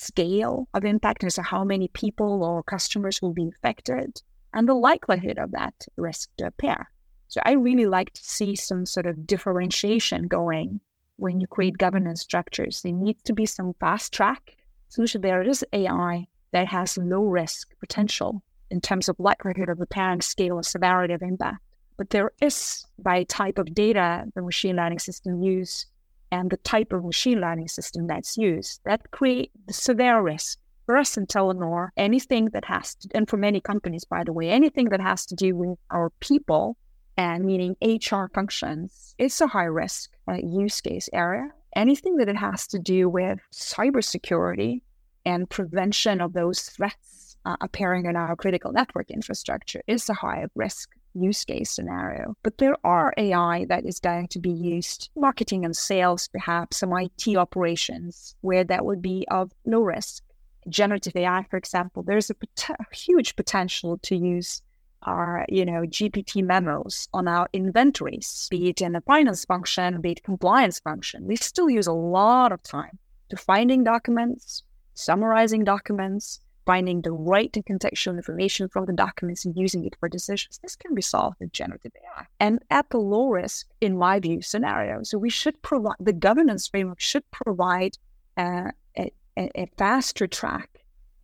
scale 0.00 0.68
of 0.74 0.84
impact, 0.84 1.30
so 1.30 1.42
how 1.42 1.64
many 1.64 1.88
people 1.88 2.42
or 2.42 2.62
customers 2.62 3.20
will 3.20 3.32
be 3.32 3.48
affected, 3.48 4.22
and 4.54 4.68
the 4.68 4.74
likelihood 4.74 5.38
of 5.38 5.52
that 5.52 5.74
risk 5.96 6.30
to 6.38 6.46
appear. 6.46 6.90
So 7.28 7.40
I 7.44 7.52
really 7.52 7.86
like 7.86 8.12
to 8.14 8.24
see 8.24 8.56
some 8.56 8.86
sort 8.86 9.06
of 9.06 9.26
differentiation 9.26 10.26
going 10.26 10.80
when 11.16 11.40
you 11.40 11.46
create 11.46 11.78
governance 11.78 12.22
structures. 12.22 12.82
There 12.82 12.92
needs 12.92 13.22
to 13.24 13.32
be 13.32 13.46
some 13.46 13.74
fast 13.78 14.12
track 14.12 14.56
solution. 14.88 15.20
There 15.20 15.42
is 15.42 15.64
AI 15.72 16.26
that 16.52 16.66
has 16.68 16.98
low 16.98 17.24
risk 17.24 17.68
potential 17.78 18.42
in 18.70 18.80
terms 18.80 19.08
of 19.08 19.16
likelihood 19.18 19.68
of 19.68 19.80
appearing, 19.80 20.22
scale, 20.22 20.54
or 20.54 20.62
severity 20.62 21.14
of 21.14 21.22
impact. 21.22 21.58
But 21.96 22.10
there 22.10 22.32
is, 22.40 22.86
by 22.98 23.24
type 23.24 23.58
of 23.58 23.74
data 23.74 24.24
the 24.34 24.42
machine 24.42 24.76
learning 24.76 25.00
system 25.00 25.42
use, 25.42 25.86
and 26.30 26.50
the 26.50 26.56
type 26.58 26.92
of 26.92 27.04
machine 27.04 27.40
learning 27.40 27.68
system 27.68 28.06
that's 28.06 28.36
used 28.36 28.80
that 28.84 29.10
create 29.10 29.50
the 29.66 29.72
severe 29.72 30.20
risk 30.20 30.58
for 30.86 30.96
us 30.96 31.16
in 31.16 31.26
Telenor, 31.26 31.90
anything 31.96 32.46
that 32.46 32.64
has 32.64 32.96
to, 32.96 33.08
and 33.14 33.28
for 33.28 33.36
many 33.36 33.60
companies, 33.60 34.04
by 34.04 34.24
the 34.24 34.32
way, 34.32 34.50
anything 34.50 34.88
that 34.88 35.00
has 35.00 35.24
to 35.26 35.36
do 35.36 35.54
with 35.54 35.78
our 35.90 36.10
people 36.20 36.76
and 37.16 37.44
meaning 37.44 37.76
HR 37.82 38.26
functions, 38.34 39.14
it's 39.18 39.40
a 39.40 39.46
high 39.46 39.64
risk 39.64 40.10
uh, 40.28 40.38
use 40.42 40.80
case 40.80 41.08
area. 41.12 41.50
Anything 41.76 42.16
that 42.16 42.28
it 42.28 42.36
has 42.36 42.66
to 42.68 42.78
do 42.78 43.08
with 43.08 43.38
cybersecurity 43.52 44.80
and 45.24 45.48
prevention 45.48 46.20
of 46.20 46.32
those 46.32 46.62
threats 46.62 47.36
uh, 47.44 47.56
appearing 47.60 48.06
in 48.06 48.16
our 48.16 48.34
critical 48.34 48.72
network 48.72 49.10
infrastructure 49.10 49.82
is 49.86 50.08
a 50.08 50.14
high 50.14 50.46
risk 50.54 50.90
use 51.14 51.44
case 51.44 51.70
scenario. 51.70 52.36
But 52.42 52.58
there 52.58 52.76
are 52.84 53.14
AI 53.16 53.66
that 53.66 53.84
is 53.84 53.98
going 53.98 54.28
to 54.28 54.38
be 54.38 54.50
used, 54.50 55.10
marketing 55.16 55.64
and 55.64 55.76
sales, 55.76 56.28
perhaps 56.28 56.78
some 56.78 56.92
IT 56.92 57.36
operations 57.36 58.34
where 58.40 58.64
that 58.64 58.84
would 58.84 59.02
be 59.02 59.26
of 59.30 59.52
low 59.66 59.80
risk. 59.80 60.22
Generative 60.68 61.16
AI, 61.16 61.46
for 61.50 61.56
example, 61.56 62.02
there's 62.02 62.30
a 62.30 62.34
pot- 62.34 62.76
huge 62.92 63.34
potential 63.36 63.98
to 64.02 64.16
use 64.16 64.62
our, 65.02 65.46
you 65.48 65.64
know, 65.64 65.82
GPT 65.82 66.44
memos 66.44 67.08
on 67.14 67.26
our 67.26 67.48
inventories, 67.52 68.48
be 68.50 68.68
it 68.68 68.82
in 68.82 68.94
a 68.94 69.00
finance 69.00 69.44
function, 69.44 70.00
be 70.00 70.12
it 70.12 70.22
compliance 70.22 70.78
function. 70.78 71.26
We 71.26 71.36
still 71.36 71.70
use 71.70 71.86
a 71.86 71.92
lot 71.92 72.52
of 72.52 72.62
time 72.62 72.98
to 73.30 73.36
finding 73.36 73.84
documents, 73.84 74.62
summarizing 74.94 75.64
documents, 75.64 76.40
finding 76.70 77.02
the 77.02 77.10
right 77.10 77.52
contextual 77.68 78.14
information 78.14 78.68
from 78.68 78.86
the 78.86 78.92
documents 78.92 79.44
and 79.44 79.56
using 79.56 79.84
it 79.84 79.96
for 79.98 80.08
decisions. 80.08 80.60
This 80.62 80.76
can 80.76 80.94
be 80.94 81.02
solved 81.02 81.36
with 81.40 81.50
generative 81.52 81.90
AI 82.00 82.26
and 82.38 82.62
at 82.70 82.88
the 82.90 82.98
low 82.98 83.26
risk, 83.28 83.66
in 83.80 83.98
my 83.98 84.20
view, 84.20 84.40
scenario. 84.40 85.02
So 85.02 85.18
we 85.18 85.30
should 85.30 85.60
provide 85.62 85.96
the 85.98 86.12
governance 86.12 86.68
framework 86.68 87.00
should 87.00 87.28
provide 87.32 87.98
uh, 88.36 88.70
a, 88.96 89.10
a, 89.36 89.66
faster 89.76 90.28
track, 90.28 90.70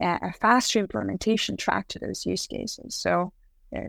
a 0.01 0.32
faster 0.32 0.80
implementation 0.80 1.57
track 1.57 1.86
to 1.88 2.01
those 2.01 2.26
use 2.26 2.44
cases. 2.49 2.97
So 2.97 3.32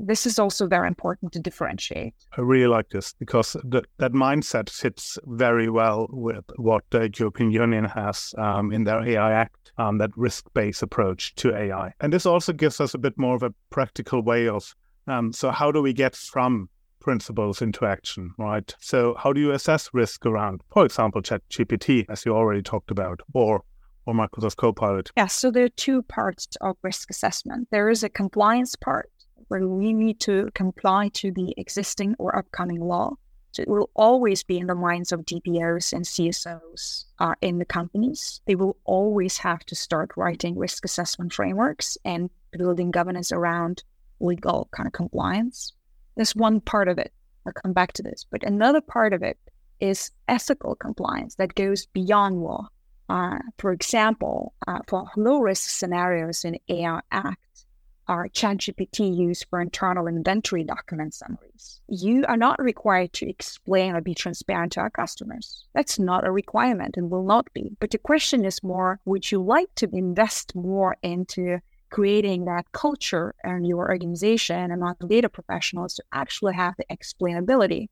this 0.01 0.26
is 0.26 0.39
also 0.39 0.68
very 0.68 0.88
important 0.88 1.32
to 1.34 1.39
differentiate. 1.39 2.14
I 2.38 2.41
really 2.41 2.68
like 2.68 2.89
this 2.89 3.14
because 3.14 3.53
the, 3.64 3.84
that 3.97 4.14
mindset 4.14 4.70
fits 4.70 5.18
very 5.26 5.70
well 5.70 6.08
with 6.10 6.45
what 6.58 6.84
the 6.89 7.10
European 7.18 7.51
Union 7.51 7.86
has 7.86 8.34
um, 8.38 8.72
in 8.72 8.84
their 8.84 9.01
AI 9.08 9.32
Act, 9.34 9.57
um, 9.78 9.97
that 9.99 10.11
risk 10.15 10.45
based 10.53 10.84
approach 10.84 11.36
to 11.36 11.55
AI. 11.55 11.93
And 11.99 12.11
this 12.11 12.25
also 12.25 12.53
gives 12.53 12.82
us 12.82 12.93
a 12.93 12.97
bit 12.97 13.17
more 13.17 13.36
of 13.36 13.43
a 13.43 13.53
practical 13.69 14.21
way 14.21 14.47
of 14.47 14.75
um, 15.07 15.32
so, 15.32 15.51
how 15.51 15.71
do 15.71 15.82
we 15.82 15.93
get 15.93 16.15
from 16.15 16.69
principles 16.99 17.61
into 17.61 17.86
action, 17.86 18.34
right? 18.38 18.75
So, 18.80 19.15
how 19.17 19.32
do 19.32 19.39
you 19.39 19.51
assess 19.51 19.89
risk 19.93 20.25
around, 20.25 20.61
for 20.69 20.86
example, 20.86 21.21
ChatGPT, 21.21 22.05
as 22.09 22.25
you 22.25 22.36
already 22.36 22.61
talked 22.61 22.91
about, 22.91 23.21
or 23.34 23.63
or 24.05 24.13
Microsoft 24.13 24.57
Copilot? 24.57 25.11
Yeah, 25.17 25.28
so 25.28 25.51
there 25.51 25.65
are 25.65 25.69
two 25.69 26.01
parts 26.03 26.47
of 26.61 26.78
risk 26.82 27.09
assessment. 27.09 27.67
There 27.71 27.89
is 27.89 28.03
a 28.03 28.09
compliance 28.09 28.75
part 28.75 29.09
where 29.47 29.67
we 29.67 29.93
need 29.93 30.19
to 30.21 30.49
comply 30.53 31.09
to 31.13 31.32
the 31.32 31.53
existing 31.57 32.15
or 32.19 32.36
upcoming 32.36 32.82
law. 32.82 33.15
It 33.60 33.68
will 33.68 33.89
always 33.95 34.43
be 34.43 34.58
in 34.58 34.68
the 34.68 34.76
minds 34.76 35.12
of 35.12 35.26
DPOs 35.26 35.93
and 35.93 36.05
CSOs 36.05 37.05
uh, 37.20 37.36
in 37.41 37.60
the 37.60 37.66
companies. 37.66 38.41
They 38.45 38.55
will 38.55 38.78
always 38.86 39.38
have 39.38 39.66
to 39.66 39.76
start 39.76 40.12
writing 40.16 40.58
risk 40.58 40.86
assessment 40.86 41.34
frameworks 41.34 41.97
and 42.05 42.30
building 42.51 42.91
governance 42.91 43.32
around 43.32 43.84
legal 44.20 44.68
kind 44.72 44.88
of 44.88 44.93
compliance. 44.93 45.74
That's 46.16 46.36
one 46.36 46.62
part 46.62 46.88
of 46.88 46.97
it. 46.97 47.12
I'll 47.45 47.53
come 47.53 47.74
back 47.74 47.93
to 47.93 48.03
this. 48.03 48.26
But 48.30 48.43
another 48.43 48.82
part 48.82 49.14
of 49.14 49.24
it 49.24 49.38
is 49.80 50.12
ethical 50.28 50.76
compliance 50.76 51.36
that 51.36 51.55
goes 51.55 51.86
beyond 51.88 52.41
law. 52.41 52.68
Uh, 53.10 53.39
for 53.58 53.72
example, 53.72 54.53
uh, 54.68 54.80
for 54.88 55.05
low 55.16 55.39
risk 55.39 55.70
scenarios 55.70 56.43
in 56.43 56.58
AI 56.68 56.99
Act, 57.12 57.66
are 58.08 58.28
ChatGPT 58.28 59.16
used 59.16 59.45
for 59.49 59.62
internal 59.62 60.08
inventory 60.08 60.64
document 60.64 61.14
summaries. 61.14 61.82
You 61.88 62.26
are 62.28 62.38
not 62.38 62.62
required 62.62 63.14
to 63.14 63.30
explain 63.30 63.95
or 63.95 64.01
be 64.01 64.16
transparent 64.16 64.74
to 64.74 64.82
our 64.82 64.89
customers. 64.89 65.66
That's 65.74 65.99
not 65.99 66.26
a 66.26 66.32
requirement 66.32 66.97
and 66.97 67.10
will 67.10 67.24
not 67.24 67.51
be. 67.53 67.76
But 67.80 67.91
the 67.91 67.97
question 67.97 68.45
is 68.45 68.64
more 68.64 68.99
would 69.05 69.32
you 69.32 69.41
like 69.41 69.74
to 69.76 69.89
invest 69.93 70.55
more 70.55 70.97
into 71.01 71.60
creating 71.89 72.45
that 72.45 72.72
culture 72.72 73.34
in 73.43 73.66
your 73.66 73.89
organization 73.89 74.72
among 74.72 74.95
data 75.08 75.30
professionals 75.30 75.95
to 75.95 76.03
actually 76.12 76.53
have 76.53 76.76
the 76.78 76.86
explainability 76.91 77.88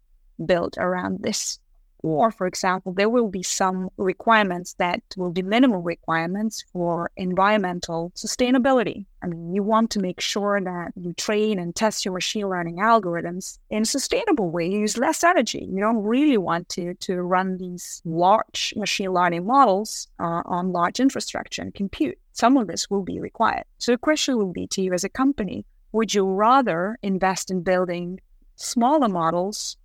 built 0.45 0.77
around 0.77 1.19
this 1.21 1.59
or, 2.05 2.29
for 2.29 2.45
example, 2.45 2.93
there 2.93 3.09
will 3.09 3.29
be 3.29 3.41
some 3.41 3.89
requirements 3.97 4.75
that 4.77 5.01
will 5.17 5.31
be 5.31 5.41
minimum 5.41 5.81
requirements 5.81 6.63
for 6.71 7.09
environmental 7.17 8.11
sustainability. 8.15 9.07
I 9.23 9.27
mean, 9.27 9.55
you 9.55 9.63
want 9.63 9.89
to 9.91 9.99
make 9.99 10.21
sure 10.21 10.61
that 10.61 10.91
you 10.95 11.13
train 11.13 11.57
and 11.57 11.75
test 11.75 12.05
your 12.05 12.13
machine 12.13 12.47
learning 12.47 12.77
algorithms 12.77 13.57
in 13.71 13.81
a 13.81 13.85
sustainable 13.85 14.51
way. 14.51 14.69
You 14.69 14.81
use 14.81 14.99
less 14.99 15.23
energy. 15.23 15.67
You 15.67 15.79
don't 15.79 16.03
really 16.03 16.37
want 16.37 16.69
to, 16.69 16.93
to 16.93 17.23
run 17.23 17.57
these 17.57 18.03
large 18.05 18.75
machine 18.77 19.11
learning 19.11 19.47
models 19.47 20.07
uh, 20.19 20.43
on 20.45 20.71
large 20.71 20.99
infrastructure 20.99 21.63
and 21.63 21.73
compute. 21.73 22.19
Some 22.33 22.55
of 22.55 22.67
this 22.67 22.87
will 22.87 23.03
be 23.03 23.19
required. 23.19 23.63
So 23.79 23.93
the 23.93 23.97
question 23.97 24.37
will 24.37 24.53
be 24.53 24.67
to 24.67 24.81
you 24.83 24.93
as 24.93 25.03
a 25.03 25.09
company, 25.09 25.65
would 25.91 26.13
you 26.13 26.25
rather 26.27 26.99
invest 27.01 27.49
in 27.49 27.63
building 27.63 28.19
smaller 28.57 29.09
models 29.09 29.77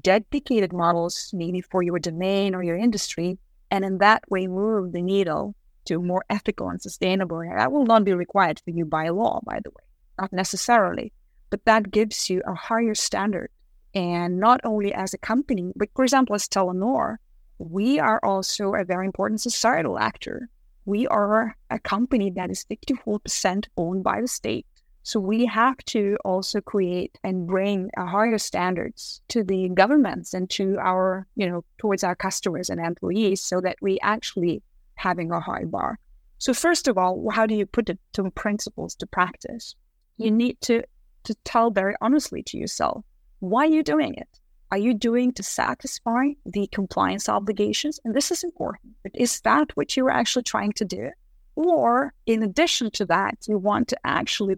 dedicated 0.00 0.72
models 0.72 1.30
maybe 1.32 1.60
for 1.60 1.82
your 1.82 1.98
domain 1.98 2.54
or 2.54 2.62
your 2.62 2.76
industry, 2.76 3.38
and 3.70 3.84
in 3.84 3.98
that 3.98 4.22
way 4.30 4.46
move 4.46 4.92
the 4.92 5.02
needle 5.02 5.54
to 5.86 6.00
more 6.00 6.24
ethical 6.30 6.68
and 6.68 6.82
sustainable. 6.82 7.40
That 7.40 7.72
will 7.72 7.86
not 7.86 8.04
be 8.04 8.12
required 8.12 8.60
for 8.64 8.70
you 8.70 8.84
by 8.84 9.08
law, 9.08 9.40
by 9.44 9.60
the 9.62 9.70
way, 9.70 9.84
not 10.18 10.32
necessarily, 10.32 11.12
but 11.50 11.64
that 11.64 11.90
gives 11.90 12.28
you 12.28 12.42
a 12.46 12.54
higher 12.54 12.94
standard. 12.94 13.50
And 13.94 14.38
not 14.38 14.60
only 14.64 14.92
as 14.92 15.14
a 15.14 15.18
company, 15.18 15.72
but 15.74 15.88
for 15.94 16.04
example, 16.04 16.34
as 16.34 16.48
Telenor, 16.48 17.16
we 17.58 17.98
are 17.98 18.20
also 18.22 18.74
a 18.74 18.84
very 18.84 19.06
important 19.06 19.40
societal 19.40 19.98
actor. 19.98 20.50
We 20.84 21.06
are 21.06 21.56
a 21.70 21.78
company 21.78 22.30
that 22.32 22.50
is 22.50 22.66
54% 22.70 23.68
owned 23.76 24.04
by 24.04 24.20
the 24.20 24.28
state. 24.28 24.66
So 25.06 25.20
we 25.20 25.46
have 25.46 25.76
to 25.94 26.18
also 26.24 26.60
create 26.60 27.16
and 27.22 27.46
bring 27.46 27.90
higher 27.96 28.38
standards 28.38 29.20
to 29.28 29.44
the 29.44 29.68
governments 29.68 30.34
and 30.34 30.50
to 30.50 30.78
our, 30.80 31.28
you 31.36 31.48
know, 31.48 31.64
towards 31.78 32.02
our 32.02 32.16
customers 32.16 32.68
and 32.68 32.80
employees 32.80 33.40
so 33.40 33.60
that 33.60 33.76
we 33.80 34.00
actually 34.02 34.64
having 34.96 35.30
a 35.30 35.38
high 35.38 35.62
bar. 35.62 36.00
So 36.38 36.52
first 36.52 36.88
of 36.88 36.98
all, 36.98 37.30
how 37.30 37.46
do 37.46 37.54
you 37.54 37.66
put 37.66 37.88
it 37.88 38.00
to 38.14 38.28
principles 38.32 38.96
to 38.96 39.06
practice? 39.06 39.76
You 40.16 40.32
need 40.32 40.60
to 40.62 40.82
to 41.22 41.34
tell 41.44 41.70
very 41.70 41.94
honestly 42.00 42.42
to 42.42 42.58
yourself 42.58 43.04
why 43.38 43.66
are 43.66 43.76
you 43.76 43.84
doing 43.84 44.14
it. 44.14 44.40
Are 44.72 44.78
you 44.78 44.92
doing 44.92 45.32
to 45.34 45.42
satisfy 45.44 46.30
the 46.44 46.66
compliance 46.72 47.28
obligations? 47.28 48.00
And 48.04 48.12
this 48.12 48.32
is 48.32 48.42
important. 48.42 48.94
But 49.04 49.12
is 49.14 49.40
that 49.42 49.70
what 49.76 49.96
you're 49.96 50.10
actually 50.10 50.42
trying 50.42 50.72
to 50.72 50.84
do? 50.84 51.10
Or 51.54 52.12
in 52.26 52.42
addition 52.42 52.90
to 52.90 53.06
that, 53.06 53.46
you 53.46 53.56
want 53.56 53.86
to 53.88 53.98
actually 54.04 54.56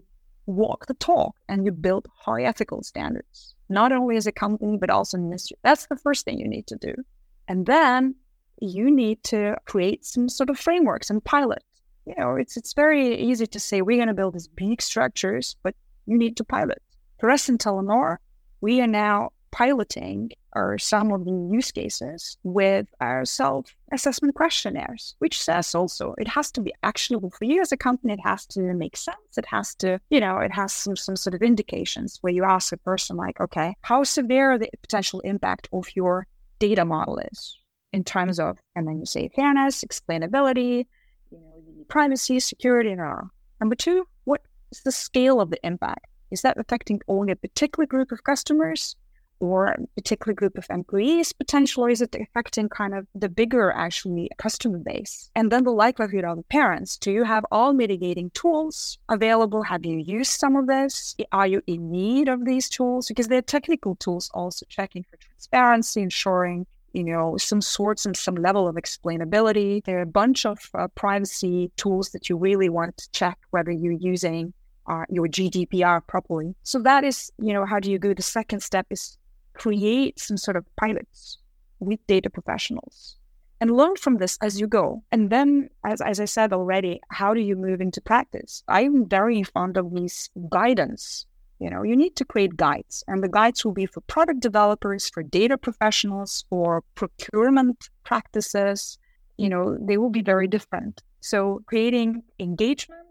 walk 0.49 0.87
the 0.87 0.93
talk 0.95 1.35
and 1.47 1.65
you 1.65 1.71
build 1.71 2.07
high 2.15 2.43
ethical 2.43 2.83
standards, 2.83 3.55
not 3.69 3.91
only 3.91 4.17
as 4.17 4.27
a 4.27 4.31
company, 4.31 4.77
but 4.77 4.89
also 4.89 5.17
in 5.17 5.25
industry. 5.25 5.57
That's 5.63 5.87
the 5.87 5.95
first 5.95 6.25
thing 6.25 6.39
you 6.39 6.47
need 6.47 6.67
to 6.67 6.75
do. 6.75 6.93
And 7.47 7.65
then 7.65 8.15
you 8.61 8.91
need 8.91 9.23
to 9.25 9.55
create 9.65 10.05
some 10.05 10.29
sort 10.29 10.49
of 10.49 10.59
frameworks 10.59 11.09
and 11.09 11.23
pilot. 11.23 11.63
You 12.05 12.15
know, 12.17 12.35
it's 12.35 12.57
it's 12.57 12.73
very 12.73 13.15
easy 13.15 13.45
to 13.47 13.59
say 13.59 13.81
we're 13.81 13.97
going 13.97 14.07
to 14.07 14.13
build 14.13 14.33
these 14.33 14.47
big 14.47 14.81
structures, 14.81 15.55
but 15.63 15.75
you 16.05 16.17
need 16.17 16.37
to 16.37 16.43
pilot. 16.43 16.81
For 17.19 17.29
us 17.29 17.49
in 17.49 17.57
Telenor, 17.57 18.17
we 18.61 18.81
are 18.81 18.87
now 18.87 19.31
piloting 19.51 20.31
or 20.55 20.77
some 20.77 21.11
of 21.11 21.25
the 21.25 21.31
use 21.31 21.71
cases 21.71 22.37
with 22.43 22.87
our 22.99 23.25
self 23.25 23.75
assessment 23.91 24.35
questionnaires, 24.35 25.15
which 25.19 25.41
says 25.41 25.73
also 25.75 26.15
it 26.17 26.27
has 26.27 26.51
to 26.51 26.61
be 26.61 26.73
actionable 26.83 27.29
for 27.29 27.45
you 27.45 27.61
as 27.61 27.71
a 27.71 27.77
company. 27.77 28.13
It 28.13 28.19
has 28.23 28.45
to 28.47 28.61
make 28.73 28.97
sense. 28.97 29.37
It 29.37 29.45
has 29.47 29.75
to, 29.75 29.99
you 30.09 30.19
know, 30.19 30.37
it 30.37 30.51
has 30.51 30.73
some, 30.73 30.95
some 30.95 31.15
sort 31.15 31.33
of 31.33 31.41
indications 31.41 32.17
where 32.21 32.33
you 32.33 32.43
ask 32.43 32.71
a 32.71 32.77
person, 32.77 33.15
like, 33.15 33.39
okay, 33.39 33.75
how 33.81 34.03
severe 34.03 34.57
the 34.57 34.69
potential 34.81 35.19
impact 35.21 35.69
of 35.71 35.87
your 35.95 36.27
data 36.59 36.85
model 36.85 37.19
is 37.31 37.57
in 37.93 38.03
terms 38.03 38.39
of, 38.39 38.59
and 38.75 38.87
then 38.87 38.99
you 38.99 39.05
say 39.05 39.29
fairness, 39.35 39.83
explainability, 39.83 40.85
you 41.31 41.39
know, 41.39 41.63
privacy, 41.87 42.39
security, 42.39 42.91
and 42.91 43.01
all. 43.01 43.29
Number 43.59 43.75
two, 43.75 44.07
what 44.25 44.41
is 44.71 44.81
the 44.81 44.91
scale 44.91 45.41
of 45.41 45.49
the 45.49 45.65
impact? 45.65 46.05
Is 46.31 46.41
that 46.43 46.57
affecting 46.57 47.01
only 47.07 47.31
a 47.31 47.35
particular 47.35 47.87
group 47.87 48.11
of 48.11 48.23
customers? 48.23 48.95
Or 49.39 49.67
a 49.67 49.77
particular 49.95 50.33
group 50.33 50.57
of 50.57 50.65
employees 50.69 51.33
potential, 51.33 51.83
or 51.83 51.89
is 51.89 52.01
it 52.01 52.15
affecting 52.15 52.69
kind 52.69 52.93
of 52.93 53.07
the 53.15 53.29
bigger 53.29 53.71
actually 53.71 54.29
customer 54.37 54.79
base? 54.79 55.31
And 55.35 55.51
then 55.51 55.63
the 55.63 55.71
likelihood 55.71 56.25
of 56.25 56.37
the 56.37 56.43
parents. 56.43 56.97
Do 56.97 57.11
you 57.11 57.23
have 57.23 57.45
all 57.51 57.73
mitigating 57.73 58.29
tools 58.31 58.97
available? 59.09 59.63
Have 59.63 59.85
you 59.85 59.97
used 59.97 60.31
some 60.39 60.55
of 60.55 60.67
this? 60.67 61.15
Are 61.31 61.47
you 61.47 61.61
in 61.67 61.91
need 61.91 62.27
of 62.27 62.45
these 62.45 62.69
tools? 62.69 63.07
Because 63.07 63.27
they're 63.27 63.41
technical 63.41 63.95
tools 63.95 64.29
also 64.33 64.65
checking 64.69 65.03
for 65.03 65.17
transparency, 65.17 66.01
ensuring 66.01 66.65
you 66.93 67.03
know, 67.03 67.37
some 67.37 67.61
sorts 67.61 68.05
and 68.05 68.17
some 68.17 68.35
level 68.35 68.67
of 68.67 68.75
explainability. 68.75 69.83
There 69.83 69.99
are 69.99 70.03
a 70.03 70.07
bunch 70.07 70.45
of 70.45 70.57
uh, 70.73 70.87
privacy 70.95 71.71
tools 71.77 72.09
that 72.09 72.29
you 72.29 72.37
really 72.37 72.69
want 72.69 72.97
to 72.97 73.11
check 73.11 73.37
whether 73.51 73.71
you're 73.71 73.91
using 73.93 74.53
uh, 74.87 75.05
your 75.09 75.27
GDPR 75.27 76.05
properly. 76.07 76.55
So 76.63 76.79
that 76.79 77.03
is, 77.03 77.31
you 77.39 77.53
know, 77.53 77.65
how 77.65 77.79
do 77.79 77.91
you 77.91 77.99
go? 77.99 78.13
The 78.13 78.23
second 78.23 78.61
step 78.61 78.87
is 78.89 79.17
create 79.59 80.19
some 80.19 80.37
sort 80.37 80.57
of 80.57 80.65
pilots 80.77 81.37
with 81.79 81.99
data 82.07 82.29
professionals 82.29 83.17
and 83.61 83.75
learn 83.75 83.95
from 83.97 84.17
this 84.17 84.37
as 84.41 84.59
you 84.59 84.67
go. 84.67 85.03
And 85.11 85.29
then, 85.29 85.69
as, 85.83 86.01
as 86.01 86.19
I 86.19 86.25
said 86.25 86.53
already, 86.53 87.01
how 87.09 87.33
do 87.33 87.41
you 87.41 87.55
move 87.55 87.81
into 87.81 88.01
practice? 88.01 88.63
I'm 88.67 89.07
very 89.07 89.43
fond 89.43 89.77
of 89.77 89.93
these 89.93 90.29
guidance. 90.49 91.25
You 91.59 91.69
know, 91.69 91.83
you 91.83 91.95
need 91.97 92.15
to 92.15 92.23
create 92.23 92.55
guides, 92.55 93.03
and 93.09 93.21
the 93.21 93.27
guides 93.27 93.65
will 93.65 93.73
be 93.73 93.85
for 93.85 93.99
product 94.01 94.39
developers, 94.39 95.09
for 95.09 95.23
data 95.23 95.57
professionals, 95.57 96.45
for 96.49 96.83
procurement 96.95 97.89
practices. 98.05 98.97
You 99.35 99.49
know, 99.49 99.77
they 99.81 99.97
will 99.97 100.09
be 100.09 100.21
very 100.21 100.47
different. 100.47 101.03
So, 101.19 101.61
creating 101.65 102.23
engagement 102.39 103.08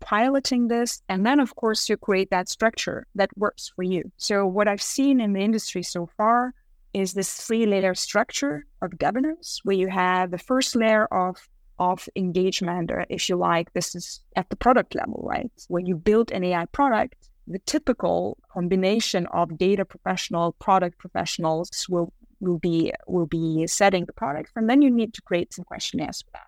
piloting 0.00 0.68
this. 0.68 1.02
And 1.08 1.24
then, 1.26 1.40
of 1.40 1.56
course, 1.56 1.88
you 1.88 1.96
create 1.96 2.30
that 2.30 2.48
structure 2.48 3.06
that 3.14 3.30
works 3.36 3.72
for 3.74 3.82
you. 3.82 4.10
So, 4.16 4.46
what 4.46 4.68
I've 4.68 4.82
seen 4.82 5.20
in 5.20 5.32
the 5.32 5.40
industry 5.40 5.82
so 5.82 6.08
far 6.16 6.54
is 6.92 7.12
this 7.12 7.32
three 7.32 7.66
layer 7.66 7.94
structure 7.94 8.64
of 8.80 8.98
governance 8.98 9.60
where 9.64 9.76
you 9.76 9.88
have 9.88 10.30
the 10.30 10.38
first 10.38 10.74
layer 10.76 11.06
of 11.06 11.36
of 11.78 12.08
engagement, 12.16 12.90
or 12.90 13.04
if 13.10 13.28
you 13.28 13.36
like, 13.36 13.72
this 13.74 13.94
is 13.94 14.20
at 14.34 14.48
the 14.48 14.56
product 14.56 14.94
level, 14.94 15.22
right? 15.22 15.50
When 15.68 15.84
you 15.84 15.94
build 15.94 16.32
an 16.32 16.42
AI 16.42 16.64
product, 16.66 17.28
the 17.46 17.58
typical 17.60 18.38
combination 18.50 19.26
of 19.26 19.58
data 19.58 19.84
professional, 19.84 20.52
product 20.52 20.98
professionals 20.98 21.86
will 21.88 22.12
will 22.40 22.58
be 22.58 22.92
will 23.06 23.26
be 23.26 23.66
setting 23.66 24.04
the 24.04 24.12
product, 24.12 24.52
and 24.56 24.68
then 24.68 24.82
you 24.82 24.90
need 24.90 25.14
to 25.14 25.22
create 25.22 25.52
some 25.52 25.64
questionnaires 25.64 26.22
for 26.22 26.30
that. 26.32 26.46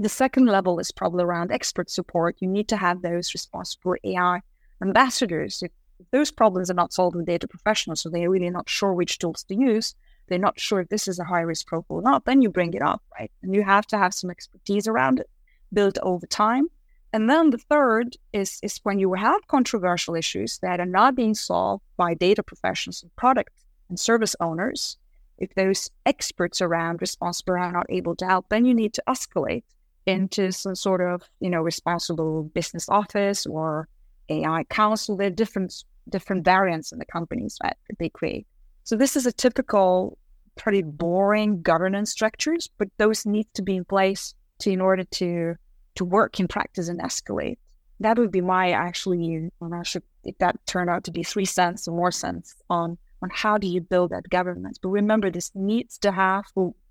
The 0.00 0.08
second 0.08 0.46
level 0.46 0.78
is 0.78 0.90
probably 0.90 1.24
around 1.24 1.52
expert 1.52 1.90
support. 1.90 2.36
You 2.38 2.48
need 2.48 2.68
to 2.68 2.78
have 2.78 3.02
those 3.02 3.34
responsible 3.34 3.96
AI 4.02 4.40
ambassadors. 4.80 5.62
If 5.62 5.72
those 6.10 6.30
problems 6.30 6.70
are 6.70 6.80
not 6.82 6.94
solved 6.94 7.16
with 7.16 7.26
data 7.26 7.46
professionals, 7.46 8.00
so 8.00 8.08
they're 8.08 8.30
really 8.30 8.48
not 8.48 8.66
sure 8.66 8.94
which 8.94 9.18
tools 9.18 9.44
to 9.44 9.54
use, 9.54 9.94
they're 10.26 10.38
not 10.38 10.58
sure 10.58 10.80
if 10.80 10.88
this 10.88 11.06
is 11.06 11.18
a 11.18 11.24
high 11.24 11.42
risk 11.42 11.66
profile 11.66 11.98
or 11.98 12.02
not, 12.02 12.24
then 12.24 12.40
you 12.40 12.48
bring 12.48 12.72
it 12.72 12.80
up, 12.80 13.02
right? 13.18 13.30
And 13.42 13.54
you 13.54 13.62
have 13.62 13.86
to 13.88 13.98
have 13.98 14.14
some 14.14 14.30
expertise 14.30 14.88
around 14.88 15.20
it 15.20 15.28
built 15.70 15.98
over 16.02 16.26
time. 16.26 16.68
And 17.12 17.28
then 17.28 17.50
the 17.50 17.58
third 17.58 18.16
is, 18.32 18.58
is 18.62 18.80
when 18.82 18.98
you 18.98 19.12
have 19.12 19.48
controversial 19.48 20.14
issues 20.14 20.60
that 20.60 20.80
are 20.80 20.86
not 20.86 21.14
being 21.14 21.34
solved 21.34 21.84
by 21.98 22.14
data 22.14 22.42
professionals 22.42 23.02
and 23.02 23.14
product 23.16 23.52
and 23.90 24.00
service 24.00 24.34
owners, 24.40 24.96
if 25.36 25.54
those 25.56 25.90
experts 26.06 26.62
around 26.62 27.02
responsible 27.02 27.52
are 27.52 27.70
not 27.70 27.84
able 27.90 28.16
to 28.16 28.26
help, 28.26 28.46
then 28.48 28.64
you 28.64 28.72
need 28.72 28.94
to 28.94 29.02
escalate 29.06 29.64
into 30.06 30.52
some 30.52 30.74
sort 30.74 31.00
of, 31.00 31.22
you 31.40 31.50
know, 31.50 31.60
responsible 31.60 32.44
business 32.54 32.88
office 32.88 33.46
or 33.46 33.88
AI 34.28 34.64
council. 34.64 35.16
There 35.16 35.26
are 35.26 35.30
different 35.30 35.84
different 36.08 36.44
variants 36.44 36.92
in 36.92 36.98
the 36.98 37.04
companies 37.04 37.58
that 37.62 37.76
they 37.98 38.08
create. 38.08 38.46
So 38.84 38.96
this 38.96 39.16
is 39.16 39.26
a 39.26 39.32
typical, 39.32 40.18
pretty 40.56 40.82
boring 40.82 41.62
governance 41.62 42.10
structures, 42.10 42.68
but 42.78 42.88
those 42.96 43.26
need 43.26 43.46
to 43.54 43.62
be 43.62 43.76
in 43.76 43.84
place 43.84 44.34
to 44.60 44.70
in 44.70 44.80
order 44.80 45.04
to 45.04 45.54
to 45.96 46.04
work 46.04 46.40
in 46.40 46.48
practice 46.48 46.88
and 46.88 47.00
escalate. 47.00 47.58
That 48.00 48.18
would 48.18 48.30
be 48.30 48.40
my 48.40 48.70
actually, 48.70 49.50
when 49.58 49.72
I 49.74 49.82
should, 49.82 50.02
if 50.24 50.38
that 50.38 50.56
turned 50.66 50.88
out 50.88 51.04
to 51.04 51.10
be 51.10 51.22
three 51.22 51.44
cents 51.44 51.86
or 51.86 51.94
more 51.94 52.12
cents 52.12 52.54
on 52.70 52.96
on 53.22 53.30
how 53.32 53.58
do 53.58 53.66
you 53.66 53.80
build 53.82 54.10
that 54.10 54.30
governance. 54.30 54.78
But 54.78 54.88
remember, 54.88 55.30
this 55.30 55.50
needs 55.54 55.98
to 55.98 56.10
have 56.10 56.44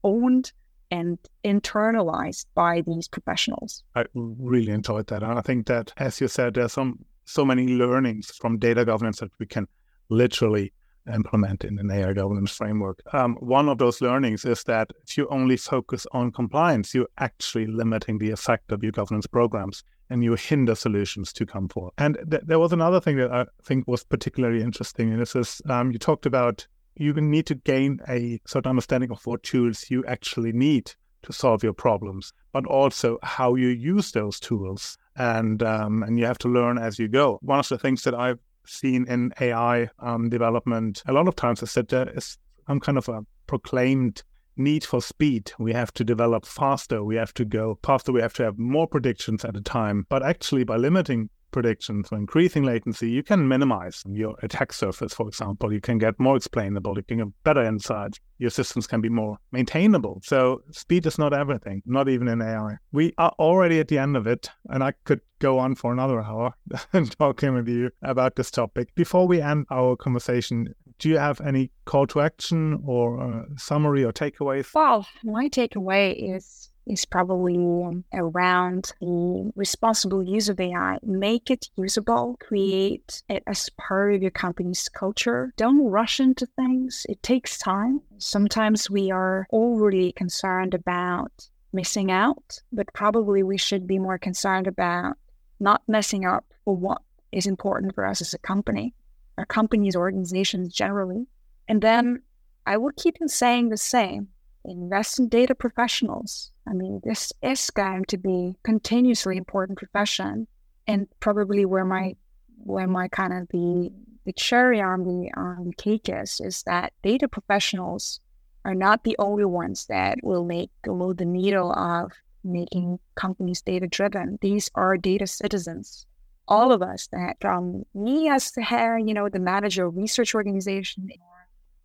owned 0.03 0.51
and 0.91 1.17
internalized 1.43 2.45
by 2.55 2.81
these 2.81 3.07
professionals. 3.07 3.83
I 3.95 4.05
really 4.13 4.71
enjoyed 4.71 5.07
that. 5.07 5.23
And 5.23 5.37
I 5.37 5.41
think 5.41 5.67
that, 5.67 5.93
as 5.97 6.19
you 6.19 6.27
said, 6.27 6.55
there's 6.55 6.73
some 6.73 7.05
so 7.25 7.45
many 7.45 7.67
learnings 7.67 8.31
from 8.31 8.57
data 8.57 8.83
governance 8.83 9.19
that 9.19 9.31
we 9.39 9.45
can 9.45 9.67
literally 10.09 10.73
implement 11.13 11.63
in 11.63 11.77
an 11.79 11.91
AI 11.91 12.13
governance 12.13 12.51
framework. 12.51 13.01
Um, 13.13 13.35
one 13.35 13.69
of 13.69 13.77
those 13.77 14.01
learnings 14.01 14.45
is 14.45 14.63
that 14.63 14.91
if 15.03 15.17
you 15.17 15.27
only 15.29 15.57
focus 15.57 16.05
on 16.11 16.31
compliance, 16.31 16.93
you're 16.93 17.07
actually 17.17 17.67
limiting 17.67 18.17
the 18.17 18.31
effect 18.31 18.71
of 18.71 18.83
your 18.83 18.91
governance 18.91 19.27
programs 19.27 19.83
and 20.09 20.23
you 20.23 20.33
hinder 20.33 20.75
solutions 20.75 21.31
to 21.33 21.45
come 21.45 21.69
forward. 21.69 21.93
And 21.97 22.17
th- 22.29 22.43
there 22.45 22.59
was 22.59 22.73
another 22.73 22.99
thing 22.99 23.17
that 23.17 23.31
I 23.31 23.45
think 23.63 23.87
was 23.87 24.03
particularly 24.03 24.61
interesting, 24.61 25.11
and 25.11 25.21
this 25.21 25.35
is 25.35 25.61
um, 25.69 25.91
you 25.91 25.99
talked 25.99 26.25
about 26.25 26.67
you 26.99 27.13
need 27.13 27.47
to 27.47 27.55
gain 27.55 27.99
a 28.07 28.39
certain 28.45 28.69
understanding 28.69 29.09
of 29.09 29.25
what 29.25 29.41
tools 29.41 29.85
you 29.89 30.05
actually 30.05 30.51
need 30.51 30.91
to 31.23 31.33
solve 31.33 31.63
your 31.63 31.73
problems, 31.73 32.33
but 32.53 32.65
also 32.65 33.17
how 33.23 33.55
you 33.55 33.69
use 33.69 34.11
those 34.11 34.39
tools. 34.39 34.97
And 35.15 35.63
um, 35.63 36.03
and 36.03 36.19
you 36.19 36.25
have 36.25 36.37
to 36.39 36.47
learn 36.47 36.77
as 36.77 36.99
you 36.99 37.07
go. 37.07 37.39
One 37.41 37.59
of 37.59 37.67
the 37.67 37.77
things 37.77 38.03
that 38.03 38.13
I've 38.13 38.39
seen 38.65 39.05
in 39.07 39.33
AI 39.41 39.89
um, 39.99 40.29
development 40.29 41.01
a 41.07 41.13
lot 41.13 41.27
of 41.27 41.35
times 41.35 41.63
is 41.63 41.73
that 41.73 41.89
there 41.89 42.09
is 42.15 42.37
some 42.67 42.79
kind 42.79 42.97
of 42.97 43.09
a 43.09 43.25
proclaimed 43.47 44.23
need 44.55 44.83
for 44.83 45.01
speed. 45.01 45.51
We 45.57 45.73
have 45.73 45.93
to 45.93 46.03
develop 46.03 46.45
faster. 46.45 47.03
We 47.03 47.15
have 47.15 47.33
to 47.35 47.45
go 47.45 47.79
faster. 47.83 48.11
We 48.11 48.21
have 48.21 48.33
to 48.33 48.43
have 48.43 48.59
more 48.59 48.87
predictions 48.87 49.43
at 49.43 49.57
a 49.57 49.61
time. 49.61 50.05
But 50.09 50.23
actually, 50.23 50.65
by 50.65 50.77
limiting 50.77 51.29
predictions 51.51 52.09
or 52.11 52.17
increasing 52.17 52.63
latency, 52.63 53.09
you 53.09 53.23
can 53.23 53.47
minimize 53.47 54.03
your 54.07 54.35
attack 54.43 54.73
surface, 54.73 55.13
for 55.13 55.27
example. 55.27 55.73
You 55.73 55.81
can 55.81 55.97
get 55.97 56.19
more 56.19 56.35
explainable, 56.35 56.95
you 56.95 57.03
can 57.03 57.17
get 57.19 57.43
better 57.43 57.63
insights. 57.63 58.19
Your 58.37 58.49
systems 58.49 58.87
can 58.87 59.01
be 59.01 59.09
more 59.09 59.37
maintainable. 59.51 60.21
So 60.23 60.61
speed 60.71 61.05
is 61.05 61.17
not 61.17 61.33
everything, 61.33 61.81
not 61.85 62.07
even 62.07 62.29
in 62.29 62.41
AI. 62.41 62.77
We 62.93 63.13
are 63.17 63.33
already 63.37 63.79
at 63.79 63.89
the 63.89 63.97
end 63.97 64.15
of 64.15 64.27
it, 64.27 64.49
and 64.69 64.81
I 64.81 64.93
could 65.03 65.19
go 65.39 65.59
on 65.59 65.75
for 65.75 65.91
another 65.91 66.21
hour 66.21 66.53
and 66.93 67.17
talking 67.17 67.53
with 67.53 67.67
you 67.67 67.91
about 68.01 68.35
this 68.35 68.51
topic. 68.51 68.95
Before 68.95 69.27
we 69.27 69.41
end 69.41 69.65
our 69.71 69.95
conversation, 69.97 70.73
do 70.99 71.09
you 71.09 71.17
have 71.17 71.41
any 71.41 71.71
call 71.85 72.05
to 72.07 72.21
action 72.21 72.81
or 72.85 73.21
uh, 73.21 73.43
summary 73.57 74.03
or 74.03 74.11
takeaways? 74.11 74.73
Well, 74.73 75.07
my 75.23 75.49
takeaway 75.49 76.35
is 76.35 76.68
is 76.89 77.05
probably 77.05 78.03
around 78.13 78.91
the 78.99 79.51
responsible 79.55 80.23
use 80.23 80.49
of 80.49 80.59
AI. 80.59 80.97
Make 81.03 81.49
it 81.49 81.69
usable, 81.77 82.37
create 82.41 83.23
it 83.29 83.43
as 83.47 83.69
part 83.77 84.15
of 84.15 84.21
your 84.21 84.31
company's 84.31 84.89
culture. 84.89 85.53
Don't 85.55 85.85
rush 85.85 86.19
into 86.19 86.45
things. 86.45 87.05
It 87.07 87.21
takes 87.23 87.57
time. 87.57 88.01
Sometimes 88.17 88.89
we 88.89 89.11
are 89.11 89.47
overly 89.51 90.11
concerned 90.13 90.73
about 90.73 91.49
missing 91.71 92.11
out, 92.11 92.61
but 92.71 92.91
probably 92.93 93.43
we 93.43 93.57
should 93.57 93.85
be 93.85 93.99
more 93.99 94.17
concerned 94.17 94.67
about 94.67 95.17
not 95.59 95.83
messing 95.87 96.25
up 96.25 96.45
for 96.65 96.75
what 96.75 97.01
is 97.31 97.45
important 97.45 97.93
for 97.93 98.05
us 98.05 98.21
as 98.21 98.33
a 98.33 98.39
company 98.39 98.93
our 99.39 99.45
companies, 99.45 99.95
organizations 99.95 100.73
generally. 100.73 101.25
And 101.69 101.81
then 101.81 102.21
I 102.65 102.75
will 102.75 102.91
keep 102.97 103.15
on 103.21 103.29
saying 103.29 103.69
the 103.69 103.77
same 103.77 104.27
invest 104.69 105.19
in 105.19 105.29
data 105.29 105.55
professionals. 105.55 106.51
I 106.67 106.73
mean, 106.73 107.01
this 107.03 107.33
is 107.41 107.69
going 107.69 108.05
to 108.05 108.17
be 108.17 108.55
continuously 108.63 109.37
important 109.37 109.77
profession, 109.77 110.47
and 110.87 111.07
probably 111.19 111.65
where 111.65 111.85
my 111.85 112.15
where 112.63 112.87
my 112.87 113.07
kind 113.07 113.33
of 113.33 113.47
the 113.49 113.91
the 114.25 114.33
cherry 114.33 114.81
on 114.81 115.03
the 115.03 115.31
on 115.37 115.65
the 115.65 115.73
cake 115.73 116.09
is 116.09 116.39
is 116.39 116.63
that 116.63 116.93
data 117.03 117.27
professionals 117.27 118.19
are 118.65 118.75
not 118.75 119.03
the 119.03 119.15
only 119.19 119.45
ones 119.45 119.85
that 119.87 120.17
will 120.21 120.43
make 120.43 120.71
move 120.85 121.17
the 121.17 121.25
needle 121.25 121.71
of 121.73 122.11
making 122.43 122.99
companies 123.15 123.61
data 123.61 123.87
driven. 123.87 124.37
These 124.41 124.69
are 124.75 124.97
data 124.97 125.27
citizens 125.27 126.05
all 126.49 126.71
of 126.71 126.81
us 126.81 127.07
that 127.11 127.37
from 127.39 127.85
me 127.93 128.27
as 128.27 128.51
the 128.51 128.63
you 129.05 129.13
know, 129.13 129.29
the 129.29 129.39
manager 129.39 129.85
of 129.85 129.95
research 129.95 130.33
organization 130.33 131.09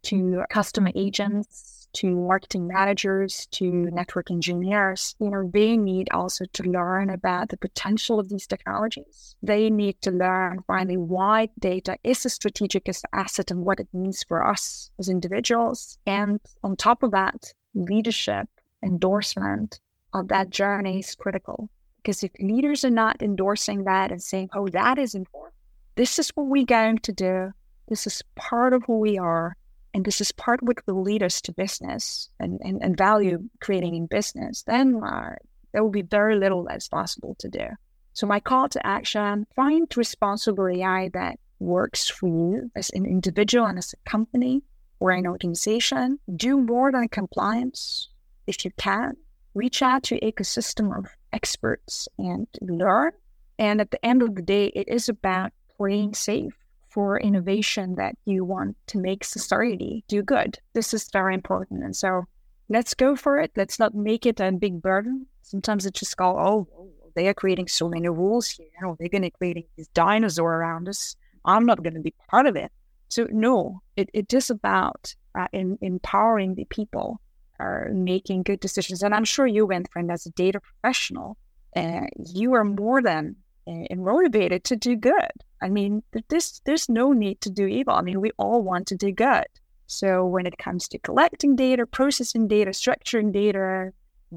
to 0.03 0.43
customer 0.51 0.91
agents 0.95 1.84
to 1.95 2.11
marketing 2.11 2.67
managers 2.67 3.47
to 3.53 3.71
network 3.71 4.31
engineers, 4.31 5.15
you 5.19 5.31
know, 5.31 5.51
they 5.53 5.77
need 5.77 6.09
also 6.13 6.45
to 6.53 6.63
learn 6.65 7.11
about 7.11 7.49
the 7.49 7.57
potential 7.57 8.19
of 8.19 8.29
these 8.29 8.47
technologies. 8.47 9.37
They 9.43 9.71
need 9.71 10.01
to 10.03 10.11
learn 10.11 10.65
finally 10.67 10.97
why 10.97 11.49
data 11.59 11.97
is 12.05 12.25
a 12.25 12.31
strategic 12.31 12.89
asset 13.13 13.51
and 13.51 13.65
what 13.65 13.81
it 13.81 13.89
means 13.93 14.23
for 14.23 14.47
us 14.47 14.91
as 14.99 15.09
individuals. 15.09 15.99
And 16.07 16.41
on 16.63 16.77
top 16.77 17.03
of 17.03 17.13
that, 17.13 17.53
leadership 17.75 18.49
endorsement 18.83 19.81
of 20.13 20.29
that 20.29 20.51
journey 20.51 21.01
is 21.01 21.15
critical. 21.15 21.71
Because 21.97 22.23
if 22.23 22.33
leaders 22.39 22.85
are 22.85 22.91
not 22.91 23.23
endorsing 23.23 23.85
that 23.85 24.11
and 24.11 24.23
saying, 24.23 24.51
oh, 24.53 24.69
that 24.69 24.99
is 24.99 25.15
important, 25.15 25.55
this 25.97 26.19
is 26.19 26.31
what 26.31 26.47
we're 26.47 26.67
going 26.67 26.99
to 26.99 27.13
do, 27.13 27.53
this 27.89 28.07
is 28.07 28.23
part 28.35 28.73
of 28.73 28.83
who 28.87 28.99
we 28.99 29.19
are, 29.19 29.57
and 29.95 30.05
this 30.05 30.21
is 30.21 30.33
part 30.33 30.63
what 30.63 30.85
will 30.87 31.03
lead 31.03 31.23
us 31.23 31.41
to 31.43 31.53
business 31.53 32.29
and, 32.41 32.61
and, 32.63 32.83
and 32.83 32.99
value 32.99 33.39
creating 33.61 33.95
in 33.95 34.07
business, 34.07 34.65
then 34.65 35.01
uh, 35.03 35.37
there 35.73 35.83
will 35.83 35.91
be 35.91 36.03
very 36.03 36.37
little 36.37 36.65
that's 36.65 36.89
possible 36.89 37.37
to 37.39 37.49
do. 37.49 37.67
So, 38.13 38.27
my 38.27 38.41
call 38.41 38.69
to 38.69 38.87
action 38.87 39.47
find 39.55 39.87
responsible 39.97 40.69
AI 40.69 41.11
that 41.15 41.39
works 41.61 42.09
for 42.09 42.29
you 42.29 42.71
as 42.75 42.91
an 42.91 43.07
individual 43.07 43.67
and 43.67 43.79
as 43.79 43.95
a 43.95 44.11
company 44.11 44.63
or 44.99 45.13
an 45.13 45.27
organization. 45.27 46.19
Do 46.35 46.61
more 46.61 46.91
than 46.91 47.09
compliance 47.09 48.09
if 48.47 48.65
you 48.65 48.73
can. 48.77 49.17
Reach 49.55 49.83
out 49.83 50.03
to 50.05 50.21
ecosystem 50.21 50.97
of 50.97 51.07
experts 51.33 52.09
and 52.19 52.49
learn. 52.61 53.13
And 53.59 53.81
at 53.81 53.93
the 53.93 54.05
end 54.05 54.23
of 54.23 54.35
the 54.35 54.43
day, 54.43 54.67
it 54.67 54.89
is 54.89 55.09
about 55.09 55.53
playing 55.77 56.15
safe 56.15 56.55
for 56.95 57.19
innovation 57.19 57.97
that 57.97 58.17
you 58.25 58.45
want 58.45 58.77
to 58.87 58.99
make 58.99 59.25
society 59.25 60.05
do 60.07 60.23
good. 60.23 60.57
This 60.75 60.95
is 60.95 61.11
very 61.13 61.35
important. 61.35 61.83
And 61.83 61.97
so 61.97 62.23
let's 62.69 62.95
go 62.95 63.17
for 63.17 63.41
it. 63.41 63.51
Let's 63.57 63.81
not 63.81 63.97
make 63.97 64.25
it 64.25 64.39
a 64.39 64.53
big 64.53 64.81
burden. 64.81 65.27
Sometimes 65.43 65.87
it's 65.87 65.99
just 65.99 66.17
go, 66.17 66.39
oh, 66.39 66.69
they 67.17 67.27
are 67.27 67.35
creating 67.35 67.67
so 67.67 67.89
many 67.89 68.09
rules 68.09 68.49
here. 68.49 68.69
Oh, 68.85 68.97
they're 68.97 69.09
going 69.09 69.23
to 69.23 69.31
create 69.31 69.69
this 69.77 69.89
dinosaur 69.89 70.55
around 70.55 70.89
us. 70.89 71.17
I'm 71.45 71.67
not 71.67 71.83
going 71.83 71.95
to 71.95 72.01
be 72.01 72.15
part 72.31 72.47
of 72.47 72.55
it. 72.55 72.71
So 73.09 73.27
no, 73.31 73.83
it, 73.97 74.09
it 74.15 74.33
is 74.33 74.49
about 74.49 75.15
uh, 75.35 75.49
in, 75.53 75.77
empowering 75.81 76.55
the 76.55 76.65
people 76.67 77.21
are 77.59 77.91
making 77.93 78.45
good 78.45 78.61
decisions. 78.61 79.03
And 79.03 79.13
I'm 79.15 79.25
sure 79.25 79.49
you, 79.49 79.67
Winfried, 79.67 80.13
as 80.13 80.27
a 80.27 80.31
data 80.31 80.61
professional, 80.61 81.37
uh, 81.75 82.07
you 82.35 82.55
are 82.55 82.65
more 82.65 83.03
than 83.03 83.35
uh, 83.67 83.95
motivated 83.97 84.65
to 84.65 84.77
do 84.77 84.97
good. 84.97 85.33
I 85.63 85.69
mean, 85.69 86.03
this 86.29 86.61
there's 86.65 86.89
no 86.89 87.13
need 87.13 87.41
to 87.43 87.51
do 87.51 87.67
evil. 87.67 87.95
I 87.95 88.03
mean, 88.03 88.21
we 88.21 88.31
all 88.39 88.63
want 88.63 88.87
to 88.89 88.97
do 88.97 89.13
good. 89.13 89.47
So 89.87 90.27
when 90.27 90.47
it 90.47 90.59
comes 90.59 90.89
to 90.89 90.99
collecting 90.99 91.57
data, 91.57 91.87
processing 91.87 92.49
data, 92.49 92.71
structuring 92.71 93.33
data, 93.33 93.93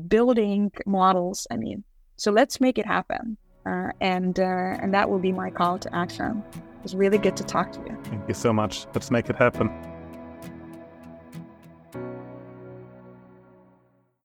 building 0.07 0.71
models, 0.85 1.47
I 1.51 1.57
mean, 1.57 1.83
so 2.17 2.31
let's 2.31 2.59
make 2.59 2.77
it 2.77 2.85
happen. 2.85 3.37
Uh, 3.65 3.89
and 3.99 4.39
uh, 4.39 4.77
and 4.81 4.93
that 4.93 5.09
will 5.09 5.19
be 5.19 5.31
my 5.31 5.49
call 5.49 5.77
to 5.79 5.93
action. 5.93 6.43
It 6.53 6.83
was 6.83 6.95
really 6.95 7.17
good 7.17 7.35
to 7.37 7.43
talk 7.43 7.71
to 7.73 7.79
you. 7.79 7.97
Thank 8.05 8.27
you 8.27 8.33
so 8.33 8.53
much. 8.53 8.85
Let's 8.93 9.11
make 9.11 9.29
it 9.29 9.35
happen. 9.35 9.69